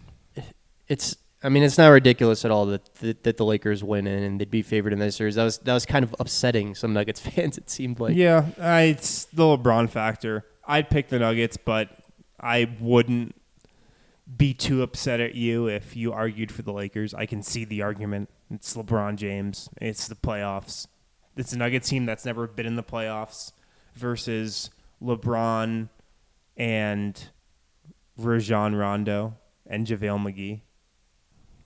it's 0.87 1.17
I 1.43 1.49
mean 1.49 1.63
it's 1.63 1.77
not 1.77 1.89
ridiculous 1.89 2.45
at 2.45 2.51
all 2.51 2.65
that, 2.67 2.93
that 2.95 3.23
that 3.23 3.37
the 3.37 3.45
Lakers 3.45 3.83
win 3.83 4.07
and, 4.07 4.23
and 4.23 4.41
they'd 4.41 4.51
be 4.51 4.61
favored 4.61 4.93
in 4.93 4.99
this 4.99 5.15
series. 5.15 5.35
That 5.35 5.43
was 5.43 5.57
that 5.59 5.73
was 5.73 5.85
kind 5.85 6.03
of 6.03 6.15
upsetting 6.19 6.75
some 6.75 6.93
Nuggets 6.93 7.19
fans. 7.27 7.57
It 7.57 7.69
seemed 7.69 7.99
like 7.99 8.15
yeah, 8.15 8.45
I, 8.59 8.81
it's 8.83 9.25
the 9.25 9.43
LeBron 9.43 9.89
factor. 9.89 10.45
I'd 10.65 10.89
pick 10.89 11.09
the 11.09 11.19
Nuggets, 11.19 11.57
but 11.57 11.89
I 12.39 12.69
wouldn't 12.79 13.35
be 14.37 14.53
too 14.53 14.83
upset 14.83 15.19
at 15.19 15.35
you 15.35 15.67
if 15.67 15.95
you 15.95 16.13
argued 16.13 16.51
for 16.51 16.61
the 16.61 16.71
Lakers. 16.71 17.13
I 17.13 17.25
can 17.25 17.43
see 17.43 17.65
the 17.65 17.81
argument. 17.81 18.29
It's 18.51 18.75
LeBron 18.75 19.15
James. 19.15 19.69
It's 19.81 20.07
the 20.07 20.15
playoffs. 20.15 20.87
It's 21.35 21.53
a 21.53 21.57
Nuggets 21.57 21.89
team 21.89 22.05
that's 22.05 22.25
never 22.25 22.47
been 22.47 22.65
in 22.65 22.75
the 22.75 22.83
playoffs 22.83 23.51
versus 23.95 24.69
LeBron 25.01 25.89
and 26.57 27.29
Rajon 28.17 28.75
Rondo 28.75 29.35
and 29.67 29.87
JaVale 29.87 30.21
McGee. 30.21 30.61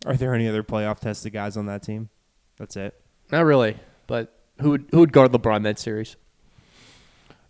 Are 0.05 0.15
there 0.15 0.33
any 0.33 0.47
other 0.47 0.63
playoff 0.63 0.99
tested 0.99 1.33
guys 1.33 1.57
on 1.57 1.65
that 1.65 1.83
team? 1.83 2.09
That's 2.57 2.75
it. 2.77 2.99
not 3.31 3.45
really. 3.45 3.75
But 4.07 4.33
who 4.61 4.71
would 4.71 4.85
who 4.91 4.99
would 4.99 5.11
guard 5.11 5.31
LeBron 5.31 5.63
that 5.63 5.79
series? 5.79 6.15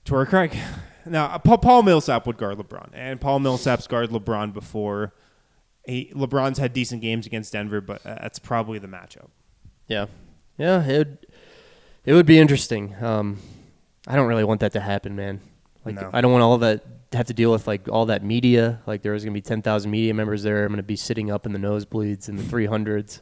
Torrey 0.05 0.25
Craig. 0.25 0.57
Now, 1.05 1.37
Paul, 1.37 1.57
Paul 1.59 1.83
Millsap 1.83 2.27
would 2.27 2.37
guard 2.37 2.57
LeBron, 2.57 2.89
and 2.93 3.21
Paul 3.21 3.39
Millsap's 3.39 3.87
guarded 3.87 4.09
LeBron 4.11 4.53
before. 4.53 5.13
He, 5.87 6.11
LeBron's 6.13 6.59
had 6.59 6.73
decent 6.73 7.01
games 7.01 7.25
against 7.25 7.53
Denver, 7.53 7.81
but 7.81 8.05
uh, 8.05 8.15
that's 8.21 8.37
probably 8.39 8.77
the 8.77 8.87
matchup. 8.87 9.29
Yeah, 9.87 10.05
yeah, 10.57 10.85
it 10.85 10.97
would, 10.97 11.17
it 12.05 12.13
would 12.13 12.25
be 12.25 12.37
interesting. 12.37 12.93
Um, 13.01 13.39
I 14.05 14.15
don't 14.15 14.27
really 14.27 14.43
want 14.43 14.59
that 14.59 14.73
to 14.73 14.79
happen, 14.81 15.15
man. 15.15 15.41
Like, 15.85 15.95
No. 15.95 16.09
I 16.13 16.21
don't 16.21 16.31
want 16.31 16.43
all 16.43 16.57
that 16.59 16.85
have 17.13 17.27
to 17.27 17.33
deal 17.33 17.51
with 17.53 17.67
like 17.67 17.87
all 17.87 18.07
that 18.07 18.21
media. 18.23 18.81
Like, 18.85 19.01
there 19.01 19.13
was 19.13 19.23
gonna 19.23 19.33
be 19.33 19.41
ten 19.41 19.61
thousand 19.61 19.89
media 19.91 20.13
members 20.13 20.43
there. 20.43 20.65
I'm 20.65 20.71
gonna 20.71 20.83
be 20.83 20.97
sitting 20.97 21.31
up 21.31 21.45
in 21.45 21.53
the 21.53 21.59
nosebleeds 21.59 22.27
in 22.29 22.35
the 22.35 22.43
three 22.43 22.65
hundreds. 22.65 23.21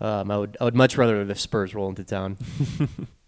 Um, 0.00 0.30
I 0.30 0.38
would, 0.38 0.56
I 0.60 0.64
would 0.64 0.74
much 0.74 0.96
rather 0.98 1.24
the 1.24 1.34
Spurs 1.34 1.74
roll 1.74 1.88
into 1.88 2.02
town. 2.04 2.38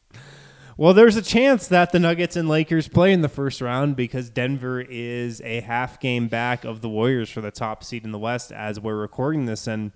Well, 0.78 0.94
there's 0.94 1.16
a 1.16 1.22
chance 1.22 1.68
that 1.68 1.92
the 1.92 1.98
Nuggets 1.98 2.34
and 2.34 2.48
Lakers 2.48 2.88
play 2.88 3.12
in 3.12 3.20
the 3.20 3.28
first 3.28 3.60
round 3.60 3.94
because 3.94 4.30
Denver 4.30 4.80
is 4.80 5.42
a 5.42 5.60
half 5.60 6.00
game 6.00 6.28
back 6.28 6.64
of 6.64 6.80
the 6.80 6.88
Warriors 6.88 7.28
for 7.28 7.42
the 7.42 7.50
top 7.50 7.84
seed 7.84 8.04
in 8.04 8.10
the 8.10 8.18
West 8.18 8.52
as 8.52 8.80
we're 8.80 8.96
recording 8.96 9.44
this. 9.44 9.66
And 9.66 9.92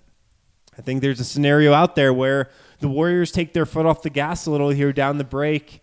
I 0.78 0.82
think 0.82 1.00
there's 1.00 1.18
a 1.18 1.24
scenario 1.24 1.72
out 1.72 1.96
there 1.96 2.12
where 2.12 2.50
the 2.80 2.88
Warriors 2.88 3.32
take 3.32 3.54
their 3.54 3.64
foot 3.64 3.86
off 3.86 4.02
the 4.02 4.10
gas 4.10 4.44
a 4.44 4.50
little 4.50 4.68
here 4.68 4.92
down 4.92 5.16
the 5.16 5.24
break 5.24 5.82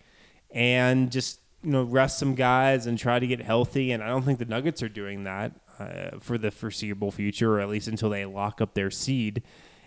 and 0.52 1.12
just 1.12 1.40
you 1.64 1.72
know 1.72 1.84
rest 1.84 2.20
some 2.20 2.36
guys 2.36 2.86
and 2.86 3.00
try 3.00 3.18
to 3.18 3.26
get 3.26 3.42
healthy. 3.42 3.94
And 3.94 4.04
I 4.04 4.10
don't 4.10 4.22
think 4.22 4.38
the 4.38 4.46
Nuggets 4.46 4.84
are 4.84 4.90
doing 4.90 5.24
that 5.24 5.54
uh, 5.80 6.20
for 6.20 6.38
the 6.38 6.52
foreseeable 6.52 7.10
future, 7.10 7.56
or 7.56 7.60
at 7.62 7.70
least 7.70 7.88
until 7.88 8.12
they 8.12 8.26
lock 8.26 8.62
up 8.62 8.76
their 8.76 8.92
seed. 8.92 9.42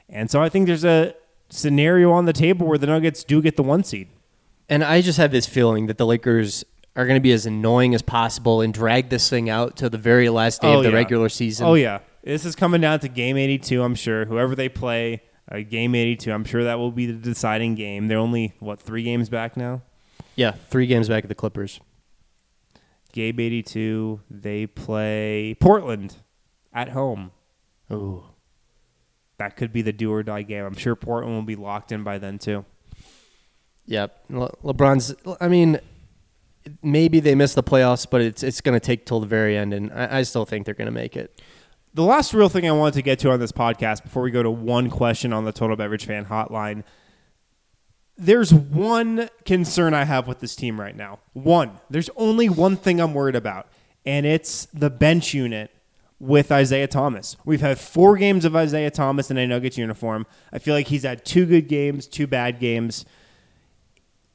And 0.08 0.28
so 0.28 0.42
I 0.42 0.48
think 0.48 0.66
there's 0.66 0.84
a 0.84 1.14
scenario 1.48 2.10
on 2.10 2.24
the 2.24 2.32
table 2.32 2.66
where 2.66 2.78
the 2.78 2.88
Nuggets 2.88 3.22
do 3.22 3.40
get 3.40 3.56
the 3.56 3.62
one 3.62 3.84
seed. 3.84 4.08
And 4.68 4.82
I 4.82 5.00
just 5.00 5.18
have 5.18 5.30
this 5.30 5.46
feeling 5.46 5.86
that 5.86 5.96
the 5.98 6.06
Lakers 6.06 6.64
are 6.96 7.04
going 7.06 7.16
to 7.16 7.22
be 7.22 7.32
as 7.32 7.46
annoying 7.46 7.94
as 7.94 8.02
possible 8.02 8.60
and 8.62 8.72
drag 8.74 9.10
this 9.10 9.28
thing 9.30 9.48
out 9.50 9.76
to 9.76 9.88
the 9.90 9.98
very 9.98 10.28
last 10.28 10.62
day 10.62 10.68
Oh, 10.72 10.78
of 10.78 10.84
the 10.84 10.90
yeah. 10.90 10.94
regular 10.96 11.28
season. 11.28 11.66
Oh 11.66 11.74
yeah, 11.74 12.00
this 12.24 12.44
is 12.44 12.56
coming 12.56 12.80
down 12.80 13.00
to 13.00 13.08
game 13.08 13.36
82. 13.36 13.82
I'm 13.82 13.94
sure 13.94 14.24
whoever 14.24 14.54
they 14.56 14.68
play, 14.68 15.22
uh, 15.52 15.58
game 15.60 15.94
82. 15.94 16.32
I'm 16.32 16.44
sure 16.44 16.64
that 16.64 16.78
will 16.78 16.90
be 16.90 17.06
the 17.06 17.12
deciding 17.12 17.74
game. 17.74 18.08
They're 18.08 18.18
only 18.18 18.54
what 18.60 18.80
three 18.80 19.02
games 19.02 19.28
back 19.28 19.56
now. 19.56 19.82
yeah, 20.34 20.52
three 20.70 20.86
games 20.86 21.08
back 21.08 21.22
at 21.24 21.28
the 21.28 21.34
Clippers. 21.34 21.80
Game 23.12 23.38
82. 23.40 24.20
They 24.30 24.66
play 24.66 25.56
Portland 25.60 26.16
at 26.72 26.90
home. 26.90 27.30
Ooh. 27.92 28.24
That 29.38 29.56
could 29.56 29.72
be 29.72 29.82
the 29.82 29.92
do 29.92 30.12
or 30.12 30.22
die 30.22 30.42
game. 30.42 30.64
I'm 30.64 30.74
sure 30.76 30.94
Portland 30.96 31.34
will 31.36 31.42
be 31.42 31.56
locked 31.56 31.92
in 31.92 32.02
by 32.04 32.18
then 32.18 32.38
too. 32.38 32.64
Yep. 33.86 34.24
Le- 34.30 34.56
LeBron's. 34.64 35.14
I 35.40 35.48
mean, 35.48 35.80
maybe 36.82 37.20
they 37.20 37.34
miss 37.34 37.54
the 37.54 37.62
playoffs, 37.62 38.06
but 38.08 38.20
it's 38.20 38.42
it's 38.42 38.60
going 38.60 38.78
to 38.78 38.84
take 38.84 39.06
till 39.06 39.20
the 39.20 39.26
very 39.26 39.56
end, 39.56 39.72
and 39.72 39.92
I, 39.92 40.18
I 40.18 40.22
still 40.22 40.44
think 40.44 40.64
they're 40.66 40.74
going 40.74 40.86
to 40.86 40.92
make 40.92 41.16
it. 41.16 41.40
The 41.94 42.02
last 42.02 42.34
real 42.34 42.48
thing 42.48 42.68
I 42.68 42.72
wanted 42.72 42.94
to 42.94 43.02
get 43.02 43.18
to 43.20 43.30
on 43.30 43.40
this 43.40 43.52
podcast 43.52 44.02
before 44.02 44.22
we 44.22 44.30
go 44.30 44.42
to 44.42 44.50
one 44.50 44.90
question 44.90 45.32
on 45.32 45.44
the 45.44 45.52
Total 45.52 45.76
Beverage 45.76 46.04
Fan 46.04 46.26
Hotline. 46.26 46.84
There's 48.18 48.52
one 48.52 49.28
concern 49.44 49.94
I 49.94 50.04
have 50.04 50.26
with 50.26 50.40
this 50.40 50.56
team 50.56 50.80
right 50.80 50.96
now. 50.96 51.20
One. 51.32 51.72
There's 51.88 52.10
only 52.16 52.48
one 52.48 52.76
thing 52.76 53.00
I'm 53.00 53.14
worried 53.14 53.36
about, 53.36 53.68
and 54.04 54.26
it's 54.26 54.66
the 54.74 54.90
bench 54.90 55.32
unit 55.32 55.70
with 56.18 56.50
Isaiah 56.50 56.88
Thomas. 56.88 57.36
We've 57.44 57.60
had 57.60 57.78
four 57.78 58.16
games 58.16 58.44
of 58.44 58.56
Isaiah 58.56 58.90
Thomas 58.90 59.30
in 59.30 59.36
a 59.36 59.46
Nuggets 59.46 59.76
uniform. 59.76 60.26
I 60.52 60.58
feel 60.58 60.74
like 60.74 60.88
he's 60.88 61.02
had 61.02 61.24
two 61.24 61.44
good 61.46 61.68
games, 61.68 62.06
two 62.06 62.26
bad 62.26 62.58
games. 62.58 63.04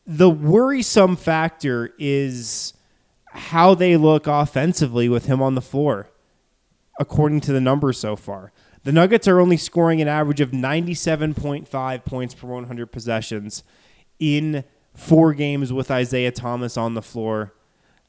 The 0.05 0.29
worrisome 0.29 1.15
factor 1.15 1.93
is 1.97 2.73
how 3.33 3.75
they 3.75 3.97
look 3.97 4.27
offensively 4.27 5.07
with 5.07 5.25
him 5.25 5.41
on 5.41 5.55
the 5.55 5.61
floor 5.61 6.09
according 6.99 7.41
to 7.41 7.53
the 7.53 7.61
numbers 7.61 7.97
so 7.97 8.15
far. 8.15 8.51
The 8.83 8.91
Nuggets 8.91 9.27
are 9.27 9.39
only 9.39 9.57
scoring 9.57 10.01
an 10.01 10.07
average 10.07 10.41
of 10.41 10.51
97.5 10.51 12.05
points 12.05 12.33
per 12.33 12.47
100 12.47 12.91
possessions 12.91 13.63
in 14.19 14.63
four 14.93 15.33
games 15.33 15.71
with 15.71 15.89
Isaiah 15.89 16.31
Thomas 16.31 16.77
on 16.77 16.93
the 16.93 17.01
floor. 17.01 17.53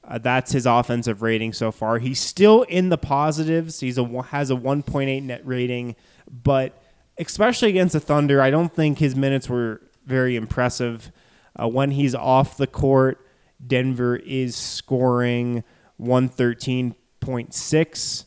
Uh, 0.05 0.19
that's 0.19 0.53
his 0.53 0.67
offensive 0.67 1.23
rating 1.23 1.53
so 1.53 1.71
far. 1.71 1.99
He's 1.99 2.21
still 2.21 2.63
in 2.63 2.89
the 2.89 2.99
positives. 2.99 3.81
He's 3.81 3.99
a 3.99 4.23
has 4.23 4.51
a 4.51 4.55
1.8 4.55 5.23
net 5.23 5.47
rating, 5.47 5.95
but 6.31 6.83
especially 7.19 7.69
against 7.69 7.93
the 7.93 8.01
Thunder, 8.01 8.43
I 8.43 8.51
don't 8.51 8.75
think 8.75 8.99
his 8.99 9.15
minutes 9.15 9.49
were 9.49 9.81
very 10.07 10.37
impressive. 10.37 11.13
Uh, 11.61 11.69
when 11.69 11.91
he's 11.91 12.15
off 12.15 12.57
the 12.57 12.67
court, 12.67 13.27
Denver 13.65 14.17
is 14.17 14.57
scoring 14.57 15.63
113.6 16.01 18.25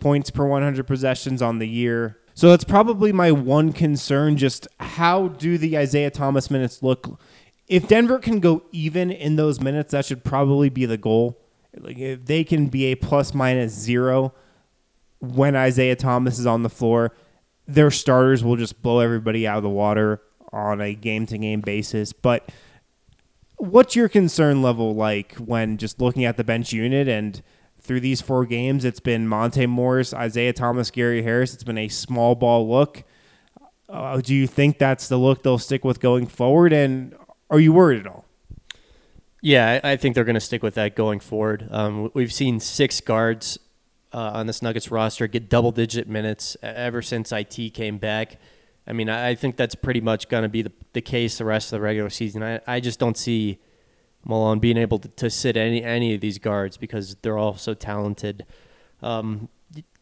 points 0.00 0.30
per 0.30 0.46
100 0.46 0.86
possessions 0.86 1.42
on 1.42 1.58
the 1.58 1.68
year. 1.68 2.18
So 2.34 2.50
that's 2.50 2.64
probably 2.64 3.12
my 3.12 3.30
one 3.30 3.72
concern. 3.72 4.36
Just 4.36 4.66
how 4.80 5.28
do 5.28 5.56
the 5.58 5.78
Isaiah 5.78 6.10
Thomas 6.10 6.50
minutes 6.50 6.82
look? 6.82 7.20
If 7.68 7.86
Denver 7.88 8.18
can 8.18 8.40
go 8.40 8.64
even 8.72 9.10
in 9.10 9.36
those 9.36 9.60
minutes, 9.60 9.92
that 9.92 10.06
should 10.06 10.24
probably 10.24 10.70
be 10.70 10.86
the 10.86 10.96
goal. 10.96 11.38
Like 11.76 11.98
if 11.98 12.24
they 12.24 12.44
can 12.44 12.68
be 12.68 12.86
a 12.86 12.96
plus 12.96 13.34
minus 13.34 13.72
zero 13.72 14.34
when 15.20 15.54
Isaiah 15.54 15.96
Thomas 15.96 16.38
is 16.38 16.46
on 16.46 16.62
the 16.62 16.68
floor, 16.68 17.14
their 17.66 17.90
starters 17.90 18.42
will 18.42 18.56
just 18.56 18.82
blow 18.82 19.00
everybody 19.00 19.46
out 19.46 19.58
of 19.58 19.62
the 19.62 19.70
water 19.70 20.20
on 20.52 20.80
a 20.80 20.94
game 20.94 21.26
to 21.26 21.38
game 21.38 21.60
basis. 21.60 22.12
But 22.12 22.50
what's 23.56 23.94
your 23.94 24.08
concern 24.08 24.62
level 24.62 24.94
like 24.94 25.34
when 25.36 25.76
just 25.76 26.00
looking 26.00 26.24
at 26.24 26.36
the 26.36 26.44
bench 26.44 26.72
unit 26.72 27.08
and 27.08 27.42
through 27.80 28.00
these 28.00 28.20
four 28.20 28.46
games 28.46 28.84
it's 28.84 29.00
been 29.00 29.26
Monte 29.26 29.66
Morris, 29.66 30.14
Isaiah 30.14 30.52
Thomas, 30.52 30.90
Gary 30.90 31.22
Harris. 31.22 31.54
It's 31.54 31.64
been 31.64 31.78
a 31.78 31.88
small 31.88 32.34
ball 32.34 32.68
look. 32.68 33.04
Uh, 33.88 34.20
do 34.20 34.34
you 34.34 34.46
think 34.46 34.78
that's 34.78 35.08
the 35.08 35.18
look 35.18 35.42
they'll 35.42 35.58
stick 35.58 35.84
with 35.84 36.00
going 36.00 36.26
forward? 36.26 36.72
And 36.72 37.14
are 37.50 37.60
you 37.60 37.72
worried 37.72 38.00
at 38.00 38.06
all? 38.06 38.24
Yeah, 39.42 39.80
I, 39.82 39.96
think 39.96 40.14
they're 40.14 40.24
going 40.24 40.34
to 40.34 40.40
stick 40.40 40.62
with 40.62 40.74
that 40.74 40.94
going 40.94 41.18
forward. 41.18 41.68
Um, 41.70 42.10
we've 42.14 42.32
seen 42.32 42.60
six 42.60 43.00
guards 43.00 43.58
uh, 44.12 44.30
on 44.34 44.46
this 44.46 44.62
Nuggets 44.62 44.90
roster 44.90 45.26
get 45.26 45.48
double 45.48 45.72
digit 45.72 46.08
minutes 46.08 46.56
ever 46.62 47.02
since 47.02 47.32
IT 47.32 47.74
came 47.74 47.98
back. 47.98 48.38
I 48.86 48.92
mean, 48.92 49.08
I 49.08 49.34
think 49.34 49.56
that's 49.56 49.74
pretty 49.74 50.00
much 50.00 50.28
going 50.28 50.42
to 50.42 50.48
be 50.48 50.62
the, 50.62 50.72
the 50.92 51.00
case 51.00 51.38
the 51.38 51.44
rest 51.44 51.72
of 51.72 51.78
the 51.78 51.80
regular 51.80 52.10
season. 52.10 52.42
I, 52.42 52.60
I 52.66 52.80
just 52.80 52.98
don't 52.98 53.16
see 53.16 53.58
Malone 54.24 54.58
being 54.58 54.76
able 54.76 54.98
to, 54.98 55.08
to 55.08 55.30
sit 55.30 55.56
any 55.56 55.82
any 55.82 56.14
of 56.14 56.20
these 56.20 56.38
guards 56.38 56.76
because 56.76 57.16
they're 57.22 57.38
all 57.38 57.56
so 57.56 57.74
talented. 57.74 58.44
Um, 59.02 59.48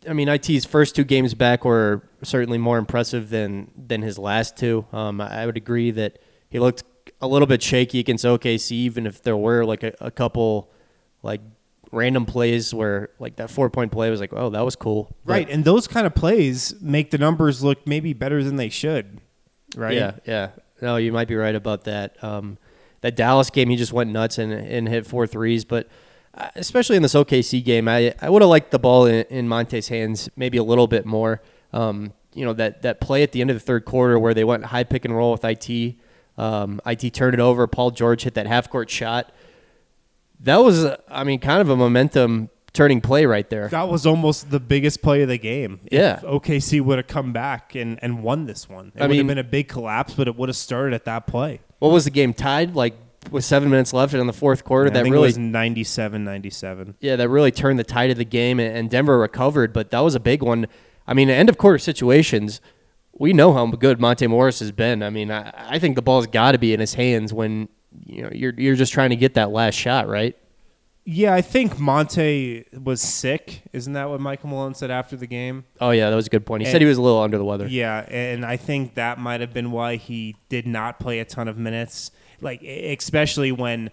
I 0.09 0.15
mean, 0.15 0.29
IT's 0.29 0.65
first 0.65 0.97
two 0.97 1.05
games 1.05 1.35
back 1.35 1.65
were 1.65 2.03
certainly 2.23 2.59
more 2.59 2.79
impressive 2.79 3.29
than 3.31 3.71
than 3.77 4.03
his 4.03 4.19
last 4.19 4.57
two. 4.57 4.87
Um, 4.93 5.21
I 5.21 5.45
would 5.45 5.57
agree 5.57 5.91
that 5.93 6.19
he 6.49 6.59
looked 6.59 6.85
a 7.21 7.27
little 7.27 7.47
bit 7.47 7.63
shaky 7.63 7.99
against 7.99 8.25
OKC, 8.25 8.73
even 8.73 9.07
if 9.07 9.23
there 9.23 9.37
were 9.37 9.65
like 9.65 9.83
a, 9.83 9.93
a 10.01 10.11
couple 10.11 10.71
like 11.23 11.41
random 11.93 12.25
plays 12.27 12.73
where 12.73 13.11
like 13.19 13.37
that 13.37 13.51
four 13.51 13.69
point 13.71 13.91
play 13.93 14.11
was 14.11 14.21
like, 14.21 14.33
oh, 14.33 14.51
that 14.51 14.65
was 14.65 14.77
cool. 14.77 15.15
But- 15.25 15.33
Right, 15.33 15.51
and 15.51 15.65
those 15.65 15.87
kind 15.89 16.07
of 16.07 16.15
plays 16.15 16.75
make 16.81 17.11
the 17.11 17.19
numbers 17.19 17.63
look 17.63 17.87
maybe 17.87 18.13
better 18.13 18.43
than 18.45 18.57
they 18.57 18.69
should. 18.69 19.21
Right? 19.77 19.97
Yeah, 19.97 20.13
yeah. 20.27 20.51
No, 20.83 20.97
you 20.97 21.13
might 21.13 21.29
be 21.29 21.37
right 21.37 21.55
about 21.55 21.85
that. 21.85 22.23
Um, 22.25 22.59
that 23.03 23.17
Dallas 23.17 23.51
game, 23.51 23.69
he 23.71 23.77
just 23.77 23.93
went 23.93 24.11
nuts 24.11 24.39
and, 24.39 24.53
and 24.53 24.89
hit 24.89 25.07
four 25.07 25.27
threes. 25.27 25.65
But 25.65 25.89
uh, 26.35 26.49
especially 26.57 26.97
in 26.97 27.03
this 27.03 27.15
OKC 27.15 27.65
game, 27.65 27.87
I, 27.89 28.15
I 28.21 28.31
would 28.31 28.43
have 28.43 28.49
liked 28.49 28.71
the 28.71 28.79
ball 28.79 29.07
in, 29.07 29.25
in 29.31 29.49
Monte's 29.49 29.89
hands 29.89 30.29
maybe 30.37 30.59
a 30.59 30.63
little 30.65 30.87
bit 30.87 31.07
more. 31.07 31.41
Um, 31.73 32.13
you 32.35 32.45
know, 32.45 32.53
that, 32.55 32.83
that 32.83 33.01
play 33.01 33.23
at 33.23 33.33
the 33.33 33.41
end 33.41 33.51
of 33.51 33.57
the 33.57 33.61
third 33.61 33.85
quarter 33.85 34.19
where 34.19 34.35
they 34.35 34.45
went 34.45 34.65
high 34.67 34.85
pick 34.85 35.05
and 35.05 35.15
roll 35.17 35.33
with 35.33 35.45
IT. 35.45 35.97
Um, 36.39 36.81
IT 36.87 37.13
turned 37.15 37.35
it 37.35 37.41
over. 37.41 37.67
Paul 37.67 37.91
George 37.91 38.23
hit 38.23 38.35
that 38.35 38.47
half 38.47 38.71
court 38.71 38.89
shot. 38.91 39.33
That 40.43 40.59
was, 40.59 40.87
I 41.09 41.25
mean, 41.25 41.39
kind 41.41 41.61
of 41.61 41.69
a 41.69 41.77
momentum 41.77 42.51
turning 42.73 43.01
play 43.01 43.27
right 43.27 43.49
there. 43.51 43.69
That 43.69 43.89
was 43.89 44.07
almost 44.07 44.51
the 44.51 44.61
biggest 44.61 45.03
play 45.03 45.23
of 45.23 45.29
the 45.29 45.39
game. 45.39 45.81
Yeah. 45.91 46.17
If 46.17 46.23
OKC 46.23 46.81
would 46.81 46.99
have 46.99 47.07
come 47.07 47.33
back 47.33 47.75
and, 47.75 47.99
and 48.03 48.23
won 48.23 48.47
this 48.47 48.69
one. 48.69 48.93
It 48.95 49.03
I 49.03 49.07
would 49.07 49.17
have 49.17 49.27
been 49.27 49.39
a 49.39 49.45
big 49.45 49.69
collapse, 49.69 50.15
but 50.15 50.29
it 50.29 50.37
would 50.37 50.49
have 50.49 50.57
started 50.57 50.95
at 50.95 51.05
that 51.05 51.27
play. 51.27 51.61
What 51.79 51.91
was 51.91 52.05
the 52.05 52.11
game 52.11 52.33
tied? 52.33 52.75
Like 52.75 52.95
with 53.31 53.45
seven 53.45 53.71
minutes 53.71 53.93
left 53.93 54.15
in 54.15 54.27
the 54.27 54.33
fourth 54.33 54.65
quarter, 54.65 54.91
I 54.91 54.95
that 54.95 55.05
really 55.05 55.19
was 55.19 55.39
97 55.39 56.25
97. 56.25 56.95
Yeah, 57.01 57.17
that 57.17 57.29
really 57.29 57.51
turned 57.51 57.79
the 57.79 57.85
tide 57.85 58.11
of 58.11 58.17
the 58.17 58.25
game, 58.25 58.61
and 58.61 58.77
and 58.77 58.91
Denver 58.91 59.19
recovered. 59.19 59.73
But 59.73 59.91
that 59.91 60.01
was 60.01 60.15
a 60.15 60.21
big 60.21 60.43
one. 60.43 60.67
I 61.07 61.15
mean, 61.15 61.29
end 61.29 61.49
of 61.49 61.59
quarter 61.59 61.79
situations, 61.79 62.61
we 63.13 63.33
know 63.33 63.53
how 63.53 63.67
good 63.67 64.01
Monte 64.01 64.27
Morris 64.27 64.61
has 64.61 64.73
been. 64.73 65.03
I 65.03 65.11
mean, 65.11 65.31
I, 65.31 65.53
I 65.75 65.79
think 65.79 65.97
the 65.97 66.03
ball's 66.03 66.27
got 66.27 66.53
to 66.53 66.59
be 66.59 66.73
in 66.73 66.81
his 66.81 66.95
hands 66.95 67.33
when 67.33 67.69
you 68.07 68.23
know 68.23 68.31
you're 68.33 68.55
you're 68.57 68.77
just 68.77 68.93
trying 68.93 69.11
to 69.11 69.17
get 69.17 69.35
that 69.35 69.51
last 69.51 69.75
shot, 69.75 70.09
right? 70.09 70.37
Yeah, 71.07 71.33
I 71.35 71.41
think 71.41 71.79
Monte 71.81 72.67
was 72.85 73.01
sick. 73.01 73.63
Isn't 73.73 73.95
that 73.95 74.11
what 74.11 74.21
Michael 74.21 74.51
Malone 74.51 74.75
said 74.75 74.91
after 74.91 75.17
the 75.17 75.27
game? 75.27 75.65
Oh 75.81 75.91
yeah, 75.91 76.11
that 76.11 76.17
was 76.17 76.27
a 76.27 76.31
good 76.31 76.45
point. 76.47 76.63
He 76.63 76.67
And- 76.67 76.73
said 76.73 76.81
he 76.83 76.87
was 76.87 76.99
a 76.99 77.03
little 77.03 77.21
under 77.21 77.39
the 77.39 77.45
weather. 77.45 77.67
Yeah, 77.67 78.01
and 78.09 78.45
I 78.45 78.57
think 78.57 78.95
that 78.95 79.19
might 79.19 79.41
have 79.41 79.53
been 79.53 79.71
why 79.73 79.97
he 79.97 80.37
did 80.49 80.67
not 80.67 81.01
play 81.01 81.19
a 81.19 81.25
ton 81.25 81.49
of 81.49 81.57
minutes. 81.57 82.11
Like 82.41 82.63
especially 82.63 83.51
when 83.53 83.91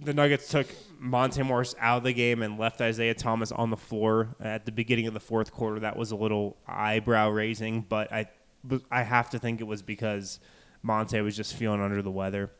the 0.00 0.12
Nuggets 0.12 0.48
took 0.48 0.66
Monte 0.98 1.42
Morris 1.42 1.74
out 1.78 1.98
of 1.98 2.04
the 2.04 2.12
game 2.12 2.42
and 2.42 2.58
left 2.58 2.80
Isaiah 2.80 3.14
Thomas 3.14 3.52
on 3.52 3.70
the 3.70 3.76
floor 3.76 4.34
at 4.40 4.66
the 4.66 4.72
beginning 4.72 5.06
of 5.06 5.14
the 5.14 5.20
fourth 5.20 5.52
quarter. 5.52 5.80
That 5.80 5.96
was 5.96 6.10
a 6.10 6.16
little 6.16 6.56
eyebrow 6.66 7.30
raising, 7.30 7.82
but 7.82 8.12
I 8.12 8.26
but 8.64 8.82
I 8.90 9.02
have 9.02 9.30
to 9.30 9.38
think 9.38 9.60
it 9.60 9.64
was 9.64 9.82
because 9.82 10.38
Monte 10.82 11.20
was 11.20 11.36
just 11.36 11.54
feeling 11.54 11.80
under 11.80 12.02
the 12.02 12.10
weather. 12.10 12.50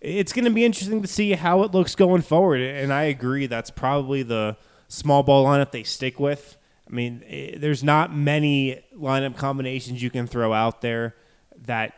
It's 0.00 0.32
going 0.32 0.44
to 0.44 0.50
be 0.50 0.64
interesting 0.64 1.02
to 1.02 1.08
see 1.08 1.32
how 1.32 1.62
it 1.62 1.72
looks 1.72 1.94
going 1.94 2.22
forward, 2.22 2.60
and 2.60 2.92
I 2.92 3.04
agree 3.04 3.46
that's 3.46 3.70
probably 3.70 4.22
the 4.22 4.56
small 4.88 5.22
ball 5.22 5.46
lineup 5.46 5.70
they 5.70 5.82
stick 5.82 6.20
with. 6.20 6.56
I 6.86 6.92
mean, 6.92 7.24
eh, 7.26 7.56
there's 7.56 7.82
not 7.82 8.14
many 8.14 8.84
lineup 8.94 9.36
combinations 9.36 10.02
you 10.02 10.10
can 10.10 10.26
throw 10.26 10.52
out 10.52 10.82
there 10.82 11.14
that 11.62 11.94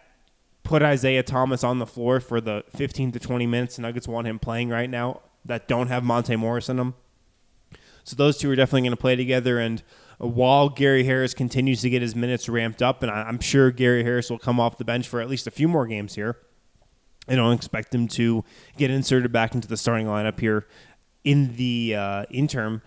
put 0.62 0.83
Isaiah 0.83 1.23
Thomas 1.23 1.64
on 1.64 1.79
the 1.79 1.87
floor 1.87 2.21
for 2.21 2.41
the 2.41 2.64
15 2.75 3.12
to 3.12 3.21
20 3.21 3.47
minutes 3.47 3.77
the 3.77 3.83
Nuggets 3.83 4.09
want 4.09 4.27
him 4.27 4.39
playing 4.39 4.69
right 4.69 4.91
now 4.91 5.23
that 5.45 5.69
don't 5.69 5.89
have 5.89 6.05
Monte 6.05 6.35
Morris 6.37 6.69
in 6.69 6.77
them. 6.77 6.95
So 8.05 8.14
those 8.14 8.37
two 8.37 8.51
are 8.51 8.57
definitely 8.57 8.83
going 8.83 8.91
to 8.93 8.97
play 8.97 9.17
together. 9.17 9.59
And 9.59 9.83
while 10.19 10.69
Gary 10.69 11.05
Harris 11.05 11.35
continues 11.35 11.83
to 11.83 11.91
get 11.91 12.03
his 12.03 12.17
minutes 12.17 12.49
ramped 12.49 12.83
up, 12.83 13.03
and 13.03 13.11
I'm 13.11 13.41
sure 13.41 13.71
Gary 13.71 14.03
Harris 14.03 14.31
will 14.31 14.39
come 14.39 14.59
off 14.59 14.79
the 14.79 14.85
bench 14.85 15.09
for 15.09 15.21
at 15.21 15.29
least 15.29 15.47
a 15.47 15.51
few 15.51 15.69
more 15.69 15.87
games 15.87 16.14
here, 16.14 16.37
I 17.29 17.35
don't 17.35 17.53
expect 17.53 17.95
him 17.95 18.09
to 18.09 18.45
get 18.77 18.91
inserted 18.91 19.33
back 19.33 19.55
into 19.55 19.69
the 19.69 19.77
starting 19.77 20.07
lineup 20.07 20.39
here 20.39 20.67
in 21.25 21.57
the 21.57 21.95
uh, 21.97 22.25
interim. 22.31 22.83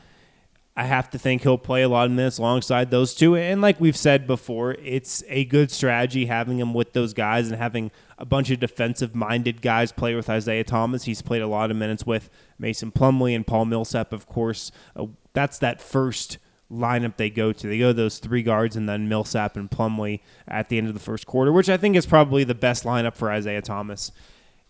I 0.78 0.84
have 0.84 1.10
to 1.10 1.20
think 1.20 1.42
he'll 1.42 1.58
play 1.58 1.82
a 1.82 1.90
lot 1.90 2.06
of 2.06 2.14
minutes 2.14 2.38
alongside 2.38 2.90
those 2.90 3.14
two. 3.14 3.36
And 3.36 3.62
like 3.62 3.82
we've 3.82 3.98
said 3.98 4.26
before, 4.26 4.76
it's 4.76 5.26
a 5.28 5.44
good 5.44 5.72
strategy 5.72 6.28
having 6.28 6.58
him 6.58 6.74
with 6.74 6.94
those 6.94 7.14
guys 7.14 7.50
and 7.52 7.60
having 7.60 7.92
a 8.18 8.24
bunch 8.24 8.50
of 8.50 8.62
defensive 8.62 9.14
minded 9.14 9.62
guys 9.62 9.92
play 9.92 10.16
with 10.16 10.30
Isaiah 10.30 10.64
Thomas. 10.64 11.04
He's 11.04 11.22
played 11.22 11.42
a 11.42 11.48
lot 11.48 11.70
of 11.70 11.76
minutes 11.76 12.06
with 12.06 12.30
Mason 12.58 12.94
Plumlee 12.94 13.36
and 13.36 13.46
Paul 13.46 13.66
Millsap, 13.66 14.14
of 14.14 14.26
course. 14.26 14.72
Uh, 14.96 15.08
that's 15.34 15.60
that 15.60 15.82
first 15.82 16.38
lineup 16.72 17.18
they 17.18 17.30
go 17.30 17.52
to. 17.52 17.68
They 17.68 17.80
go 17.80 17.94
those 17.94 18.20
three 18.20 18.44
guards 18.44 18.76
and 18.76 18.88
then 18.88 19.10
Millsap 19.10 19.58
and 19.58 19.70
Plumlee 19.70 20.22
at 20.48 20.70
the 20.70 20.78
end 20.78 20.88
of 20.88 20.94
the 20.94 21.00
first 21.00 21.26
quarter, 21.26 21.52
which 21.52 21.70
I 21.70 21.78
think 21.78 21.96
is 21.96 22.06
probably 22.06 22.44
the 22.44 22.56
best 22.56 22.84
lineup 22.84 23.16
for 23.16 23.32
Isaiah 23.32 23.62
Thomas. 23.62 24.12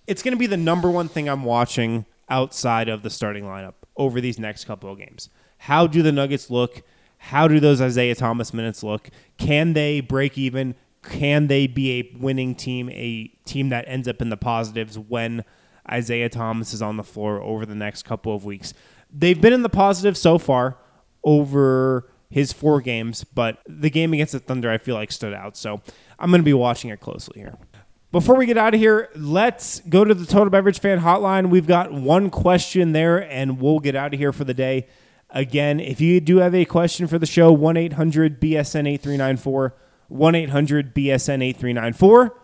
It's 0.07 0.23
going 0.23 0.33
to 0.33 0.39
be 0.39 0.47
the 0.47 0.57
number 0.57 0.89
one 0.89 1.07
thing 1.07 1.27
I'm 1.27 1.43
watching 1.43 2.05
outside 2.29 2.89
of 2.89 3.03
the 3.03 3.09
starting 3.09 3.43
lineup 3.43 3.73
over 3.97 4.21
these 4.21 4.39
next 4.39 4.65
couple 4.65 4.91
of 4.91 4.97
games. 4.97 5.29
How 5.57 5.87
do 5.87 6.01
the 6.01 6.11
Nuggets 6.11 6.49
look? 6.49 6.83
How 7.17 7.47
do 7.47 7.59
those 7.59 7.81
Isaiah 7.81 8.15
Thomas 8.15 8.53
minutes 8.53 8.81
look? 8.81 9.09
Can 9.37 9.73
they 9.73 9.99
break 9.99 10.37
even? 10.37 10.75
Can 11.03 11.47
they 11.47 11.67
be 11.67 11.99
a 11.99 12.17
winning 12.17 12.55
team, 12.55 12.89
a 12.89 13.27
team 13.45 13.69
that 13.69 13.85
ends 13.87 14.07
up 14.07 14.21
in 14.21 14.29
the 14.29 14.37
positives 14.37 14.97
when 14.97 15.43
Isaiah 15.91 16.29
Thomas 16.29 16.73
is 16.73 16.81
on 16.81 16.97
the 16.97 17.03
floor 17.03 17.41
over 17.41 17.65
the 17.65 17.75
next 17.75 18.03
couple 18.03 18.33
of 18.33 18.45
weeks? 18.45 18.73
They've 19.11 19.39
been 19.39 19.53
in 19.53 19.63
the 19.63 19.69
positive 19.69 20.17
so 20.17 20.37
far 20.37 20.77
over 21.23 22.09
his 22.29 22.53
four 22.53 22.81
games, 22.81 23.23
but 23.23 23.59
the 23.67 23.89
game 23.89 24.13
against 24.13 24.33
the 24.33 24.39
Thunder 24.39 24.69
I 24.69 24.77
feel 24.77 24.95
like 24.95 25.11
stood 25.11 25.33
out. 25.33 25.57
So 25.57 25.81
I'm 26.19 26.29
going 26.29 26.41
to 26.41 26.45
be 26.45 26.53
watching 26.53 26.89
it 26.91 26.99
closely 26.99 27.39
here. 27.41 27.57
Before 28.11 28.35
we 28.35 28.47
get 28.47 28.57
out 28.57 28.73
of 28.73 28.79
here, 28.79 29.09
let's 29.15 29.81
go 29.81 30.03
to 30.03 30.15
the 30.15 30.25
Total 30.25 30.49
Beverage 30.49 30.79
Fan 30.79 31.01
Hotline. 31.01 31.49
We've 31.49 31.67
got 31.67 31.93
one 31.93 32.31
question 32.31 32.91
there, 32.91 33.23
and 33.31 33.61
we'll 33.61 33.79
get 33.79 33.95
out 33.95 34.13
of 34.13 34.19
here 34.19 34.33
for 34.33 34.43
the 34.43 34.53
day. 34.53 34.87
Again, 35.29 35.79
if 35.79 36.01
you 36.01 36.19
do 36.19 36.37
have 36.37 36.55
a 36.55 36.65
question 36.65 37.05
for 37.05 37.19
the 37.19 37.27
show, 37.27 37.51
1 37.51 37.77
800 37.77 38.41
BSN 38.41 38.87
8394, 38.87 39.75
1 40.07 40.35
800 40.35 40.95
BSN 40.95 41.43
8394. 41.43 42.35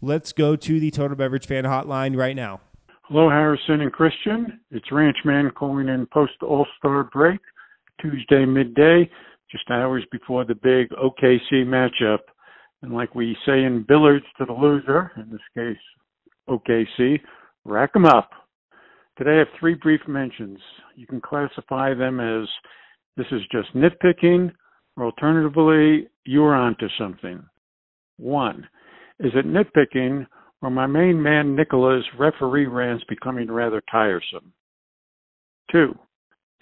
Let's 0.00 0.32
go 0.32 0.54
to 0.54 0.78
the 0.78 0.92
Total 0.92 1.16
Beverage 1.16 1.46
Fan 1.46 1.64
Hotline 1.64 2.16
right 2.16 2.36
now. 2.36 2.60
Hello, 3.08 3.28
Harrison 3.28 3.80
and 3.80 3.92
Christian. 3.92 4.60
It's 4.70 4.90
Ranchman 4.90 5.52
calling 5.54 5.88
in 5.88 6.06
post 6.06 6.34
All 6.42 6.66
Star 6.78 7.04
break, 7.04 7.40
Tuesday 8.00 8.44
midday, 8.44 9.08
just 9.50 9.70
hours 9.70 10.04
before 10.12 10.44
the 10.44 10.54
big 10.54 10.90
OKC 10.90 11.64
matchup. 11.64 12.18
And 12.82 12.92
like 12.92 13.14
we 13.14 13.36
say 13.44 13.64
in 13.64 13.84
billiards 13.86 14.26
to 14.38 14.44
the 14.44 14.52
loser, 14.52 15.10
in 15.16 15.30
this 15.30 15.40
case 15.54 15.82
OKC, 16.48 17.20
rack 17.64 17.90
'em 17.94 18.04
up. 18.04 18.30
Today 19.16 19.36
I 19.36 19.38
have 19.38 19.48
three 19.58 19.74
brief 19.74 20.06
mentions. 20.06 20.60
You 20.94 21.06
can 21.06 21.20
classify 21.20 21.94
them 21.94 22.20
as 22.20 22.48
this 23.16 23.26
is 23.32 23.42
just 23.50 23.74
nitpicking, 23.74 24.52
or 24.96 25.06
alternatively, 25.06 26.08
you 26.24 26.44
are 26.44 26.54
onto 26.54 26.88
something. 26.98 27.44
One, 28.16 28.68
is 29.18 29.32
it 29.34 29.46
nitpicking 29.46 30.26
or 30.62 30.70
my 30.70 30.86
main 30.86 31.20
man 31.20 31.56
Nikola's 31.56 32.04
referee 32.18 32.66
rants 32.66 33.04
becoming 33.08 33.50
rather 33.50 33.82
tiresome? 33.90 34.52
Two, 35.70 35.98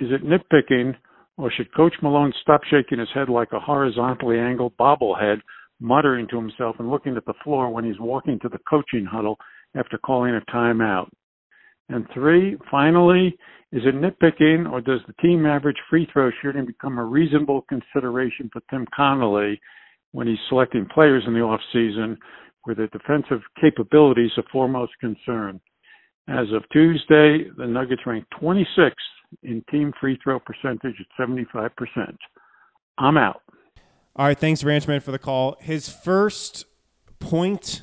is 0.00 0.10
it 0.10 0.24
nitpicking 0.24 0.96
or 1.38 1.50
should 1.50 1.74
Coach 1.74 1.94
Malone 2.02 2.32
stop 2.40 2.62
shaking 2.64 2.98
his 2.98 3.08
head 3.14 3.28
like 3.28 3.52
a 3.52 3.60
horizontally 3.60 4.38
angled 4.38 4.76
bobblehead, 4.78 5.40
muttering 5.80 6.26
to 6.28 6.36
himself 6.36 6.76
and 6.78 6.90
looking 6.90 7.16
at 7.16 7.26
the 7.26 7.34
floor 7.44 7.70
when 7.70 7.84
he's 7.84 8.00
walking 8.00 8.38
to 8.40 8.48
the 8.48 8.58
coaching 8.68 9.04
huddle 9.04 9.36
after 9.74 9.98
calling 9.98 10.34
a 10.34 10.50
timeout? 10.50 11.08
And 11.88 12.06
three, 12.14 12.56
finally, 12.70 13.36
is 13.72 13.82
it 13.84 13.94
nitpicking 13.94 14.70
or 14.70 14.80
does 14.80 15.00
the 15.06 15.12
team 15.20 15.44
average 15.44 15.76
free 15.90 16.08
throw 16.12 16.30
shooting 16.42 16.66
become 16.66 16.98
a 16.98 17.04
reasonable 17.04 17.64
consideration 17.68 18.48
for 18.52 18.62
Tim 18.70 18.86
Connelly 18.96 19.60
when 20.12 20.26
he's 20.26 20.38
selecting 20.48 20.86
players 20.92 21.24
in 21.26 21.34
the 21.34 21.40
off 21.40 21.60
season 21.72 22.16
where 22.64 22.74
their 22.74 22.88
defensive 22.88 23.40
capabilities 23.60 24.30
are 24.36 24.44
foremost 24.50 24.92
concern? 25.00 25.60
As 26.28 26.46
of 26.52 26.64
Tuesday, 26.72 27.44
the 27.56 27.66
Nuggets 27.66 28.02
ranked 28.06 28.32
26th 28.40 28.92
in 29.42 29.62
team 29.70 29.92
free 30.00 30.18
throw 30.22 30.38
percentage 30.38 30.96
at 31.00 31.28
75%. 31.28 31.70
I'm 32.98 33.16
out. 33.16 33.42
All 34.14 34.26
right, 34.26 34.38
thanks, 34.38 34.62
Ranchman, 34.62 35.02
for 35.02 35.12
the 35.12 35.18
call. 35.18 35.56
His 35.60 35.88
first 35.88 36.64
point 37.18 37.82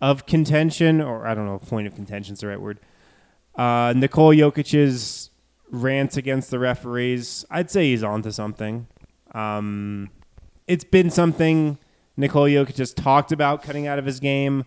of 0.00 0.26
contention, 0.26 1.00
or 1.00 1.26
I 1.26 1.34
don't 1.34 1.46
know 1.46 1.56
if 1.56 1.68
point 1.68 1.86
of 1.86 1.94
contention 1.94 2.34
is 2.34 2.40
the 2.40 2.48
right 2.48 2.60
word, 2.60 2.80
uh, 3.56 3.92
Nikola 3.96 4.34
Jokic's 4.34 5.30
rant 5.70 6.16
against 6.16 6.50
the 6.50 6.58
referees, 6.58 7.44
I'd 7.50 7.70
say 7.70 7.90
he's 7.90 8.04
onto 8.04 8.30
something. 8.30 8.86
Um, 9.34 10.10
it's 10.66 10.84
been 10.84 11.10
something 11.10 11.78
Nicole 12.16 12.44
Jokic 12.44 12.74
just 12.74 12.96
talked 12.96 13.32
about 13.32 13.62
cutting 13.62 13.86
out 13.86 13.98
of 13.98 14.04
his 14.04 14.20
game. 14.20 14.64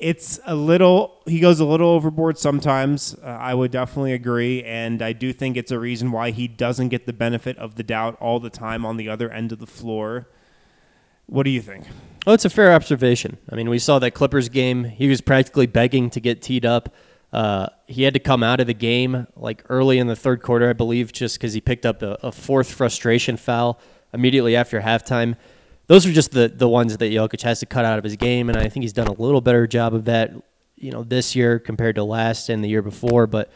It's 0.00 0.40
a 0.46 0.54
little, 0.54 1.20
he 1.26 1.40
goes 1.40 1.60
a 1.60 1.64
little 1.64 1.90
overboard 1.90 2.38
sometimes. 2.38 3.14
Uh, 3.22 3.26
I 3.26 3.54
would 3.54 3.70
definitely 3.70 4.14
agree. 4.14 4.64
And 4.64 5.02
I 5.02 5.12
do 5.12 5.32
think 5.32 5.56
it's 5.56 5.70
a 5.70 5.78
reason 5.78 6.10
why 6.10 6.30
he 6.30 6.48
doesn't 6.48 6.88
get 6.88 7.06
the 7.06 7.12
benefit 7.12 7.58
of 7.58 7.74
the 7.74 7.82
doubt 7.82 8.16
all 8.20 8.40
the 8.40 8.50
time 8.50 8.86
on 8.86 8.96
the 8.96 9.08
other 9.08 9.30
end 9.30 9.52
of 9.52 9.58
the 9.58 9.66
floor. 9.66 10.28
What 11.26 11.44
do 11.44 11.50
you 11.50 11.60
think? 11.60 11.84
Oh, 12.26 12.32
it's 12.32 12.44
a 12.44 12.50
fair 12.50 12.72
observation. 12.72 13.38
I 13.50 13.54
mean, 13.54 13.70
we 13.70 13.78
saw 13.78 13.98
that 14.00 14.12
Clippers 14.12 14.48
game. 14.48 14.84
He 14.84 15.08
was 15.08 15.20
practically 15.20 15.66
begging 15.66 16.10
to 16.10 16.20
get 16.20 16.42
teed 16.42 16.66
up. 16.66 16.94
Uh, 17.32 17.68
he 17.86 18.02
had 18.02 18.14
to 18.14 18.20
come 18.20 18.42
out 18.42 18.58
of 18.58 18.66
the 18.66 18.74
game 18.74 19.26
like 19.36 19.64
early 19.68 19.98
in 19.98 20.08
the 20.08 20.16
third 20.16 20.42
quarter, 20.42 20.68
I 20.68 20.72
believe, 20.72 21.12
just 21.12 21.38
because 21.38 21.52
he 21.52 21.60
picked 21.60 21.86
up 21.86 22.02
a, 22.02 22.18
a, 22.22 22.32
fourth 22.32 22.72
frustration 22.72 23.36
foul 23.36 23.78
immediately 24.12 24.56
after 24.56 24.80
halftime. 24.80 25.36
Those 25.90 26.06
are 26.06 26.12
just 26.12 26.30
the 26.30 26.46
the 26.46 26.68
ones 26.68 26.96
that 26.96 27.12
Jokic 27.12 27.42
has 27.42 27.58
to 27.58 27.66
cut 27.66 27.84
out 27.84 27.98
of 27.98 28.04
his 28.04 28.14
game, 28.14 28.48
and 28.48 28.56
I 28.56 28.68
think 28.68 28.84
he's 28.84 28.92
done 28.92 29.08
a 29.08 29.12
little 29.12 29.40
better 29.40 29.66
job 29.66 29.92
of 29.92 30.04
that, 30.04 30.30
you 30.76 30.92
know, 30.92 31.02
this 31.02 31.34
year 31.34 31.58
compared 31.58 31.96
to 31.96 32.04
last 32.04 32.48
and 32.48 32.62
the 32.62 32.68
year 32.68 32.80
before. 32.80 33.26
But 33.26 33.50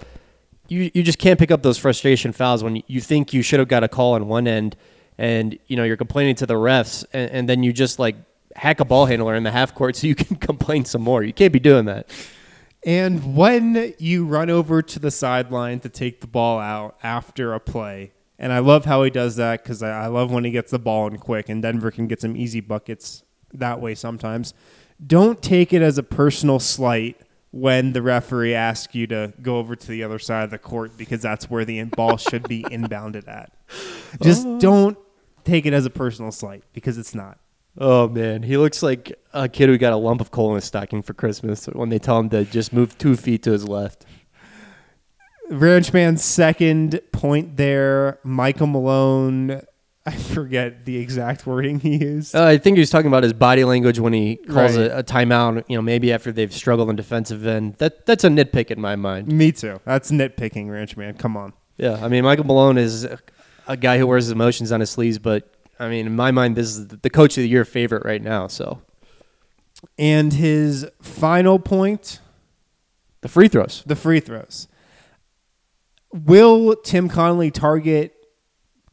you 0.66 0.91
you 0.95 1.05
just 1.05 1.18
can't 1.18 1.39
pick 1.39 1.53
up 1.53 1.62
those 1.62 1.78
frustration 1.78 2.32
fouls 2.32 2.64
when 2.64 2.82
you 2.89 3.01
think 3.01 3.32
you 3.32 3.41
should 3.41 3.61
have 3.61 3.68
got 3.68 3.85
a 3.85 3.89
call 3.89 4.14
on 4.14 4.26
one 4.26 4.49
end, 4.49 4.74
and 5.16 5.57
you 5.68 5.76
know 5.76 5.85
you're 5.85 5.97
complaining 5.97 6.35
to 6.35 6.45
the 6.45 6.55
refs, 6.55 7.05
and, 7.12 7.30
and 7.30 7.49
then 7.49 7.62
you 7.62 7.72
just 7.72 8.01
like 8.01 8.16
hack 8.57 8.80
a 8.80 8.85
ball 8.85 9.07
handler 9.07 9.37
in 9.37 9.45
the 9.45 9.53
half 9.53 9.72
court 9.72 9.95
so 9.99 10.09
you 10.09 10.16
can 10.16 10.35
complain 10.35 10.85
some 10.85 11.03
more. 11.03 11.22
You 11.22 11.32
can't 11.32 11.53
be 11.53 11.61
doing 11.61 11.85
that. 11.85 12.11
And 12.85 13.37
when 13.37 13.95
you 14.01 14.26
run 14.26 14.51
over 14.51 14.82
to 14.82 14.99
the 14.99 15.12
sideline 15.12 15.78
to 15.78 15.89
take 15.89 16.20
the 16.20 16.26
ball 16.26 16.59
out 16.59 16.99
after 17.01 17.55
a 17.55 17.61
play, 17.61 18.11
and 18.45 18.53
I 18.53 18.59
love 18.59 18.84
how 18.84 19.03
he 19.05 19.09
does 19.09 19.36
that 19.36 19.62
because 19.62 19.82
I, 19.82 20.05
I, 20.05 20.07
love 20.09 20.30
when 20.30 20.45
he 20.45 20.51
gets 20.51 20.70
the 20.70 20.78
ball 20.78 21.07
in 21.07 21.16
quick, 21.16 21.49
and 21.49 21.62
Denver 21.62 21.90
can 21.90 22.07
get 22.07 22.20
some 22.20 22.36
easy 22.36 22.61
buckets 22.61 23.24
that 23.55 23.80
way 23.80 23.95
sometimes. 23.95 24.53
Don't 25.05 25.40
take 25.40 25.72
it 25.72 25.80
as 25.80 25.97
a 25.97 26.03
personal 26.03 26.59
slight 26.59 27.18
when 27.53 27.95
the 27.95 28.03
referee 28.03 28.55
asks 28.55 28.95
you 28.95 29.07
to 29.07 29.32
go 29.40 29.57
over 29.57 29.74
to 29.74 29.86
the 29.86 30.03
other 30.03 30.18
side 30.18 30.45
of 30.45 30.51
the 30.51 30.59
court 30.59 30.95
because 30.99 31.22
that's 31.22 31.49
where 31.49 31.64
the 31.64 31.82
ball 31.84 32.18
should 32.18 32.47
be 32.47 32.62
inbounded 32.70 33.26
at. 33.28 33.57
Just 34.20 34.47
oh. 34.47 34.61
don't 34.61 34.99
take 35.45 35.64
it 35.64 35.72
as 35.72 35.86
a 35.86 35.90
personal 35.90 36.30
slight 36.30 36.64
because 36.74 36.99
it's 36.99 37.14
not. 37.14 37.38
Oh 37.78 38.09
man, 38.09 38.42
he 38.42 38.59
looks 38.59 38.82
like 38.82 39.18
a 39.32 39.49
kid 39.49 39.70
who 39.70 39.78
got 39.78 39.95
a 39.95 39.97
lump 39.97 40.20
of 40.20 40.30
coal 40.30 40.51
in 40.51 40.57
his 40.57 40.66
stocking 40.66 41.01
for 41.01 41.14
Christmas 41.14 41.64
when 41.64 41.88
they 41.88 41.99
tell 41.99 42.18
him 42.18 42.28
to 42.28 42.45
just 42.45 42.74
move 42.74 42.99
two 42.99 43.16
feet 43.16 43.42
to 43.45 43.53
his 43.53 43.66
left. 43.66 44.05
Ranchman's 45.51 46.24
second 46.24 47.01
point 47.12 47.57
there, 47.57 48.18
Michael 48.24 48.66
Malone. 48.66 49.62
I 50.07 50.12
forget 50.12 50.84
the 50.84 50.99
exact 50.99 51.47
wording 51.47 51.80
he 51.80 51.97
used. 51.97 52.34
Uh, 52.34 52.45
I 52.45 52.59
think 52.59 52.76
he 52.76 52.80
was 52.80 52.90
talking 52.90 53.07
about 53.07 53.22
his 53.22 53.32
body 53.32 53.64
language 53.64 53.99
when 53.99 54.12
he 54.12 54.36
calls 54.36 54.76
right. 54.76 54.90
a, 54.90 54.99
a, 54.99 55.03
timeout. 55.03 55.64
You 55.66 55.78
know, 55.78 55.82
maybe 55.82 56.12
after 56.12 56.30
they've 56.30 56.53
struggled 56.53 56.90
in 56.90 56.97
defensive 56.97 57.47
end. 57.47 57.76
That 57.76 58.05
that's 58.05 58.22
a 58.22 58.28
nitpick 58.28 58.70
in 58.70 58.80
my 58.82 58.97
mind. 58.97 59.28
Me 59.28 59.51
too. 59.51 59.80
That's 59.86 60.11
nitpicking, 60.11 60.66
Ranchman. 60.66 61.18
Come 61.18 61.38
on. 61.38 61.55
Yeah, 61.78 61.99
I 62.05 62.09
mean, 62.09 62.22
Michael 62.22 62.45
Malone 62.45 62.76
is 62.76 63.09
a 63.66 63.76
guy 63.76 63.99
who 63.99 64.07
wears 64.07 64.24
his 64.24 64.32
emotions 64.32 64.72
on 64.72 64.80
his 64.80 64.90
sleeves, 64.90 65.18
but 65.18 65.51
I 65.78 65.88
mean, 65.88 66.07
in 66.07 66.14
my 66.14 66.30
mind, 66.30 66.57
this 66.57 66.76
is 66.76 66.88
the 66.88 67.11
coach 67.11 67.36
of 67.36 67.42
the 67.42 67.49
year 67.49 67.64
favorite 67.64 68.05
right 68.05 68.22
now. 68.22 68.47
So, 68.47 68.82
and 69.99 70.32
his 70.32 70.86
final 71.01 71.59
point, 71.59 72.20
the 73.22 73.28
free 73.28 73.49
throws. 73.49 73.82
The 73.86 73.97
free 73.97 74.20
throws. 74.20 74.68
Will 76.15 76.77
Tim 76.77 77.09
Connelly 77.09 77.51
target 77.51 78.15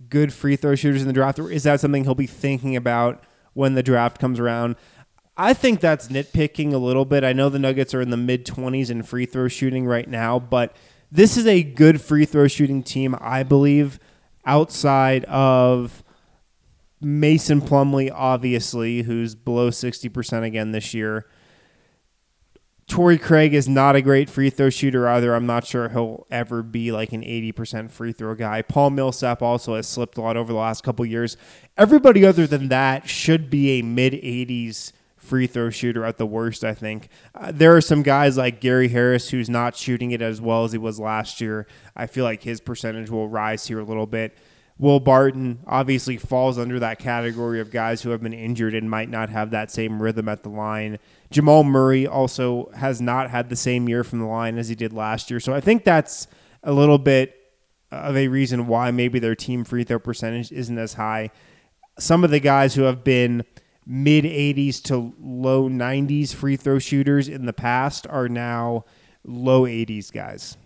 good 0.10 0.34
free 0.34 0.56
throw 0.56 0.74
shooters 0.74 1.04
in 1.04 1.08
the 1.08 1.14
draft, 1.14 1.38
or 1.38 1.52
is 1.52 1.64
that 1.64 1.80
something 1.80 2.04
he'll 2.04 2.16
be 2.16 2.26
thinking 2.26 2.76
about 2.76 3.24
when 3.54 3.76
the 3.76 3.84
draft 3.84 4.20
comes 4.20 4.40
around? 4.40 4.76
I 5.38 5.54
think 5.54 5.82
that's 5.82 6.08
nitpicking 6.08 6.74
a 6.74 6.78
little 6.78 7.06
bit. 7.06 7.24
I 7.24 7.32
know 7.32 7.50
the 7.50 7.60
Nuggets 7.60 7.94
are 7.94 8.02
in 8.02 8.10
the 8.10 8.18
mid 8.18 8.48
20s 8.48 8.90
in 8.90 9.04
free 9.04 9.28
throw 9.28 9.48
shooting 9.48 9.86
right 9.86 10.10
now, 10.10 10.40
but 10.40 10.76
this 11.12 11.38
is 11.38 11.46
a 11.46 11.62
good 11.62 12.02
free 12.02 12.26
throw 12.26 12.48
shooting 12.48 12.82
team, 12.82 13.16
I 13.22 13.44
believe, 13.44 14.00
outside 14.44 15.24
of 15.26 16.04
Mason 17.02 17.62
Plumlee, 17.62 18.12
obviously, 18.12 19.04
who's 19.04 19.36
below 19.36 19.70
60% 19.70 20.42
again 20.42 20.72
this 20.72 20.96
year. 20.96 21.28
Torrey 22.92 23.18
Craig 23.18 23.54
is 23.54 23.70
not 23.70 23.96
a 23.96 24.02
great 24.02 24.30
free 24.30 24.50
throw 24.50 24.70
shooter 24.70 25.08
either. 25.08 25.34
I'm 25.34 25.46
not 25.46 25.66
sure 25.66 25.88
he'll 25.88 26.28
ever 26.30 26.62
be 26.62 26.92
like 26.92 27.14
an 27.14 27.22
80% 27.22 27.90
free 27.90 28.12
throw 28.12 28.36
guy. 28.36 28.62
Paul 28.64 28.90
Millsap 28.90 29.42
also 29.42 29.76
has 29.76 29.88
slipped 29.88 30.18
a 30.18 30.22
lot 30.22 30.36
over 30.36 30.52
the 30.52 30.60
last 30.60 30.84
couple 30.84 31.06
years. 31.06 31.38
Everybody 31.78 32.26
other 32.26 32.46
than 32.46 32.68
that 32.68 33.08
should 33.08 33.50
be 33.50 33.80
a 33.80 33.82
mid 33.82 34.12
80s 34.12 34.92
free 35.16 35.48
throw 35.48 35.70
shooter 35.70 36.04
at 36.04 36.18
the 36.18 36.26
worst, 36.26 36.66
I 36.66 36.74
think. 36.74 37.08
Uh, 37.34 37.54
there 37.54 37.74
are 37.74 37.80
some 37.80 38.04
guys 38.04 38.36
like 38.36 38.60
Gary 38.60 38.90
Harris 38.90 39.30
who's 39.30 39.50
not 39.50 39.78
shooting 39.78 40.12
it 40.12 40.22
as 40.22 40.42
well 40.42 40.66
as 40.66 40.74
he 40.74 40.78
was 40.78 41.00
last 41.00 41.40
year. 41.40 41.68
I 41.96 42.08
feel 42.08 42.26
like 42.26 42.44
his 42.44 42.60
percentage 42.60 43.10
will 43.10 43.30
rise 43.30 43.66
here 43.68 43.80
a 43.80 43.86
little 43.86 44.06
bit. 44.06 44.38
Will 44.78 45.00
Barton 45.00 45.60
obviously 45.66 46.18
falls 46.18 46.58
under 46.58 46.80
that 46.80 47.00
category 47.00 47.62
of 47.62 47.72
guys 47.72 48.02
who 48.02 48.10
have 48.10 48.24
been 48.24 48.34
injured 48.34 48.74
and 48.74 48.90
might 48.90 49.10
not 49.10 49.30
have 49.30 49.52
that 49.52 49.72
same 49.72 50.02
rhythm 50.02 50.28
at 50.28 50.44
the 50.44 50.50
line. 50.50 50.98
Jamal 51.32 51.64
Murray 51.64 52.06
also 52.06 52.70
has 52.76 53.02
not 53.02 53.30
had 53.30 53.50
the 53.50 53.56
same 53.56 53.90
year 53.90 54.04
from 54.04 54.20
the 54.20 54.26
line 54.26 54.58
as 54.58 54.68
he 54.68 54.76
did 54.76 54.94
last 54.94 55.32
year. 55.32 55.40
So 55.40 55.54
I 55.54 55.62
think 55.62 55.84
that's 55.84 56.28
a 56.64 56.74
little 56.74 56.98
bit 56.98 57.36
of 57.92 58.16
a 58.16 58.28
reason 58.28 58.68
why 58.68 58.92
maybe 58.92 59.18
their 59.18 59.36
team 59.36 59.64
free 59.64 59.84
throw 59.84 59.98
percentage 59.98 60.52
isn't 60.52 60.78
as 60.78 60.94
high. 60.94 61.32
Some 61.98 62.24
of 62.24 62.32
the 62.32 62.40
guys 62.40 62.76
who 62.76 62.84
have 62.84 63.04
been 63.04 63.44
mid 63.86 64.26
80s 64.26 64.82
to 64.84 65.14
low 65.20 65.70
90s 65.70 66.34
free 66.34 66.58
throw 66.58 66.80
shooters 66.80 67.28
in 67.28 67.46
the 67.46 67.54
past 67.54 68.06
are 68.08 68.30
now 68.30 68.86
low 69.24 69.64
80s 69.64 70.12
guys. 70.12 70.58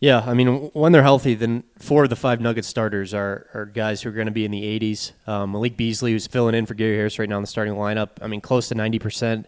Yeah, 0.00 0.22
I 0.24 0.34
mean, 0.34 0.70
when 0.74 0.92
they're 0.92 1.02
healthy, 1.02 1.34
then 1.34 1.64
four 1.80 2.04
of 2.04 2.10
the 2.10 2.16
five 2.16 2.40
Nugget 2.40 2.64
starters 2.64 3.12
are, 3.12 3.48
are 3.52 3.66
guys 3.66 4.02
who 4.02 4.10
are 4.10 4.12
going 4.12 4.26
to 4.26 4.32
be 4.32 4.44
in 4.44 4.52
the 4.52 4.62
80s. 4.78 5.12
Um, 5.26 5.52
Malik 5.52 5.76
Beasley, 5.76 6.12
who's 6.12 6.28
filling 6.28 6.54
in 6.54 6.66
for 6.66 6.74
Gary 6.74 6.94
Harris 6.94 7.18
right 7.18 7.28
now 7.28 7.36
in 7.36 7.42
the 7.42 7.48
starting 7.48 7.74
lineup, 7.74 8.10
I 8.22 8.28
mean, 8.28 8.40
close 8.40 8.68
to 8.68 8.76
90%. 8.76 9.46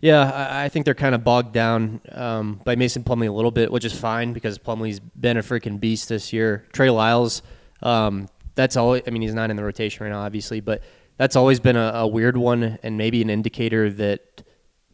Yeah, 0.00 0.50
I, 0.50 0.68
think 0.68 0.84
they're 0.84 0.94
kind 0.94 1.14
of 1.14 1.24
bogged 1.24 1.52
down 1.52 2.02
um, 2.12 2.60
by 2.64 2.76
Mason 2.76 3.02
Plumlee 3.02 3.28
a 3.28 3.32
little 3.32 3.50
bit, 3.50 3.72
which 3.72 3.84
is 3.84 3.98
fine 3.98 4.34
because 4.34 4.58
Plumlee's 4.58 5.00
been 5.00 5.38
a 5.38 5.42
freaking 5.42 5.80
beast 5.80 6.10
this 6.10 6.34
year. 6.34 6.66
Trey 6.72 6.90
Lyles, 6.90 7.40
um, 7.82 8.28
that's 8.54 8.76
all. 8.76 8.94
I 8.94 9.10
mean, 9.10 9.22
he's 9.22 9.34
not 9.34 9.50
in 9.50 9.56
the 9.56 9.64
rotation 9.64 10.04
right 10.04 10.12
now, 10.12 10.20
obviously, 10.20 10.60
but 10.60 10.82
that's 11.16 11.34
always 11.34 11.60
been 11.60 11.76
a, 11.76 11.92
a 11.94 12.06
weird 12.06 12.36
one 12.36 12.78
and 12.82 12.98
maybe 12.98 13.22
an 13.22 13.30
indicator 13.30 13.90
that 13.90 14.42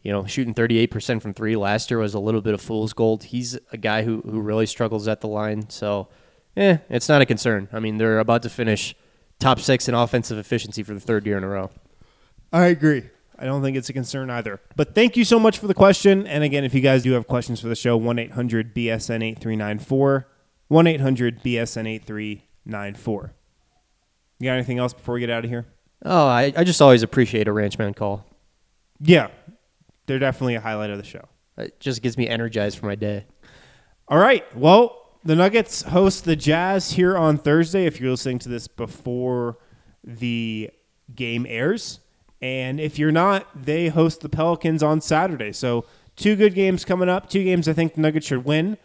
you 0.03 0.11
know, 0.11 0.25
shooting 0.25 0.53
38% 0.53 1.21
from 1.21 1.33
three 1.33 1.55
last 1.55 1.89
year 1.89 1.97
was 1.97 2.13
a 2.13 2.19
little 2.19 2.41
bit 2.41 2.53
of 2.53 2.61
fool's 2.61 2.93
gold. 2.93 3.23
He's 3.23 3.57
a 3.71 3.77
guy 3.77 4.03
who, 4.03 4.21
who 4.21 4.41
really 4.41 4.65
struggles 4.65 5.07
at 5.07 5.21
the 5.21 5.27
line. 5.27 5.69
So, 5.69 6.09
eh, 6.57 6.77
it's 6.89 7.07
not 7.07 7.21
a 7.21 7.25
concern. 7.25 7.69
I 7.71 7.79
mean, 7.79 7.97
they're 7.97 8.19
about 8.19 8.43
to 8.43 8.49
finish 8.49 8.95
top 9.39 9.61
six 9.61 9.87
in 9.87 9.95
offensive 9.95 10.37
efficiency 10.37 10.83
for 10.83 10.93
the 10.93 10.99
third 10.99 11.25
year 11.25 11.37
in 11.37 11.43
a 11.43 11.47
row. 11.47 11.71
I 12.51 12.65
agree. 12.65 13.03
I 13.43 13.45
don't 13.45 13.61
think 13.61 13.75
it's 13.75 13.89
a 13.89 13.93
concern 13.93 14.29
either. 14.29 14.61
But 14.77 14.95
thank 14.95 15.17
you 15.17 15.25
so 15.25 15.37
much 15.37 15.59
for 15.59 15.67
the 15.67 15.73
question. 15.73 16.25
And 16.27 16.45
again, 16.45 16.63
if 16.63 16.73
you 16.73 16.79
guys 16.79 17.03
do 17.03 17.11
have 17.11 17.27
questions 17.27 17.59
for 17.59 17.67
the 17.67 17.75
show, 17.75 17.97
1 17.97 18.17
800 18.17 18.73
BSN 18.73 19.21
8394. 19.21 20.27
1 20.69 20.87
800 20.87 21.43
BSN 21.43 21.85
8394. 21.85 23.33
You 24.39 24.45
got 24.45 24.53
anything 24.53 24.79
else 24.79 24.93
before 24.93 25.15
we 25.15 25.19
get 25.19 25.29
out 25.29 25.43
of 25.43 25.49
here? 25.49 25.65
Oh, 26.05 26.25
I, 26.25 26.53
I 26.55 26.63
just 26.63 26.81
always 26.81 27.03
appreciate 27.03 27.49
a 27.49 27.51
ranchman 27.51 27.93
call. 27.93 28.25
Yeah, 29.01 29.27
they're 30.05 30.19
definitely 30.19 30.55
a 30.55 30.61
highlight 30.61 30.91
of 30.91 30.97
the 30.97 31.03
show. 31.03 31.27
It 31.57 31.81
just 31.81 32.01
gets 32.01 32.17
me 32.17 32.29
energized 32.29 32.77
for 32.77 32.85
my 32.85 32.95
day. 32.95 33.25
All 34.07 34.19
right. 34.19 34.45
Well, 34.55 35.17
the 35.25 35.35
Nuggets 35.35 35.81
host 35.81 36.23
the 36.23 36.37
Jazz 36.37 36.93
here 36.93 37.17
on 37.17 37.37
Thursday. 37.37 37.87
If 37.87 37.99
you're 37.99 38.11
listening 38.11 38.39
to 38.39 38.47
this 38.47 38.69
before 38.69 39.57
the 40.01 40.71
game 41.13 41.45
airs, 41.49 41.99
and 42.43 42.81
if 42.81 42.99
you're 42.99 43.13
not, 43.13 43.47
they 43.55 43.87
host 43.87 44.19
the 44.19 44.27
Pelicans 44.27 44.83
on 44.83 44.99
Saturday. 44.99 45.53
So 45.53 45.85
two 46.17 46.35
good 46.35 46.53
games 46.53 46.83
coming 46.83 47.07
up. 47.07 47.29
Two 47.29 47.41
games 47.41 47.69
I 47.69 47.73
think 47.73 47.95
the 47.95 48.01
Nuggets 48.01 48.27
should 48.27 48.43
win. 48.43 48.77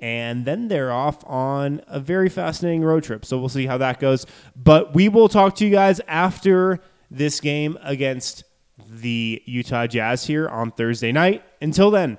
And 0.00 0.44
then 0.44 0.66
they're 0.66 0.90
off 0.90 1.24
on 1.24 1.82
a 1.86 2.00
very 2.00 2.28
fascinating 2.28 2.82
road 2.82 3.04
trip. 3.04 3.24
So 3.24 3.38
we'll 3.38 3.48
see 3.48 3.66
how 3.66 3.78
that 3.78 4.00
goes. 4.00 4.26
But 4.56 4.92
we 4.92 5.08
will 5.08 5.28
talk 5.28 5.54
to 5.54 5.64
you 5.64 5.70
guys 5.70 6.00
after 6.08 6.80
this 7.08 7.38
game 7.38 7.78
against 7.84 8.42
the 8.88 9.40
Utah 9.46 9.86
Jazz 9.86 10.26
here 10.26 10.48
on 10.48 10.72
Thursday 10.72 11.12
night. 11.12 11.44
Until 11.62 11.92
then, 11.92 12.18